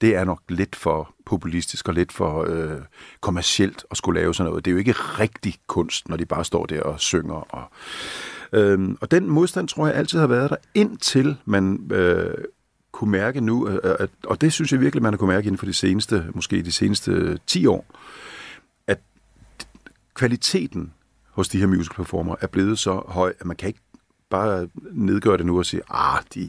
det 0.00 0.16
er 0.16 0.24
nok 0.24 0.42
lidt 0.48 0.76
for 0.76 1.14
populistisk 1.26 1.88
og 1.88 1.94
lidt 1.94 2.12
for 2.12 2.44
øh, 2.48 2.80
kommercielt 3.20 3.84
at 3.90 3.96
skulle 3.96 4.20
lave 4.20 4.34
sådan 4.34 4.50
noget. 4.50 4.64
Det 4.64 4.70
er 4.70 4.72
jo 4.72 4.78
ikke 4.78 4.92
rigtig 4.92 5.54
kunst, 5.66 6.08
når 6.08 6.16
de 6.16 6.26
bare 6.26 6.44
står 6.44 6.66
der 6.66 6.82
og 6.82 7.00
synger. 7.00 7.34
Og, 7.34 7.70
øhm, 8.52 8.98
og 9.00 9.10
den 9.10 9.30
modstand 9.30 9.68
tror 9.68 9.86
jeg 9.86 9.96
altid 9.96 10.18
har 10.18 10.26
været 10.26 10.50
der, 10.50 10.56
indtil 10.74 11.36
man 11.44 11.90
øh, 11.92 12.34
kunne 12.92 13.10
mærke 13.10 13.40
nu, 13.40 13.68
øh, 13.68 13.74
øh, 13.84 13.96
at, 13.98 14.10
og 14.24 14.40
det 14.40 14.52
synes 14.52 14.72
jeg 14.72 14.80
virkelig, 14.80 15.02
man 15.02 15.12
har 15.12 15.18
kunne 15.18 15.32
mærke 15.32 15.46
inden 15.46 15.58
for 15.58 15.66
de 15.66 15.72
seneste, 15.72 16.24
måske 16.34 16.62
de 16.62 16.72
seneste 16.72 17.38
10 17.46 17.66
år, 17.66 17.86
at 18.86 18.98
kvaliteten 20.14 20.92
hos 21.30 21.48
de 21.48 21.58
her 21.58 21.66
musical 21.66 21.96
performer 21.96 22.34
er 22.40 22.46
blevet 22.46 22.78
så 22.78 23.02
høj, 23.08 23.32
at 23.40 23.46
man 23.46 23.56
kan 23.56 23.68
ikke 23.68 23.80
bare 24.30 24.68
nedgøre 24.92 25.38
det 25.38 25.46
nu 25.46 25.58
og 25.58 25.66
sige, 25.66 25.82
ah, 25.90 26.22
de 26.34 26.48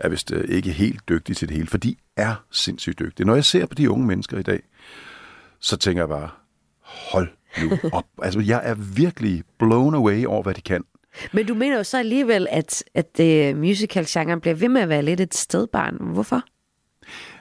er 0.00 0.08
vist 0.08 0.32
øh, 0.32 0.44
ikke 0.48 0.72
helt 0.72 1.08
dygtige 1.08 1.34
til 1.34 1.48
det 1.48 1.56
hele, 1.56 1.68
for 1.68 1.78
de 1.78 1.96
er 2.16 2.44
sindssygt 2.50 2.98
dygtige. 2.98 3.26
Når 3.26 3.34
jeg 3.34 3.44
ser 3.44 3.66
på 3.66 3.74
de 3.74 3.90
unge 3.90 4.06
mennesker 4.06 4.38
i 4.38 4.42
dag, 4.42 4.62
så 5.60 5.76
tænker 5.76 6.02
jeg 6.02 6.08
bare, 6.08 6.28
hold 6.80 7.28
nu 7.62 7.78
op. 7.98 8.06
altså, 8.22 8.40
jeg 8.40 8.60
er 8.64 8.74
virkelig 8.74 9.42
blown 9.58 9.94
away 9.94 10.24
over, 10.26 10.42
hvad 10.42 10.54
de 10.54 10.60
kan. 10.60 10.84
Men 11.32 11.46
du 11.46 11.54
mener 11.54 11.76
jo 11.76 11.84
så 11.84 11.98
alligevel, 11.98 12.46
at, 12.50 12.84
at 12.94 13.20
uh, 13.20 13.58
musical-genren 13.58 14.40
bliver 14.40 14.54
ved 14.54 14.68
med 14.68 14.80
at 14.80 14.88
være 14.88 15.02
lidt 15.02 15.20
et 15.20 15.34
stedbarn. 15.34 15.96
Hvorfor? 16.00 16.42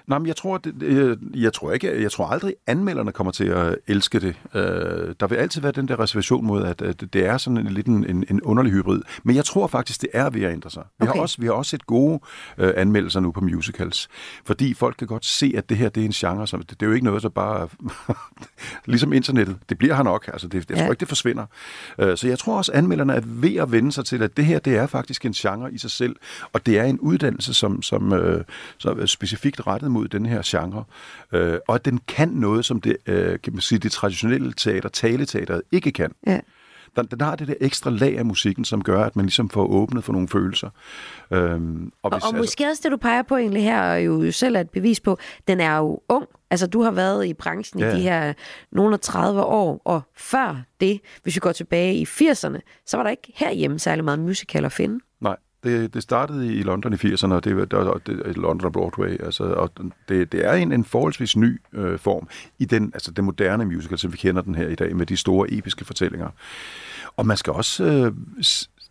Nej, 0.10 0.20
men 0.20 0.28
jeg 0.28 0.36
tror, 0.36 0.58
det, 0.58 0.84
øh, 0.84 1.18
jeg 1.36 1.54
tror 1.54 1.72
ikke, 1.72 2.02
jeg 2.02 2.12
tror 2.12 2.26
aldrig, 2.28 2.54
anmelderne 2.68 3.12
kommer 3.12 3.32
til 3.32 3.44
at 3.46 3.76
elske 3.88 4.20
det. 4.20 4.36
Øh, 4.56 4.62
der 5.20 5.28
vil 5.28 5.36
altid 5.36 5.62
være 5.62 5.72
den 5.72 5.88
der 5.88 6.00
reservation 6.00 6.46
mod, 6.46 6.64
at, 6.64 6.82
at 6.82 7.04
det 7.14 7.26
er 7.26 7.38
sådan 7.38 7.58
en 7.58 7.68
lidt 7.68 7.88
en, 7.88 8.06
en, 8.10 8.24
en 8.30 8.42
underlig 8.42 8.72
hybrid. 8.74 9.02
Men 9.24 9.36
jeg 9.36 9.46
tror 9.46 9.68
faktisk, 9.68 10.02
det 10.02 10.10
er 10.14 10.30
ved 10.30 10.42
at 10.42 10.52
ændre 10.54 10.70
sig. 10.70 10.84
Vi, 11.00 11.04
Okay. 11.08 11.14
har, 11.14 11.22
også, 11.22 11.36
vi 11.40 11.46
har 11.46 11.54
også 11.54 11.70
set 11.70 11.86
gode 11.86 12.20
øh, 12.58 12.74
anmeldelser 12.78 13.20
nu 13.20 13.32
på 13.32 13.42
musicals, 13.42 14.08
fordi 14.46 14.74
folk 14.74 14.96
kan 15.00 15.08
godt 15.08 15.26
se, 15.26 15.54
at 15.58 15.70
det 15.70 15.78
her 15.78 15.90
det 15.90 16.02
er 16.02 16.06
en 16.06 16.12
genre, 16.12 16.48
som 16.48 16.60
det, 16.62 16.70
det 16.80 16.86
er 16.86 16.88
jo 16.88 16.94
ikke 16.94 17.06
noget, 17.06 17.22
så 17.22 17.30
bare 17.30 17.68
ligesom 18.86 19.14
internettet. 19.14 19.58
Det 19.70 19.78
bliver 19.78 19.96
her 19.96 20.04
nok. 20.04 20.28
Altså, 20.34 20.48
det, 20.48 20.70
jeg 20.70 20.78
Ja. 20.78 20.84
tror 20.84 20.92
ikke, 20.92 21.00
det 21.00 21.08
forsvinder. 21.08 21.46
Øh, 22.00 22.18
så 22.18 22.28
jeg 22.28 22.40
tror 22.40 22.58
også, 22.58 22.72
anmelderne 22.76 23.14
er 23.14 23.22
ved 23.26 23.56
at 23.56 23.72
vende 23.72 23.92
sig 23.92 24.06
til, 24.06 24.24
at 24.24 24.38
det 24.38 24.46
her 24.46 24.60
det 24.60 24.78
er 24.78 24.88
faktisk 24.88 25.26
en 25.26 25.32
genre 25.34 25.74
i 25.74 25.78
sig 25.78 25.92
selv, 25.92 26.16
og 26.54 26.66
det 26.66 26.80
er 26.80 26.84
en 26.84 27.00
uddannelse, 27.00 27.54
som, 27.54 27.82
som, 27.82 28.14
øh, 28.14 28.44
som 28.78 29.00
er 29.00 29.06
specifikt 29.06 29.68
rettet 29.68 29.92
mod 29.92 29.99
den 30.08 30.26
her 30.26 30.42
genre, 30.46 30.84
øh, 31.34 31.58
og 31.68 31.76
at 31.76 31.86
den 31.86 32.00
kan 32.08 32.30
noget, 32.30 32.66
som 32.66 32.82
det, 32.82 32.98
øh, 33.06 33.40
kan 33.44 33.54
man 33.54 33.62
sige, 33.62 33.80
det 33.80 33.92
traditionelle 33.92 34.54
teater, 34.54 34.90
taleteateret, 34.90 35.62
ikke 35.72 35.92
kan. 35.92 36.12
Ja. 36.28 36.40
Den, 36.96 37.06
den 37.06 37.22
har 37.22 37.36
det 37.36 37.48
der 37.48 37.54
ekstra 37.62 37.90
lag 37.90 38.18
af 38.18 38.26
musikken, 38.26 38.66
som 38.66 38.84
gør, 38.84 39.04
at 39.04 39.16
man 39.16 39.26
ligesom 39.26 39.50
får 39.50 39.66
åbnet 39.66 40.04
for 40.04 40.14
nogle 40.14 40.28
følelser. 40.28 40.70
Øhm, 41.32 41.92
Og, 42.04 42.12
hvis- 42.14 42.24
og 42.24 42.36
måske 42.36 42.66
også 42.68 42.82
det, 42.84 42.92
du 42.92 42.98
peger 42.98 43.22
på 43.22 43.38
egentlig 43.38 43.64
her, 43.64 43.82
og 43.92 44.06
jo 44.06 44.32
selv 44.32 44.56
er 44.56 44.60
et 44.60 44.70
bevis 44.70 45.00
på, 45.00 45.18
den 45.48 45.60
er 45.60 45.78
jo 45.78 46.00
ung. 46.10 46.26
Altså, 46.52 46.68
du 46.68 46.82
har 46.82 46.92
været 46.92 47.26
i 47.26 47.34
branchen 47.34 47.80
Ja. 47.80 47.92
i 47.94 47.96
de 47.98 48.02
her 48.02 48.34
nogle 48.72 48.94
af 48.94 49.00
30 49.00 49.44
år, 49.44 49.82
og 49.86 50.02
før 50.18 50.62
det, 50.80 51.00
hvis 51.24 51.36
vi 51.36 51.40
går 51.40 51.52
tilbage 51.52 51.96
i 51.96 52.06
80'erne, 52.06 52.60
så 52.86 52.98
var 52.98 53.04
der 53.04 53.10
ikke 53.10 53.32
herhjemme 53.36 53.80
særlig 53.80 54.04
meget 54.06 54.20
musical 54.20 54.66
at 54.66 54.72
finde. 54.72 55.00
Det, 55.64 55.94
det 55.94 56.04
startede 56.04 56.56
i 56.56 56.64
London 56.64 56.94
i 56.94 56.96
80'erne, 56.96 57.34
og 57.34 57.44
det 57.44 57.58
var 57.58 57.66
der, 57.66 57.98
det, 58.06 58.38
London 58.38 58.66
og 58.66 58.74
Broadway. 58.74 59.24
Altså, 59.24 59.44
og 59.44 59.72
det, 60.10 60.32
det 60.32 60.46
er 60.46 60.54
en, 60.54 60.72
en 60.72 60.86
forholdsvis 60.86 61.38
ny 61.38 61.62
øh, 61.74 62.00
form 62.00 62.28
i 62.60 62.66
den, 62.66 62.92
altså 62.94 63.12
den 63.12 63.26
moderne 63.26 63.66
musical, 63.66 63.98
som 63.98 64.12
vi 64.12 64.18
kender 64.18 64.42
den 64.42 64.56
her 64.56 64.68
i 64.68 64.76
dag, 64.76 64.96
med 64.96 65.06
de 65.06 65.18
store 65.18 65.52
episke 65.52 65.86
fortællinger. 65.86 66.30
Og 67.18 67.26
man 67.26 67.38
skal 67.38 67.54
også... 67.54 67.84
Øh, 67.84 68.14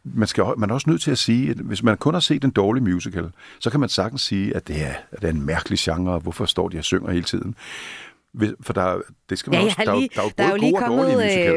man, 0.05 0.29
skal, 0.29 0.45
man 0.57 0.71
er 0.71 0.75
også 0.75 0.91
nødt 0.91 1.03
til 1.03 1.11
at 1.11 1.19
sige, 1.19 1.51
at 1.51 1.57
hvis 1.57 1.83
man 1.83 1.97
kun 1.97 2.15
har 2.15 2.21
set 2.21 2.45
en 2.45 2.51
dårlig 2.51 2.83
musical, 2.83 3.31
så 3.61 3.71
kan 3.71 3.81
man 3.81 3.89
sagtens 3.89 4.23
sige, 4.23 4.57
at 4.57 4.69
det 4.69 4.87
er, 4.87 4.95
at 5.13 5.23
det 5.23 5.29
er 5.29 5.33
en 5.33 5.47
mærkelig 5.47 5.79
genre, 5.79 6.13
og 6.13 6.21
hvorfor 6.21 6.45
står 6.45 6.69
de 6.69 6.79
og 6.79 6.85
synger 6.85 7.11
hele 7.11 7.25
tiden? 7.25 7.55
For 8.61 8.73
der, 8.73 8.83
er- 8.83 9.01
det 9.31 9.39
skal 9.39 9.51
man 9.51 9.61
Ja, 9.61 9.67
også, 9.67 9.77
der, 9.85 9.91
er 9.91 9.95
jo- 9.95 9.99
lige, 10.01 10.11
der 10.15 10.21
er 10.21 10.25
jo 10.25 10.31
der 10.39 10.45
er 10.45 10.51
jo 10.51 10.57
lige 10.57 10.75
kommet 10.79 11.07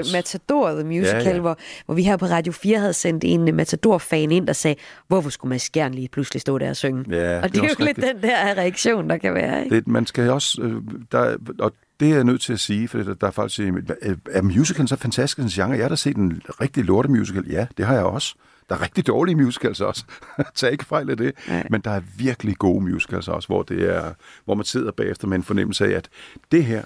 uh. 0.08 0.14
Matador, 0.14 0.72
The 0.74 0.84
Musical, 0.84 1.24
Ja, 1.24 1.30
ja. 1.30 1.40
Hvor, 1.40 1.58
hvor 1.86 1.96
vi 1.96 2.04
her 2.04 2.18
på 2.18 2.26
Radio 2.26 2.52
4 2.54 2.80
havde 2.80 2.94
sendt 2.94 3.24
en 3.28 3.42
uh, 3.50 3.54
Matador-fan 3.56 4.32
ind, 4.32 4.48
der 4.48 4.54
sagde, 4.54 4.76
hvorfor 5.08 5.30
skulle 5.30 5.50
Mads 5.50 5.62
Skjern 5.62 5.94
lige 5.94 6.08
pludselig 6.08 6.42
stå 6.42 6.58
der 6.58 6.70
og 6.70 6.76
synge? 6.76 7.06
Ja, 7.10 7.42
og 7.44 7.50
det 7.52 7.58
er 7.60 7.64
jo 7.64 7.70
også 7.70 7.84
lidt 7.86 7.98
den 7.98 8.22
der 8.22 8.58
reaktion, 8.58 9.10
der 9.10 9.18
kan 9.18 9.34
være. 9.34 9.64
Ikke? 9.64 9.76
Det, 9.76 9.88
man 9.88 10.06
skal 10.06 10.30
også, 10.30 10.62
øh, 10.62 10.76
der, 11.12 11.38
og 11.60 11.74
det 12.00 12.10
er 12.12 12.16
jeg 12.16 12.24
nødt 12.24 12.42
til 12.42 12.54
at 12.54 12.60
sige, 12.60 12.88
for 12.88 12.98
der, 12.98 13.14
der 13.14 13.28
er 13.28 13.32
faktisk, 13.32 13.60
øh, 13.60 14.18
er 14.32 14.42
musicalen 14.42 14.88
så 14.88 14.96
fantastisk 14.96 15.40
en 15.40 15.48
genre? 15.48 15.70
Jeg 15.72 15.82
har 15.84 15.90
da 15.90 15.96
set 15.96 16.18
en 16.18 16.42
rigtig 16.62 16.84
lorte 16.84 17.10
musical, 17.10 17.44
ja, 17.50 17.68
det 17.78 17.86
har 17.86 17.94
jeg 17.94 18.04
også. 18.04 18.36
Der 18.70 18.76
er 18.76 18.82
rigtig 18.82 19.08
dårlige 19.08 19.36
musicals 19.36 19.82
også. 19.82 20.06
Tag 20.56 20.72
ikke 20.72 20.86
fejl 20.86 21.10
af 21.10 21.18
det. 21.18 21.34
Ja. 21.48 21.64
Men 21.70 21.82
der 21.82 21.92
er 21.92 22.02
virkelig 22.18 22.56
gode 22.56 22.84
musicals 22.84 23.28
også, 23.28 23.48
hvor, 23.48 23.64
det 23.64 23.96
er, 23.96 24.14
hvor 24.46 24.56
man 24.56 24.66
sidder 24.66 24.92
bagefter 24.92 25.28
med 25.28 25.38
en 25.38 25.44
fornemmelse 25.44 25.86
af, 25.86 25.92
at 25.92 26.10
det 26.52 26.66
her, 26.66 26.84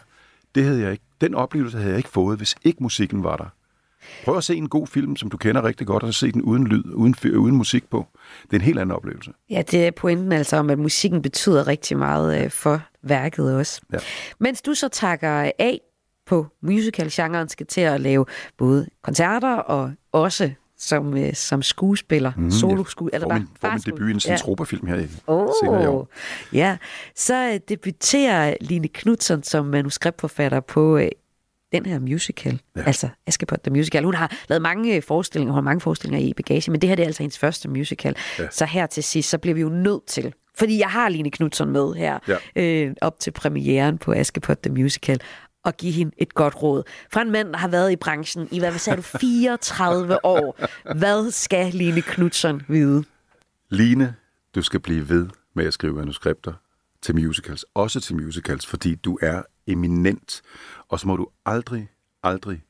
det 0.55 0.63
havde 0.63 0.81
jeg 0.81 0.91
ikke, 0.91 1.03
den 1.21 1.35
oplevelse 1.35 1.77
havde 1.77 1.89
jeg 1.89 1.97
ikke 1.97 2.09
fået, 2.09 2.37
hvis 2.37 2.55
ikke 2.63 2.83
musikken 2.83 3.23
var 3.23 3.37
der. 3.37 3.45
Prøv 4.25 4.37
at 4.37 4.43
se 4.43 4.55
en 4.55 4.69
god 4.69 4.87
film, 4.87 5.15
som 5.15 5.29
du 5.29 5.37
kender 5.37 5.63
rigtig 5.63 5.87
godt, 5.87 6.03
og 6.03 6.13
så 6.13 6.19
se 6.19 6.31
den 6.31 6.41
uden 6.41 6.67
lyd, 6.67 6.83
uden, 6.93 7.15
uden 7.35 7.55
musik 7.55 7.89
på. 7.89 8.07
Det 8.43 8.53
er 8.53 8.55
en 8.55 8.65
helt 8.65 8.79
anden 8.79 8.95
oplevelse. 8.95 9.31
Ja, 9.49 9.61
det 9.71 9.87
er 9.87 9.91
pointen 9.91 10.31
altså 10.31 10.57
om, 10.57 10.69
at 10.69 10.79
musikken 10.79 11.21
betyder 11.21 11.67
rigtig 11.67 11.97
meget 11.97 12.43
øh, 12.43 12.51
for 12.51 12.81
værket 13.01 13.55
også. 13.55 13.81
Ja. 13.93 13.97
Mens 14.39 14.61
du 14.61 14.73
så 14.73 14.87
takker 14.87 15.51
af 15.59 15.81
på 16.25 16.47
musical-genren, 16.61 17.49
skal 17.49 17.65
til 17.65 17.81
at 17.81 18.01
lave 18.01 18.25
både 18.57 18.87
koncerter 19.01 19.55
og 19.55 19.93
også 20.11 20.51
som, 20.77 21.17
øh, 21.17 21.33
som 21.33 21.61
skuespiller, 21.61 22.31
mm, 22.37 22.51
solo 22.51 22.83
skuespiller. 22.83 23.25
Eller 23.25 23.35
får 23.35 23.39
min, 23.39 23.47
får 23.61 23.69
min 23.71 23.79
debut 23.79 24.09
i 24.09 24.11
en 24.13 24.19
Centropa-film 24.19 24.87
her 24.87 24.95
i 24.95 25.07
senere 25.63 25.83
i 25.83 25.87
Oh, 25.87 25.93
år. 25.95 26.09
ja. 26.53 26.77
Så 27.15 27.49
øh, 27.53 27.59
debuterer 27.69 28.55
Line 28.61 28.87
Knudsen 28.87 29.43
som 29.43 29.65
manuskriptforfatter 29.65 30.59
på 30.59 30.97
øh, 30.97 31.07
den 31.71 31.85
her 31.85 31.99
musical, 31.99 32.61
ja. 32.75 32.81
altså 32.83 33.09
Askepot 33.27 33.59
The 33.63 33.71
Musical. 33.71 34.03
Hun 34.03 34.13
har 34.15 34.31
lavet 34.49 34.61
mange 34.61 34.95
øh, 34.95 35.03
forestillinger, 35.03 35.51
hun 35.53 35.57
har 35.57 35.61
mange 35.69 35.81
forestillinger 35.81 36.27
i 36.27 36.33
bagage, 36.33 36.71
men 36.71 36.81
det 36.81 36.89
her 36.89 36.95
det 36.95 37.03
er 37.03 37.07
altså 37.07 37.23
hendes 37.23 37.39
første 37.39 37.69
musical. 37.69 38.15
Ja. 38.39 38.47
Så 38.51 38.65
her 38.65 38.85
til 38.85 39.03
sidst, 39.03 39.29
så 39.29 39.37
bliver 39.37 39.53
vi 39.55 39.61
jo 39.61 39.69
nødt 39.69 40.05
til, 40.05 40.33
fordi 40.57 40.79
jeg 40.79 40.87
har 40.89 41.09
Line 41.09 41.31
Knudsen 41.31 41.69
med 41.69 41.93
her, 41.93 42.19
Ja. 42.27 42.35
øh, 42.63 42.93
op 43.01 43.19
til 43.19 43.31
premieren 43.31 43.97
på 43.97 44.11
Askepot 44.11 44.57
The 44.57 44.73
Musical, 44.73 45.19
og 45.65 45.77
give 45.77 45.91
hende 45.91 46.11
et 46.17 46.33
godt 46.33 46.63
råd. 46.63 46.83
Fra 47.13 47.21
en 47.21 47.31
mand, 47.31 47.49
der 47.49 47.57
har 47.57 47.67
været 47.67 47.91
i 47.91 47.95
branchen 47.95 48.47
i, 48.51 48.59
hvad 48.59 48.73
sagde 48.77 48.97
du, 48.97 49.01
34 49.21 50.25
år. 50.25 50.59
Hvad 50.97 51.31
skal 51.31 51.73
Line 51.73 52.01
Knudsen 52.01 52.61
vide? 52.67 53.03
Line, 53.69 54.15
du 54.55 54.61
skal 54.61 54.79
blive 54.79 55.09
ved 55.09 55.27
med 55.53 55.65
at 55.65 55.73
skrive 55.73 55.93
manuskripter 55.93 56.53
til 57.01 57.15
musicals, 57.15 57.65
også 57.73 57.99
til 57.99 58.15
musicals, 58.15 58.65
fordi 58.65 58.95
du 58.95 59.17
er 59.21 59.41
eminent, 59.67 60.41
og 60.89 60.99
så 60.99 61.07
må 61.07 61.15
du 61.15 61.27
aldrig, 61.45 61.89
aldrig 62.23 62.63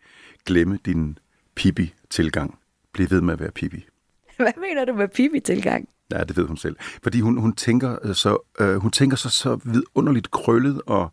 glemme 0.45 0.79
din 0.85 1.17
Pippi-tilgang. 1.55 2.59
Bliv 2.93 3.09
ved 3.09 3.21
med 3.21 3.33
at 3.33 3.39
være 3.39 3.51
Pippi. 3.51 3.85
Hvad 4.37 4.59
mener 4.61 4.85
du 4.85 4.93
med 4.93 5.07
Pippi-tilgang? 5.07 5.89
Ja, 6.11 6.23
det 6.23 6.37
ved 6.37 6.47
hun 6.47 6.57
selv. 6.57 6.75
Fordi 7.03 7.21
hun, 7.21 7.37
hun 7.37 7.53
tænker 7.53 7.97
øh, 8.03 8.15
så, 8.15 8.37
øh, 8.59 8.75
hun 8.75 8.91
tænker 8.91 9.17
så, 9.17 9.29
så 9.29 9.59
vidunderligt 9.63 10.31
krøllet 10.31 10.81
og, 10.85 11.11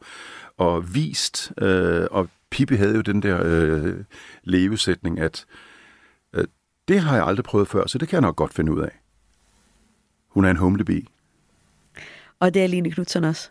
og 0.57 0.94
vist. 0.94 1.53
Øh, 1.59 2.07
og 2.11 2.28
Pippi 2.50 2.74
havde 2.74 2.94
jo 2.94 3.00
den 3.00 3.22
der 3.22 3.40
øh, 3.44 4.05
levesætning, 4.42 5.20
at 5.20 5.46
øh, 6.32 6.44
det 6.88 7.00
har 7.00 7.16
jeg 7.16 7.26
aldrig 7.26 7.44
prøvet 7.44 7.68
før, 7.68 7.86
så 7.86 7.98
det 7.98 8.09
kan 8.09 8.16
jeg 8.16 8.22
nok 8.22 8.36
godt 8.36 8.55
finde 8.55 8.72
ud 8.72 8.80
af. 8.80 9.00
Hun 10.28 10.44
er 10.44 10.50
en 10.50 10.57
humlebi. 10.57 11.09
Og 12.40 12.55
det 12.55 12.64
er 12.64 12.66
Line 12.66 12.90
Knudsen 12.90 13.24
også. 13.24 13.50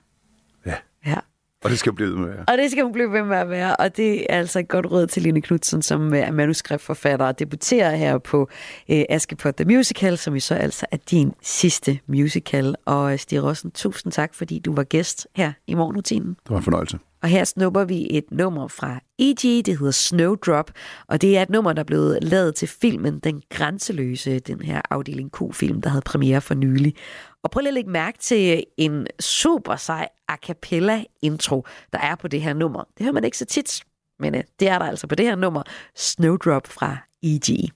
Ja. 0.66 0.76
Ja. 1.06 1.18
Og 1.64 1.70
det 1.70 1.80
skal 1.80 1.93
blive 1.93 2.09
ved 2.09 2.18
med 2.18 2.30
at 2.30 2.36
være. 2.36 2.45
Og 2.47 2.57
det 2.57 2.72
skal 2.72 2.84
hun 2.84 2.93
blive 2.93 3.12
ved 3.12 3.24
med 3.24 3.38
at 3.38 3.49
være, 3.49 3.76
og 3.76 3.97
det 3.97 4.22
er 4.30 4.38
altså 4.38 4.59
et 4.59 4.68
godt 4.68 4.86
råd 4.91 5.07
til 5.07 5.24
Line 5.24 5.41
Knudsen, 5.41 5.82
som 5.82 6.14
er 6.14 6.32
manuskriptforfatter 6.32 7.26
og 7.26 7.39
debuterer 7.39 7.95
her 7.95 8.18
på 8.18 8.49
øh, 8.89 9.03
Askepot 9.09 9.55
The 9.55 9.66
Musical, 9.66 10.18
som 10.18 10.34
jo 10.34 10.39
så 10.39 10.55
altså 10.55 10.86
er 10.91 10.97
din 11.12 11.34
sidste 11.41 11.99
musical. 12.07 12.76
Og 12.86 13.14
øh, 13.14 13.20
Stig 13.20 13.43
Rossen, 13.43 13.72
tusind 13.72 14.14
tak, 14.14 14.34
fordi 14.34 14.59
du 14.59 14.76
var 14.76 14.84
gæst 14.84 15.28
her 15.36 15.51
i 15.68 15.74
morgenrutinen. 15.74 16.30
Det 16.30 16.49
var 16.49 16.57
en 16.57 16.64
fornøjelse. 16.64 16.97
Og 17.22 17.30
her 17.30 17.44
snupper 17.44 17.84
vi 17.84 18.08
et 18.10 18.32
nummer 18.32 18.68
fra 18.68 19.00
E.G., 19.20 19.66
det 19.66 19.78
hedder 19.78 19.92
Snowdrop, 19.92 20.72
og 21.08 21.22
det 21.22 21.38
er 21.38 21.42
et 21.42 21.50
nummer, 21.50 21.74
der 21.74 21.80
er 21.80 21.84
blevet 21.84 22.24
lavet 22.24 22.56
til 22.56 22.68
filmen 22.68 23.20
Den 23.20 23.42
Grænseløse, 23.50 24.40
den 24.40 24.62
her 24.62 24.82
afdeling 24.90 25.32
Q-film, 25.32 25.82
der 25.82 25.90
havde 25.90 26.02
premiere 26.02 26.42
for 26.42 26.54
nylig. 26.54 26.96
Og 27.44 27.52
prøv 27.52 27.60
lige 27.60 27.68
at 27.68 27.74
lægge 27.74 27.90
mærke 27.90 28.18
til 28.18 28.64
en 28.78 29.08
super 29.20 29.76
sej 29.76 30.08
a 30.28 30.36
cappella 30.36 31.04
intro, 31.22 31.66
der 31.94 32.00
er 32.00 32.16
på 32.16 32.28
det 32.28 32.42
her 32.42 32.54
nummer. 32.54 32.84
Det 32.98 33.04
hører 33.04 33.14
man 33.14 33.24
ikke 33.24 33.38
så 33.38 33.46
tit, 33.46 33.84
men 34.20 34.36
øh, 34.36 34.44
det 34.60 34.68
er 34.68 34.80
der 34.80 34.86
altså 34.86 35.08
på 35.08 35.16
det 35.16 35.26
her 35.26 35.36
nummer, 35.36 35.64
Snowdrop 35.96 36.68
fra 36.68 36.98
E.G. 37.24 37.50
E.G. 37.50 37.72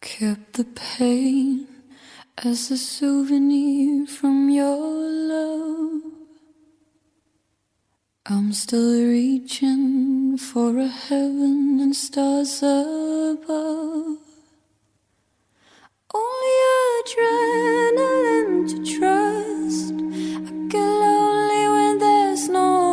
kept 0.00 0.54
the 0.54 0.64
pain 0.64 1.66
as 2.36 2.70
a 2.70 2.76
souvenir 2.76 4.06
from 4.06 4.48
your 4.50 5.08
love. 5.28 6.09
I'm 8.32 8.52
still 8.52 9.08
reaching 9.08 10.38
for 10.38 10.78
a 10.78 10.86
heaven 10.86 11.80
and 11.80 11.96
stars 11.96 12.62
above. 12.62 14.18
Only 16.14 16.56
adrenaline 17.02 18.68
to 18.70 18.78
trust. 18.98 19.94
I 20.46 20.50
get 20.68 20.78
lonely 20.78 21.64
when 21.74 21.98
there's 21.98 22.48
no 22.48 22.89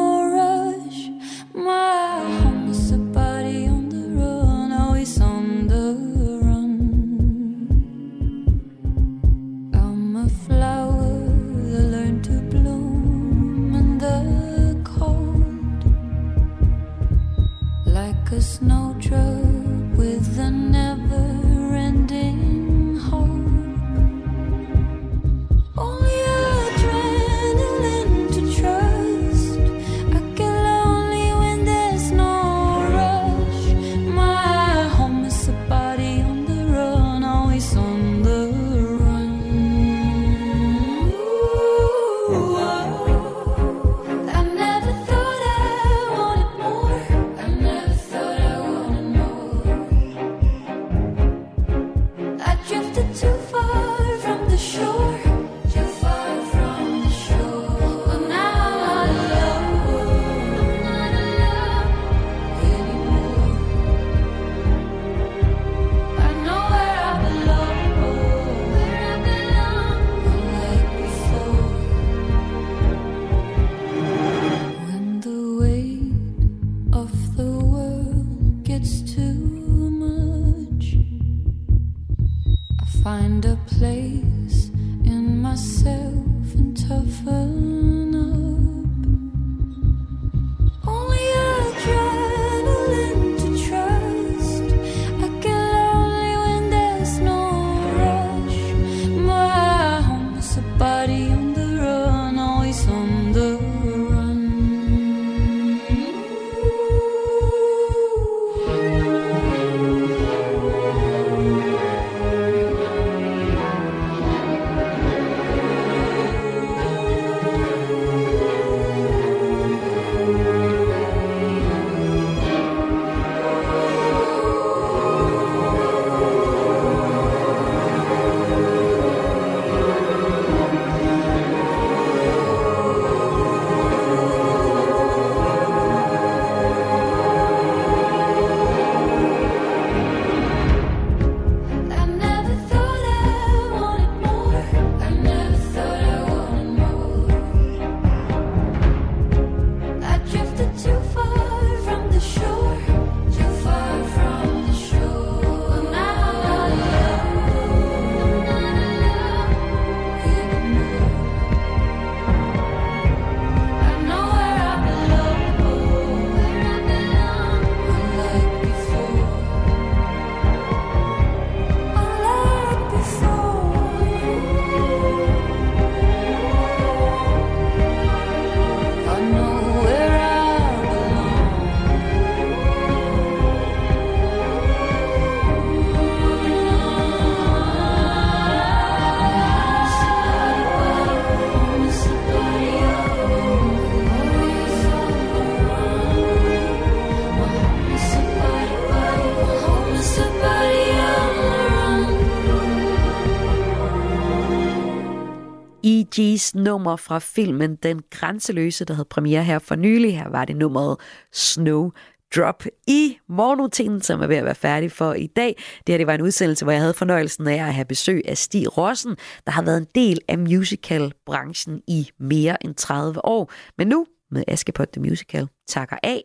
Gees 206.37 206.55
nummer 206.55 206.95
fra 206.95 207.19
filmen 207.19 207.75
Den 207.75 208.01
Grænseløse, 208.11 208.85
der 208.85 208.93
havde 208.93 209.07
premiere 209.09 209.43
her 209.43 209.59
for 209.59 209.75
nylig. 209.75 210.17
Her 210.17 210.29
var 210.29 210.45
det 210.45 210.55
nummeret 210.55 210.97
Snow 211.33 211.91
Drop 212.35 212.63
i 212.87 213.17
morgenrutinen, 213.29 214.01
som 214.01 214.21
er 214.21 214.27
ved 214.27 214.35
at 214.35 214.45
være 214.45 214.55
færdig 214.55 214.91
for 214.91 215.13
i 215.13 215.27
dag. 215.27 215.55
Det 215.87 215.93
her 215.93 215.97
det 215.97 216.07
var 216.07 216.13
en 216.13 216.21
udsendelse, 216.21 216.65
hvor 216.65 216.71
jeg 216.71 216.81
havde 216.81 216.93
fornøjelsen 216.93 217.47
af 217.47 217.67
at 217.67 217.73
have 217.73 217.85
besøg 217.85 218.21
af 218.27 218.37
Stig 218.37 218.77
Rossen, 218.77 219.15
der 219.45 219.51
har 219.51 219.61
været 219.61 219.77
en 219.77 219.87
del 219.95 220.19
af 220.27 220.37
musicalbranchen 220.37 221.81
i 221.87 222.09
mere 222.19 222.65
end 222.65 222.75
30 222.75 223.25
år. 223.25 223.51
Men 223.77 223.87
nu 223.87 224.05
med 224.31 224.43
Askepot 224.47 224.87
The 224.93 225.01
Musical 225.01 225.47
takker 225.67 225.97
af. 226.03 226.23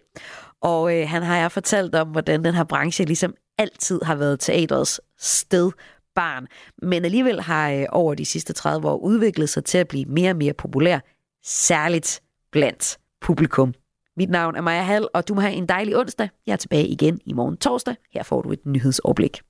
Og 0.62 0.96
øh, 0.96 1.08
han 1.08 1.22
har 1.22 1.36
jeg 1.36 1.52
fortalt 1.52 1.94
om, 1.94 2.08
hvordan 2.08 2.44
den 2.44 2.54
her 2.54 2.64
branche 2.64 3.04
ligesom 3.04 3.34
altid 3.58 4.00
har 4.02 4.14
været 4.14 4.40
teatrets 4.40 5.00
sted 5.18 5.70
barn, 6.14 6.46
men 6.82 7.04
alligevel 7.04 7.40
har 7.40 7.70
øh, 7.70 7.84
over 7.88 8.14
de 8.14 8.24
sidste 8.24 8.52
30 8.52 8.88
år 8.88 8.96
udviklet 8.96 9.48
sig 9.48 9.64
til 9.64 9.78
at 9.78 9.88
blive 9.88 10.04
mere 10.04 10.30
og 10.30 10.36
mere 10.36 10.52
populær, 10.52 10.98
særligt 11.44 12.20
blandt 12.52 12.98
publikum. 13.20 13.74
Mit 14.16 14.30
navn 14.30 14.56
er 14.56 14.60
Maja 14.60 14.82
Hall, 14.82 15.08
og 15.14 15.28
du 15.28 15.34
må 15.34 15.40
have 15.40 15.52
en 15.54 15.68
dejlig 15.68 15.96
onsdag. 15.96 16.28
Jeg 16.46 16.52
er 16.52 16.56
tilbage 16.56 16.86
igen 16.86 17.20
i 17.24 17.32
morgen 17.32 17.56
torsdag. 17.56 17.94
Her 18.12 18.22
får 18.22 18.42
du 18.42 18.52
et 18.52 18.66
nyhedsoverblik. 18.66 19.40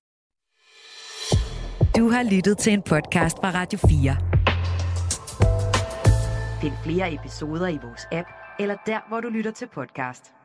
Du 1.97 2.09
har 2.09 2.23
lyttet 2.31 2.59
til 2.59 2.73
en 2.73 2.83
podcast 2.83 3.37
fra 3.37 3.51
Radio 3.51 3.79
4. 3.79 4.17
Find 6.61 6.73
flere 6.85 7.15
episoder 7.15 7.69
i 7.69 7.79
vores 7.83 8.07
app, 8.13 8.29
eller 8.61 8.77
der, 8.87 9.09
hvor 9.09 9.21
du 9.21 9.29
lytter 9.29 9.51
til 9.51 9.69
podcast. 9.75 10.42